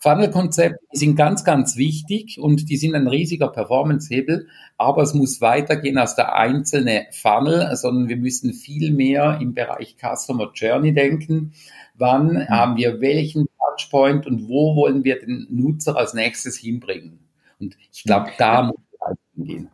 Funnel-Konzepte 0.01 0.79
sind 0.91 1.15
ganz, 1.15 1.43
ganz 1.43 1.77
wichtig 1.77 2.39
und 2.39 2.69
die 2.69 2.77
sind 2.77 2.95
ein 2.95 3.07
riesiger 3.07 3.49
Performance-Hebel, 3.49 4.47
aber 4.77 5.03
es 5.03 5.13
muss 5.13 5.41
weitergehen 5.41 5.99
als 5.99 6.15
der 6.15 6.35
einzelne 6.35 7.05
Funnel, 7.11 7.75
sondern 7.75 8.09
wir 8.09 8.17
müssen 8.17 8.53
viel 8.53 8.91
mehr 8.91 9.37
im 9.39 9.53
Bereich 9.53 9.95
Customer 9.99 10.51
Journey 10.55 10.93
denken. 10.93 11.53
Wann 11.95 12.33
mhm. 12.33 12.49
haben 12.49 12.77
wir 12.77 12.99
welchen 12.99 13.47
Touchpoint 13.59 14.25
und 14.25 14.49
wo 14.49 14.75
wollen 14.75 15.03
wir 15.03 15.19
den 15.19 15.45
Nutzer 15.51 15.95
als 15.95 16.15
nächstes 16.15 16.57
hinbringen? 16.57 17.19
Und 17.59 17.77
ich 17.91 18.03
glaube, 18.03 18.31
da 18.39 18.63
muss 18.63 18.77
es 18.93 19.01
halt 19.01 19.19
hingehen. 19.35 19.69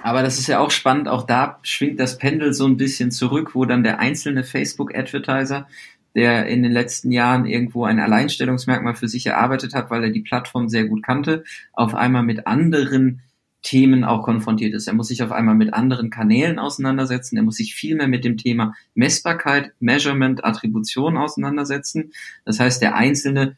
Aber 0.00 0.22
das 0.22 0.38
ist 0.38 0.46
ja 0.46 0.60
auch 0.60 0.70
spannend, 0.70 1.08
auch 1.08 1.24
da 1.24 1.58
schwingt 1.62 1.98
das 1.98 2.18
Pendel 2.18 2.52
so 2.52 2.66
ein 2.66 2.76
bisschen 2.76 3.10
zurück, 3.10 3.54
wo 3.54 3.64
dann 3.64 3.82
der 3.82 3.98
einzelne 3.98 4.44
Facebook-Advertiser 4.44 5.66
der 6.14 6.46
in 6.46 6.62
den 6.62 6.72
letzten 6.72 7.12
Jahren 7.12 7.46
irgendwo 7.46 7.84
ein 7.84 8.00
Alleinstellungsmerkmal 8.00 8.94
für 8.94 9.08
sich 9.08 9.26
erarbeitet 9.26 9.74
hat, 9.74 9.90
weil 9.90 10.04
er 10.04 10.10
die 10.10 10.22
Plattform 10.22 10.68
sehr 10.68 10.84
gut 10.84 11.02
kannte, 11.02 11.44
auf 11.72 11.94
einmal 11.94 12.22
mit 12.22 12.46
anderen 12.46 13.22
Themen 13.62 14.04
auch 14.04 14.22
konfrontiert 14.22 14.74
ist. 14.74 14.86
Er 14.86 14.94
muss 14.94 15.08
sich 15.08 15.22
auf 15.22 15.32
einmal 15.32 15.54
mit 15.54 15.74
anderen 15.74 16.10
Kanälen 16.10 16.58
auseinandersetzen. 16.58 17.36
Er 17.36 17.42
muss 17.42 17.56
sich 17.56 17.74
viel 17.74 17.96
mehr 17.96 18.08
mit 18.08 18.24
dem 18.24 18.36
Thema 18.36 18.74
Messbarkeit, 18.94 19.72
Measurement, 19.80 20.44
Attribution 20.44 21.16
auseinandersetzen. 21.16 22.12
Das 22.44 22.60
heißt, 22.60 22.80
der 22.80 22.94
Einzelne, 22.94 23.56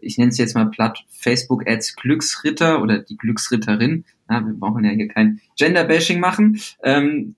ich 0.00 0.16
nenne 0.16 0.30
es 0.30 0.38
jetzt 0.38 0.54
mal 0.54 0.70
platt, 0.70 1.04
Facebook 1.08 1.68
Ads 1.68 1.96
Glücksritter 1.96 2.82
oder 2.82 2.98
die 2.98 3.16
Glücksritterin, 3.16 4.04
na, 4.28 4.46
wir 4.46 4.54
brauchen 4.54 4.84
ja 4.84 4.90
hier 4.90 5.08
kein 5.08 5.40
Gender-Bashing 5.56 6.20
machen, 6.20 6.60
ähm, 6.82 7.34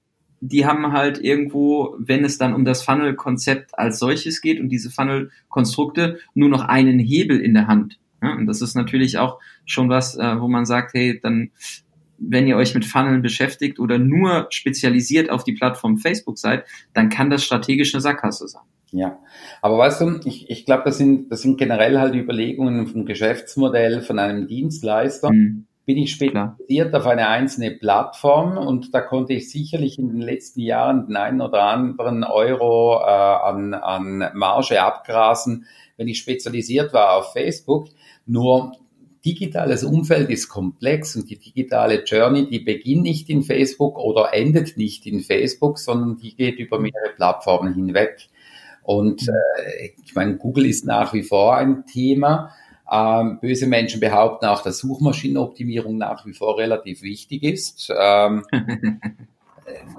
die 0.47 0.67
haben 0.67 0.93
halt 0.93 1.19
irgendwo, 1.23 1.97
wenn 1.99 2.25
es 2.25 2.37
dann 2.37 2.55
um 2.55 2.67
das 2.67 2.83
Funnel-Konzept 2.83 3.79
als 3.79 3.99
solches 3.99 4.43
geht 4.43 4.61
und 4.61 4.69
diese 4.69 4.91
Funnel-Konstrukte, 4.91 6.19
nur 6.35 6.51
noch 6.51 6.63
einen 6.63 6.99
Hebel 6.99 7.41
in 7.41 7.55
der 7.55 7.67
Hand. 7.67 7.99
Ja, 8.23 8.35
und 8.35 8.47
das 8.47 8.61
ist 8.61 8.75
natürlich 8.75 9.17
auch 9.19 9.39
schon 9.65 9.89
was, 9.89 10.17
äh, 10.17 10.41
wo 10.41 10.49
man 10.49 10.67
sagt, 10.67 10.93
hey, 10.95 11.19
dann 11.23 11.51
wenn 12.19 12.47
ihr 12.47 12.57
euch 12.57 12.75
mit 12.75 12.85
Funneln 12.85 13.23
beschäftigt 13.23 13.79
oder 13.81 13.99
nur 13.99 14.47
spezialisiert 14.51 15.31
auf 15.31 15.45
die 15.45 15.53
Plattform 15.53 15.99
Facebook 15.99 16.39
seid, 16.39 16.65
dann 16.93 17.09
kann 17.09 17.29
das 17.29 17.45
strategisch 17.45 17.93
eine 17.93 18.01
Sackgasse 18.01 18.47
sein. 18.47 18.63
Ja, 18.93 19.19
aber 19.61 19.79
weißt 19.79 20.01
du, 20.03 20.21
ich, 20.25 20.49
ich 20.49 20.65
glaube, 20.65 20.85
das 20.85 20.97
sind, 20.97 21.31
das 21.31 21.43
sind 21.43 21.59
generell 21.59 21.99
halt 21.99 22.15
Überlegungen 22.15 22.87
vom 22.87 23.05
Geschäftsmodell 23.05 24.03
von 24.03 24.21
einem 24.21 24.47
Dienstleister. 24.47 25.33
Mhm. 25.33 25.67
Bin 25.87 25.99
ich 25.99 26.13
spezialisiert 26.13 26.95
auf 26.95 27.07
eine 27.07 27.29
einzelne 27.29 27.73
Plattform 27.73 28.57
und 28.57 28.95
da 28.95 29.01
konnte 29.01 29.35
ich 29.35 29.51
sicherlich 29.51 29.99
in 29.99 30.09
den 30.09 30.21
letzten 30.21 30.61
Jahren 30.61 31.07
den 31.07 31.17
einen 31.17 31.41
oder 31.43 31.65
anderen 31.65 32.25
Euro 32.25 33.01
äh, 33.01 33.05
an, 33.05 33.75
an 33.75 34.31
Marge 34.35 34.83
abgrasen, 34.83 35.67
wenn 35.97 36.09
ich 36.09 36.19
spezialisiert 36.19 36.93
war 36.95 37.19
auf 37.19 37.33
Facebook. 37.33 37.89
Nur 38.27 38.73
digitales 39.25 39.85
Umfeld 39.85 40.31
ist 40.31 40.49
komplex 40.49 41.17
und 41.17 41.31
die 41.31 41.39
digitale 41.39 42.05
Journey, 42.05 42.49
die 42.49 42.61
beginnt 42.61 43.03
nicht 43.03 43.31
in 43.31 43.43
Facebook 43.43 43.99
oder 43.99 44.35
endet 44.35 44.77
nicht 44.77 45.07
in 45.07 45.21
Facebook, 45.21 45.79
sondern 45.79 46.17
die 46.17 46.35
geht 46.35 46.59
über 46.59 46.79
mehrere 46.79 47.15
Plattformen 47.15 47.75
hinweg. 47.75 48.29
Und 48.83 49.29
äh, 49.29 49.93
ich 50.05 50.15
meine, 50.15 50.37
Google 50.37 50.67
ist 50.67 50.85
nach 50.85 51.15
wie 51.15 51.23
vor 51.23 51.57
ein 51.57 51.87
Thema. 51.87 52.51
Ähm, 52.91 53.39
böse 53.41 53.67
Menschen 53.67 54.01
behaupten 54.01 54.47
auch, 54.47 54.63
dass 54.63 54.79
Suchmaschinenoptimierung 54.79 55.97
nach 55.97 56.27
wie 56.27 56.35
vor 56.35 56.59
relativ 56.59 57.03
wichtig 57.03 57.43
ist. 57.43 57.91
Ähm, 57.97 58.45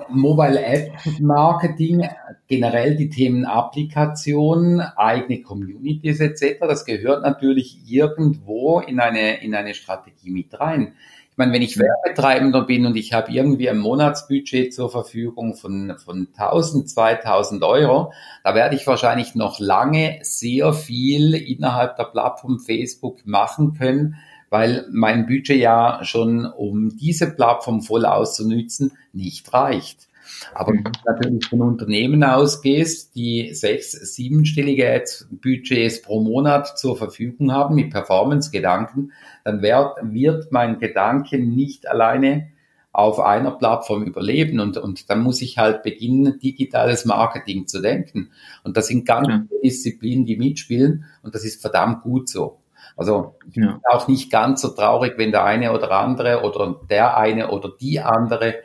Mobile 0.10 0.64
App 0.64 0.92
Marketing, 1.20 2.08
generell 2.48 2.96
die 2.96 3.10
Themen 3.10 3.46
Applikation, 3.46 4.80
eigene 4.80 5.42
Communities 5.42 6.20
etc., 6.20 6.60
das 6.62 6.86
gehört 6.86 7.24
natürlich 7.24 7.80
irgendwo 7.88 8.80
in 8.80 9.00
eine, 9.00 9.42
in 9.42 9.56
eine 9.56 9.74
Strategie 9.74 10.30
mit 10.30 10.60
rein. 10.60 10.94
Ich 11.36 11.38
meine, 11.38 11.52
wenn 11.52 11.64
ich 11.64 11.78
Werbetreibender 11.78 12.62
bin 12.62 12.86
und 12.86 12.96
ich 12.96 13.12
habe 13.12 13.30
irgendwie 13.30 13.70
ein 13.70 13.78
Monatsbudget 13.78 14.74
zur 14.74 14.90
Verfügung 14.90 15.54
von, 15.54 15.98
von 15.98 16.30
1000, 16.34 16.90
2000 16.90 17.62
Euro, 17.62 18.14
da 18.46 18.56
werde 18.56 18.78
ich 18.78 18.88
wahrscheinlich 18.88 19.36
noch 19.36 19.60
lange 19.60 20.20
sehr 20.22 20.72
viel 20.72 21.34
innerhalb 21.34 21.98
der 21.98 22.06
Plattform 22.06 22.60
Facebook 22.60 23.26
machen 23.26 23.74
können, 23.74 24.16
weil 24.50 24.86
mein 24.94 25.26
Budget 25.26 25.58
ja 25.58 26.00
schon, 26.04 26.46
um 26.46 26.96
diese 26.96 27.36
Plattform 27.36 27.82
voll 27.82 28.06
auszunützen, 28.06 28.94
nicht 29.12 29.54
reicht. 29.54 30.08
Aber 30.54 30.74
wenn 30.74 30.84
du 30.84 30.92
natürlich 31.06 31.46
von 31.48 31.62
Unternehmen 31.62 32.24
ausgehst, 32.24 33.16
die 33.16 33.54
sechs, 33.54 33.92
siebenstellige 33.92 35.04
Budgets 35.32 36.02
pro 36.02 36.22
Monat 36.22 36.78
zur 36.78 36.98
Verfügung 36.98 37.52
haben 37.52 37.76
mit 37.76 37.92
Performance-Gedanken, 37.92 39.12
dann 39.44 39.62
wird, 39.62 39.98
wird 40.04 40.52
mein 40.52 40.80
Gedanke 40.80 41.40
nicht 41.40 41.88
alleine 41.88 42.50
auf 42.96 43.20
einer 43.20 43.52
Plattform 43.52 44.04
überleben. 44.04 44.60
Und, 44.60 44.78
und 44.78 45.10
dann 45.10 45.22
muss 45.22 45.42
ich 45.42 45.58
halt 45.58 45.84
beginnen, 45.84 46.40
digitales 46.40 47.04
Marketing 47.06 47.68
zu 47.68 47.82
denken. 47.82 48.32
Und 48.64 48.78
das 48.78 48.88
sind 48.88 49.06
ganz 49.06 49.28
viele 49.28 49.62
Disziplinen, 49.62 50.26
die 50.26 50.38
mitspielen. 50.38 51.06
Und 51.22 51.36
das 51.36 51.44
ist 51.44 51.62
verdammt 51.62 52.04
gut 52.04 52.30
so. 52.30 52.60
Also 52.96 53.36
ich 53.48 53.56
bin 53.56 53.80
auch 53.92 54.08
nicht 54.08 54.32
ganz 54.32 54.62
so 54.62 54.70
traurig, 54.70 55.16
wenn 55.18 55.32
der 55.32 55.44
eine 55.44 55.74
oder 55.74 55.92
andere 55.92 56.44
oder 56.44 56.80
der 56.90 57.18
eine 57.18 57.52
oder 57.52 57.70
die 57.70 58.00
andere 58.00 58.56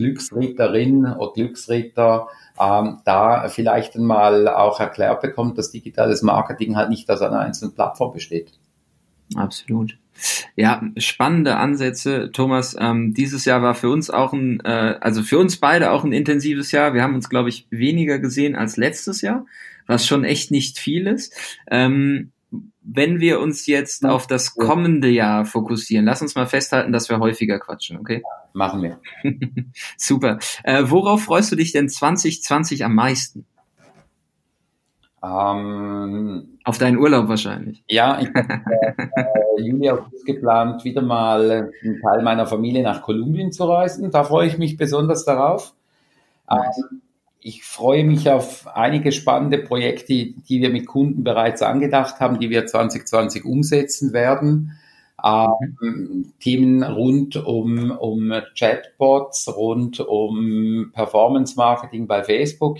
Glücksritterin 0.00 1.04
oder 1.04 1.32
Glücksritter 1.34 2.28
ähm, 2.58 3.00
da 3.04 3.48
vielleicht 3.50 3.96
einmal 3.96 4.48
auch 4.48 4.80
erklärt 4.80 5.20
bekommt, 5.20 5.58
dass 5.58 5.70
digitales 5.70 6.22
Marketing 6.22 6.76
halt 6.76 6.88
nicht 6.88 7.10
aus 7.10 7.20
einer 7.20 7.40
einzelnen 7.40 7.74
Plattform 7.74 8.12
besteht. 8.12 8.52
Absolut. 9.36 9.98
Ja, 10.56 10.82
spannende 10.96 11.56
Ansätze, 11.56 12.30
Thomas. 12.32 12.76
Ähm, 12.78 13.14
dieses 13.14 13.44
Jahr 13.44 13.62
war 13.62 13.74
für 13.74 13.90
uns 13.90 14.10
auch 14.10 14.32
ein, 14.32 14.60
äh, 14.60 14.96
also 15.00 15.22
für 15.22 15.38
uns 15.38 15.58
beide 15.58 15.90
auch 15.90 16.04
ein 16.04 16.12
intensives 16.12 16.72
Jahr. 16.72 16.94
Wir 16.94 17.02
haben 17.02 17.14
uns, 17.14 17.28
glaube 17.28 17.50
ich, 17.50 17.66
weniger 17.70 18.18
gesehen 18.18 18.56
als 18.56 18.76
letztes 18.76 19.20
Jahr, 19.20 19.46
was 19.86 20.06
schon 20.06 20.24
echt 20.24 20.50
nicht 20.50 20.78
viel 20.78 21.06
ist. 21.06 21.34
Ähm, 21.70 22.32
wenn 22.82 23.20
wir 23.20 23.40
uns 23.40 23.66
jetzt 23.66 24.06
auf 24.06 24.26
das 24.26 24.54
kommende 24.54 25.08
Jahr 25.08 25.44
fokussieren, 25.44 26.06
lass 26.06 26.22
uns 26.22 26.34
mal 26.34 26.46
festhalten, 26.46 26.92
dass 26.92 27.08
wir 27.08 27.18
häufiger 27.18 27.58
quatschen, 27.58 27.98
okay? 27.98 28.22
Machen 28.52 28.82
wir. 28.82 29.00
Super. 29.96 30.38
Äh, 30.64 30.84
worauf 30.86 31.24
freust 31.24 31.52
du 31.52 31.56
dich 31.56 31.72
denn 31.72 31.88
2020 31.88 32.84
am 32.84 32.94
meisten? 32.94 33.46
Ähm, 35.22 36.58
auf 36.64 36.78
deinen 36.78 36.96
Urlaub 36.96 37.28
wahrscheinlich. 37.28 37.84
Ja, 37.86 38.20
ich 38.20 38.28
habe 38.28 38.62
äh, 39.58 39.62
Juli, 39.62 39.90
August 39.90 40.24
geplant, 40.24 40.82
wieder 40.84 41.02
mal 41.02 41.70
einen 41.82 42.00
Teil 42.00 42.22
meiner 42.22 42.46
Familie 42.46 42.82
nach 42.82 43.02
Kolumbien 43.02 43.52
zu 43.52 43.64
reisen. 43.64 44.10
Da 44.10 44.24
freue 44.24 44.46
ich 44.46 44.56
mich 44.56 44.78
besonders 44.78 45.26
darauf. 45.26 45.74
Nice. 46.48 46.84
Ähm, 46.90 47.02
ich 47.42 47.64
freue 47.64 48.04
mich 48.04 48.28
auf 48.28 48.66
einige 48.66 49.12
spannende 49.12 49.58
Projekte, 49.58 50.12
die 50.12 50.60
wir 50.60 50.70
mit 50.70 50.86
Kunden 50.86 51.24
bereits 51.24 51.62
angedacht 51.62 52.20
haben, 52.20 52.38
die 52.38 52.50
wir 52.50 52.66
2020 52.66 53.44
umsetzen 53.44 54.12
werden. 54.12 54.78
Ähm, 55.24 56.32
Themen 56.40 56.82
rund 56.82 57.36
um, 57.36 57.90
um 57.90 58.32
Chatbots, 58.58 59.54
rund 59.54 60.00
um 60.00 60.90
Performance 60.92 61.56
Marketing 61.56 62.06
bei 62.06 62.24
Facebook, 62.24 62.78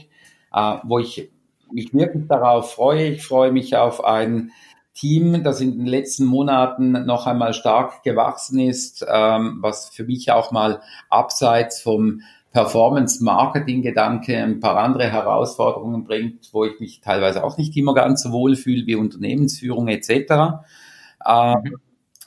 äh, 0.53 0.77
wo 0.85 0.99
ich 0.99 1.31
mich 1.73 1.95
wirklich 1.95 2.27
darauf 2.27 2.73
freue. 2.73 3.09
Ich 3.09 3.25
freue 3.25 3.53
mich 3.53 3.77
auf 3.77 4.05
ein 4.05 4.53
Team, 4.95 5.43
das 5.43 5.61
in 5.61 5.79
den 5.79 5.87
letzten 5.87 6.25
Monaten 6.25 7.07
noch 7.07 7.27
einmal 7.27 7.55
stark 7.55 8.03
gewachsen 8.03 8.59
ist, 8.59 9.07
ähm, 9.09 9.59
was 9.61 9.89
für 9.89 10.05
mich 10.05 10.31
auch 10.31 10.51
mal 10.51 10.83
abseits 11.09 11.81
vom 11.81 12.23
Performance-Marketing-Gedanke 12.53 14.37
ein 14.37 14.61
paar 14.61 14.77
andere 14.77 15.11
Herausforderungen 15.11 16.05
bringt, 16.05 16.49
wo 16.53 16.65
ich 16.65 16.81
mich 16.81 17.01
teilweise 17.01 17.45
auch 17.45 17.57
nicht 17.57 17.77
immer 17.77 17.95
ganz 17.95 18.23
so 18.23 18.33
wohl 18.33 18.57
fühle 18.57 18.87
wie 18.87 18.97
Unternehmensführung 18.97 19.89
etc. 19.89 20.63
Ähm, 21.27 21.77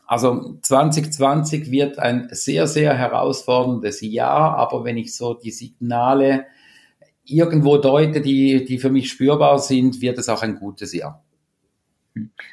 also 0.06 0.58
2020 0.62 1.72
wird 1.72 2.00
ein 2.00 2.30
sehr, 2.32 2.68
sehr 2.68 2.94
herausforderndes 2.94 4.02
Jahr, 4.02 4.58
aber 4.58 4.86
wenn 4.86 4.98
ich 4.98 5.16
so 5.16 5.34
die 5.34 5.52
Signale 5.52 6.46
irgendwo 7.26 7.78
deute, 7.78 8.22
die, 8.22 8.66
die 8.66 8.80
für 8.80 8.90
mich 8.90 9.10
spürbar 9.10 9.60
sind, 9.60 10.02
wird 10.02 10.18
es 10.18 10.30
auch 10.30 10.44
ein 10.44 10.56
gutes 10.56 10.94
Jahr. 10.94 11.24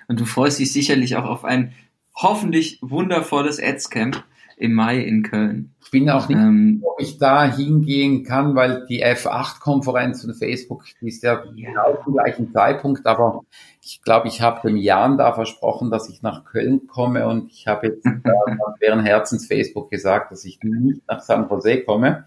Und 0.08 0.20
du 0.20 0.24
freust 0.24 0.58
dich 0.58 0.72
sicherlich 0.72 1.16
auch 1.16 1.24
auf 1.24 1.44
ein 1.44 1.72
hoffentlich 2.14 2.78
wundervolles 2.80 3.60
Ads-Camp 3.60 4.24
im 4.61 4.74
Mai 4.74 4.98
in 4.98 5.22
Köln. 5.22 5.74
Ich 5.82 5.90
bin 5.90 6.11
auch 6.11 6.28
nicht, 6.28 6.38
ähm, 6.38 6.82
ob 6.84 7.00
ich 7.00 7.16
da 7.16 7.50
hingehen 7.50 8.24
kann, 8.24 8.54
weil 8.54 8.84
die 8.86 9.02
F8-Konferenz 9.02 10.20
von 10.22 10.34
Facebook, 10.34 10.84
die 11.00 11.08
ist 11.08 11.22
ja 11.22 11.36
genau 11.36 11.98
zum 12.04 12.12
gleichen 12.12 12.52
Zeitpunkt, 12.52 13.06
aber 13.06 13.40
ich 13.82 14.02
glaube, 14.02 14.28
ich 14.28 14.42
habe 14.42 14.68
dem 14.68 14.76
Jan 14.76 15.16
da 15.16 15.32
versprochen, 15.32 15.90
dass 15.90 16.11
ich 16.11 16.20
nach 16.20 16.44
Köln 16.44 16.86
komme 16.86 17.26
und 17.26 17.50
ich 17.50 17.66
habe 17.66 17.86
jetzt 17.86 18.04
äh, 18.06 18.20
während 18.80 19.06
Herzens 19.06 19.46
Facebook 19.46 19.90
gesagt, 19.90 20.30
dass 20.30 20.44
ich 20.44 20.58
nicht 20.62 21.00
nach 21.08 21.22
San 21.22 21.48
Jose 21.48 21.82
komme. 21.82 22.26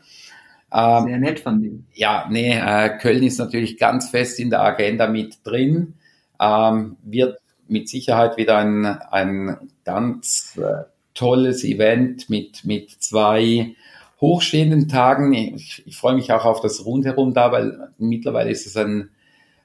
Ähm, 0.74 1.06
Sehr 1.06 1.20
nett 1.20 1.40
von 1.40 1.62
dir. 1.62 1.80
Ja, 1.94 2.28
nee, 2.32 2.58
äh, 2.58 2.98
Köln 2.98 3.22
ist 3.22 3.38
natürlich 3.38 3.78
ganz 3.78 4.10
fest 4.10 4.40
in 4.40 4.50
der 4.50 4.64
Agenda 4.64 5.06
mit 5.06 5.38
drin, 5.44 5.94
ähm, 6.42 6.98
wird 7.04 7.38
mit 7.68 7.88
Sicherheit 7.88 8.38
wieder 8.38 8.58
ein, 8.58 8.86
ein 8.88 9.70
ganz 9.86 10.58
äh, 10.58 10.86
tolles 11.14 11.64
Event 11.64 12.30
mit, 12.30 12.66
mit 12.66 12.92
zwei 12.92 13.76
hochstehenden 14.20 14.88
Tagen. 14.88 15.34
Ich, 15.34 15.84
ich 15.86 15.98
freue 15.98 16.16
mich 16.16 16.32
auch 16.32 16.46
auf 16.46 16.62
das 16.62 16.86
Rundherum 16.86 17.34
da, 17.34 17.52
weil 17.52 17.90
mittlerweile 17.98 18.52
ist 18.52 18.66
es 18.66 18.78
ein 18.78 19.10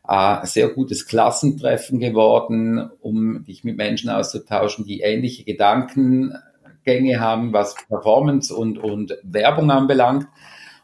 äh, 0.08 0.46
sehr 0.46 0.68
gutes 0.70 1.06
Klassentreffen 1.06 2.00
geworden, 2.00 2.90
um 3.00 3.44
dich 3.44 3.62
mit 3.62 3.76
Menschen 3.76 4.10
auszutauschen, 4.10 4.84
die 4.84 5.00
ähnliche 5.00 5.44
Gedankengänge 5.44 7.20
haben, 7.20 7.52
was 7.52 7.76
Performance 7.88 8.54
und, 8.54 8.78
und 8.78 9.16
Werbung 9.22 9.70
anbelangt. 9.70 10.26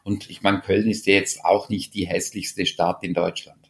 Und 0.03 0.29
ich 0.29 0.43
meine, 0.43 0.61
Köln 0.61 0.87
ist 0.87 1.07
jetzt 1.07 1.43
auch 1.43 1.67
nicht 1.67 1.95
die 1.95 2.05
hässlichste 2.05 2.65
Stadt 2.65 3.03
in 3.03 3.13
Deutschland. 3.15 3.64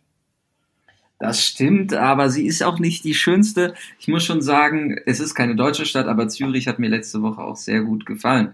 Das 1.26 1.44
stimmt, 1.44 1.92
aber 1.96 2.30
sie 2.30 2.46
ist 2.46 2.62
auch 2.62 2.78
nicht 2.78 3.04
die 3.04 3.16
schönste. 3.16 3.74
Ich 3.98 4.08
muss 4.08 4.24
schon 4.24 4.44
sagen, 4.44 4.96
es 5.08 5.20
ist 5.20 5.34
keine 5.34 5.56
deutsche 5.56 5.88
Stadt, 5.88 6.06
aber 6.06 6.28
Zürich 6.28 6.68
hat 6.68 6.78
mir 6.78 6.88
letzte 6.88 7.24
Woche 7.24 7.42
auch 7.42 7.56
sehr 7.56 7.82
gut 7.82 8.06
gefallen. 8.06 8.54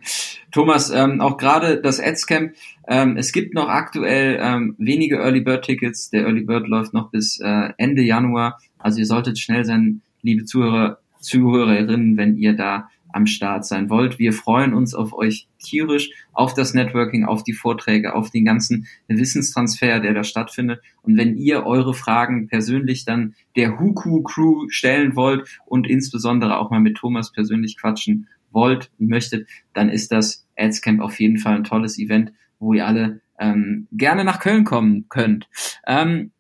Thomas, 0.54 0.90
ähm, 0.90 1.20
auch 1.20 1.36
gerade 1.36 1.82
das 1.82 2.00
Adscamp, 2.00 2.54
ähm, 2.88 3.18
es 3.18 3.34
gibt 3.34 3.54
noch 3.54 3.68
aktuell 3.68 4.40
ähm, 4.42 4.76
wenige 4.78 5.18
Early 5.18 5.42
Bird 5.42 5.66
Tickets. 5.66 6.12
Der 6.12 6.22
Early 6.22 6.46
Bird 6.46 6.70
läuft 6.70 6.94
noch 6.94 7.12
bis 7.12 7.42
äh, 7.42 7.74
Ende 7.76 8.04
Januar. 8.04 8.58
Also 8.80 9.00
ihr 9.00 9.06
solltet 9.06 9.38
schnell 9.38 9.66
sein, 9.66 10.02
liebe 10.22 10.46
Zuhörer, 10.46 11.00
Zuhörerinnen, 11.20 12.16
wenn 12.16 12.38
ihr 12.38 12.54
da 12.54 12.90
am 13.14 13.26
Start 13.26 13.66
sein 13.66 13.90
wollt. 13.90 14.20
Wir 14.20 14.34
freuen 14.34 14.74
uns 14.74 14.94
auf 14.94 15.14
euch 15.14 15.48
tierisch, 15.60 16.12
auf 16.34 16.54
das 16.54 16.74
Networking, 16.74 17.26
auf 17.26 17.44
die 17.44 17.54
Vorträge, 17.54 18.14
auf 18.16 18.30
den 18.32 18.46
ganzen 18.46 18.88
Wissenstransfer, 19.08 20.00
der 20.00 20.14
da 20.14 20.24
stattfindet. 20.24 20.82
Und 21.02 21.18
wenn 21.18 21.38
ihr 21.38 21.66
eure 21.66 21.94
Fragen 21.94 22.48
persönlich 22.48 23.06
dann 23.06 23.36
der 23.56 23.80
Huku 23.80 24.24
Crew 24.24 24.68
stellen 24.70 25.16
wollt 25.16 25.60
und 25.66 25.88
insbesondere 25.88 26.58
auch 26.58 26.70
mal 26.70 26.80
mit 26.80 26.98
Thomas 26.98 27.32
persönlich 27.32 27.78
quatschen 27.78 28.28
wollt 28.52 28.92
und 29.00 29.10
möchtet, 29.10 29.48
dann 29.74 29.90
ist 29.90 30.12
das 30.12 30.46
Adscamp 30.58 31.02
auf 31.02 31.20
jeden 31.20 31.38
Fall 31.38 31.56
ein 31.56 31.64
tolles 31.64 31.98
Event, 31.98 32.34
wo 32.60 32.74
ihr 32.74 32.86
alle 32.86 33.22
ähm, 33.40 33.88
gerne 33.92 34.24
nach 34.24 34.40
Köln 34.40 34.64
kommen 34.64 35.06
könnt. 35.10 35.48
Ähm, 35.88 36.32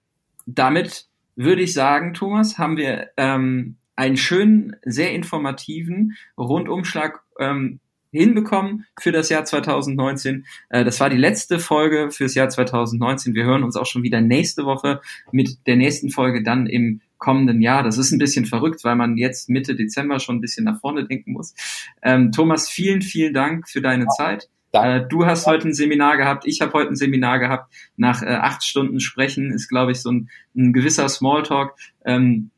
damit 0.45 1.07
würde 1.35 1.61
ich 1.61 1.73
sagen, 1.73 2.13
Thomas, 2.13 2.57
haben 2.57 2.77
wir 2.77 3.09
ähm, 3.17 3.77
einen 4.01 4.17
schönen, 4.17 4.75
sehr 4.83 5.13
informativen 5.13 6.17
Rundumschlag 6.35 7.21
ähm, 7.39 7.79
hinbekommen 8.11 8.87
für 8.99 9.11
das 9.11 9.29
Jahr 9.29 9.45
2019. 9.45 10.47
Äh, 10.69 10.83
das 10.83 10.99
war 10.99 11.11
die 11.11 11.17
letzte 11.17 11.59
Folge 11.59 12.09
fürs 12.09 12.33
Jahr 12.33 12.49
2019. 12.49 13.35
Wir 13.35 13.43
hören 13.43 13.61
uns 13.63 13.75
auch 13.75 13.85
schon 13.85 14.01
wieder 14.01 14.19
nächste 14.19 14.65
Woche 14.65 15.01
mit 15.31 15.67
der 15.67 15.75
nächsten 15.75 16.09
Folge 16.09 16.41
dann 16.41 16.65
im 16.65 17.01
kommenden 17.19 17.61
Jahr. 17.61 17.83
Das 17.83 17.99
ist 17.99 18.11
ein 18.11 18.17
bisschen 18.17 18.47
verrückt, 18.47 18.83
weil 18.83 18.95
man 18.95 19.17
jetzt 19.17 19.49
Mitte 19.49 19.75
Dezember 19.75 20.19
schon 20.19 20.37
ein 20.37 20.41
bisschen 20.41 20.65
nach 20.65 20.79
vorne 20.79 21.05
denken 21.05 21.33
muss. 21.33 21.53
Ähm, 22.01 22.31
Thomas, 22.31 22.71
vielen, 22.71 23.03
vielen 23.03 23.35
Dank 23.35 23.69
für 23.69 23.81
deine 23.81 24.07
Zeit. 24.07 24.49
Äh, 24.71 25.01
du 25.07 25.27
hast 25.27 25.45
heute 25.45 25.67
ein 25.67 25.75
Seminar 25.75 26.17
gehabt, 26.17 26.47
ich 26.47 26.61
habe 26.61 26.73
heute 26.73 26.89
ein 26.89 26.95
Seminar 26.95 27.37
gehabt. 27.37 27.71
Nach 27.97 28.23
äh, 28.23 28.33
acht 28.33 28.63
Stunden 28.63 28.99
Sprechen 28.99 29.51
ist, 29.51 29.67
glaube 29.67 29.91
ich, 29.91 30.01
so 30.01 30.11
ein, 30.11 30.31
ein 30.55 30.73
gewisser 30.73 31.07
Smalltalk. 31.07 31.75
Ähm, 32.03 32.49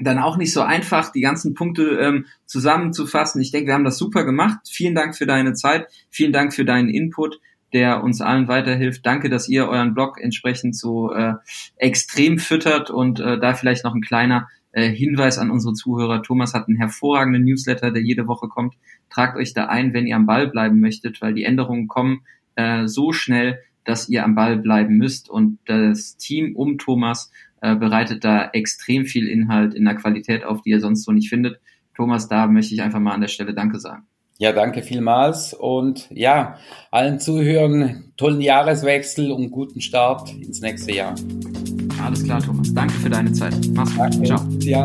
dann 0.00 0.18
auch 0.18 0.36
nicht 0.36 0.52
so 0.52 0.62
einfach, 0.62 1.12
die 1.12 1.20
ganzen 1.20 1.54
Punkte 1.54 1.98
ähm, 1.98 2.26
zusammenzufassen. 2.46 3.40
Ich 3.40 3.50
denke, 3.50 3.68
wir 3.68 3.74
haben 3.74 3.84
das 3.84 3.98
super 3.98 4.24
gemacht. 4.24 4.60
Vielen 4.68 4.94
Dank 4.94 5.16
für 5.16 5.26
deine 5.26 5.54
Zeit. 5.54 5.86
Vielen 6.08 6.32
Dank 6.32 6.54
für 6.54 6.64
deinen 6.64 6.88
Input, 6.88 7.40
der 7.72 8.02
uns 8.02 8.20
allen 8.20 8.48
weiterhilft. 8.48 9.04
Danke, 9.04 9.28
dass 9.28 9.48
ihr 9.48 9.68
euren 9.68 9.94
Blog 9.94 10.20
entsprechend 10.20 10.76
so 10.76 11.12
äh, 11.12 11.34
extrem 11.76 12.38
füttert 12.38 12.90
und 12.90 13.20
äh, 13.20 13.38
da 13.38 13.54
vielleicht 13.54 13.84
noch 13.84 13.94
ein 13.94 14.00
kleiner 14.00 14.48
äh, 14.72 14.88
Hinweis 14.88 15.38
an 15.38 15.50
unsere 15.50 15.74
Zuhörer. 15.74 16.22
Thomas 16.22 16.54
hat 16.54 16.68
einen 16.68 16.76
hervorragenden 16.76 17.44
Newsletter, 17.44 17.90
der 17.90 18.02
jede 18.02 18.26
Woche 18.26 18.48
kommt. 18.48 18.74
Tragt 19.10 19.36
euch 19.36 19.54
da 19.54 19.66
ein, 19.66 19.92
wenn 19.92 20.06
ihr 20.06 20.16
am 20.16 20.26
Ball 20.26 20.48
bleiben 20.48 20.80
möchtet, 20.80 21.20
weil 21.20 21.34
die 21.34 21.44
Änderungen 21.44 21.88
kommen 21.88 22.22
äh, 22.54 22.86
so 22.86 23.12
schnell, 23.12 23.60
dass 23.84 24.08
ihr 24.08 24.24
am 24.24 24.34
Ball 24.34 24.58
bleiben 24.58 24.96
müsst 24.96 25.28
und 25.30 25.58
das 25.66 26.16
Team 26.16 26.54
um 26.54 26.78
Thomas 26.78 27.32
äh, 27.60 27.76
bereitet 27.76 28.24
da 28.24 28.50
extrem 28.52 29.04
viel 29.06 29.28
Inhalt 29.28 29.74
in 29.74 29.84
der 29.84 29.94
Qualität 29.94 30.44
auf, 30.44 30.62
die 30.62 30.70
ihr 30.70 30.80
sonst 30.80 31.04
so 31.04 31.12
nicht 31.12 31.28
findet. 31.28 31.60
Thomas, 31.96 32.28
da 32.28 32.46
möchte 32.46 32.74
ich 32.74 32.82
einfach 32.82 33.00
mal 33.00 33.12
an 33.12 33.20
der 33.20 33.28
Stelle 33.28 33.54
Danke 33.54 33.78
sagen. 33.78 34.06
Ja, 34.38 34.52
danke 34.52 34.82
vielmals 34.82 35.52
und 35.52 36.08
ja, 36.10 36.56
allen 36.90 37.20
Zuhörern 37.20 38.12
tollen 38.16 38.40
Jahreswechsel 38.40 39.30
und 39.32 39.50
guten 39.50 39.82
Start 39.82 40.32
ins 40.32 40.62
nächste 40.62 40.92
Jahr. 40.94 41.14
Alles 42.02 42.24
klar, 42.24 42.42
Thomas. 42.42 42.72
Danke 42.72 42.94
für 42.94 43.10
deine 43.10 43.32
Zeit. 43.32 43.54
Mach's 43.74 43.94
gut. 43.94 44.26
Ciao. 44.26 44.40
Ja. 44.60 44.84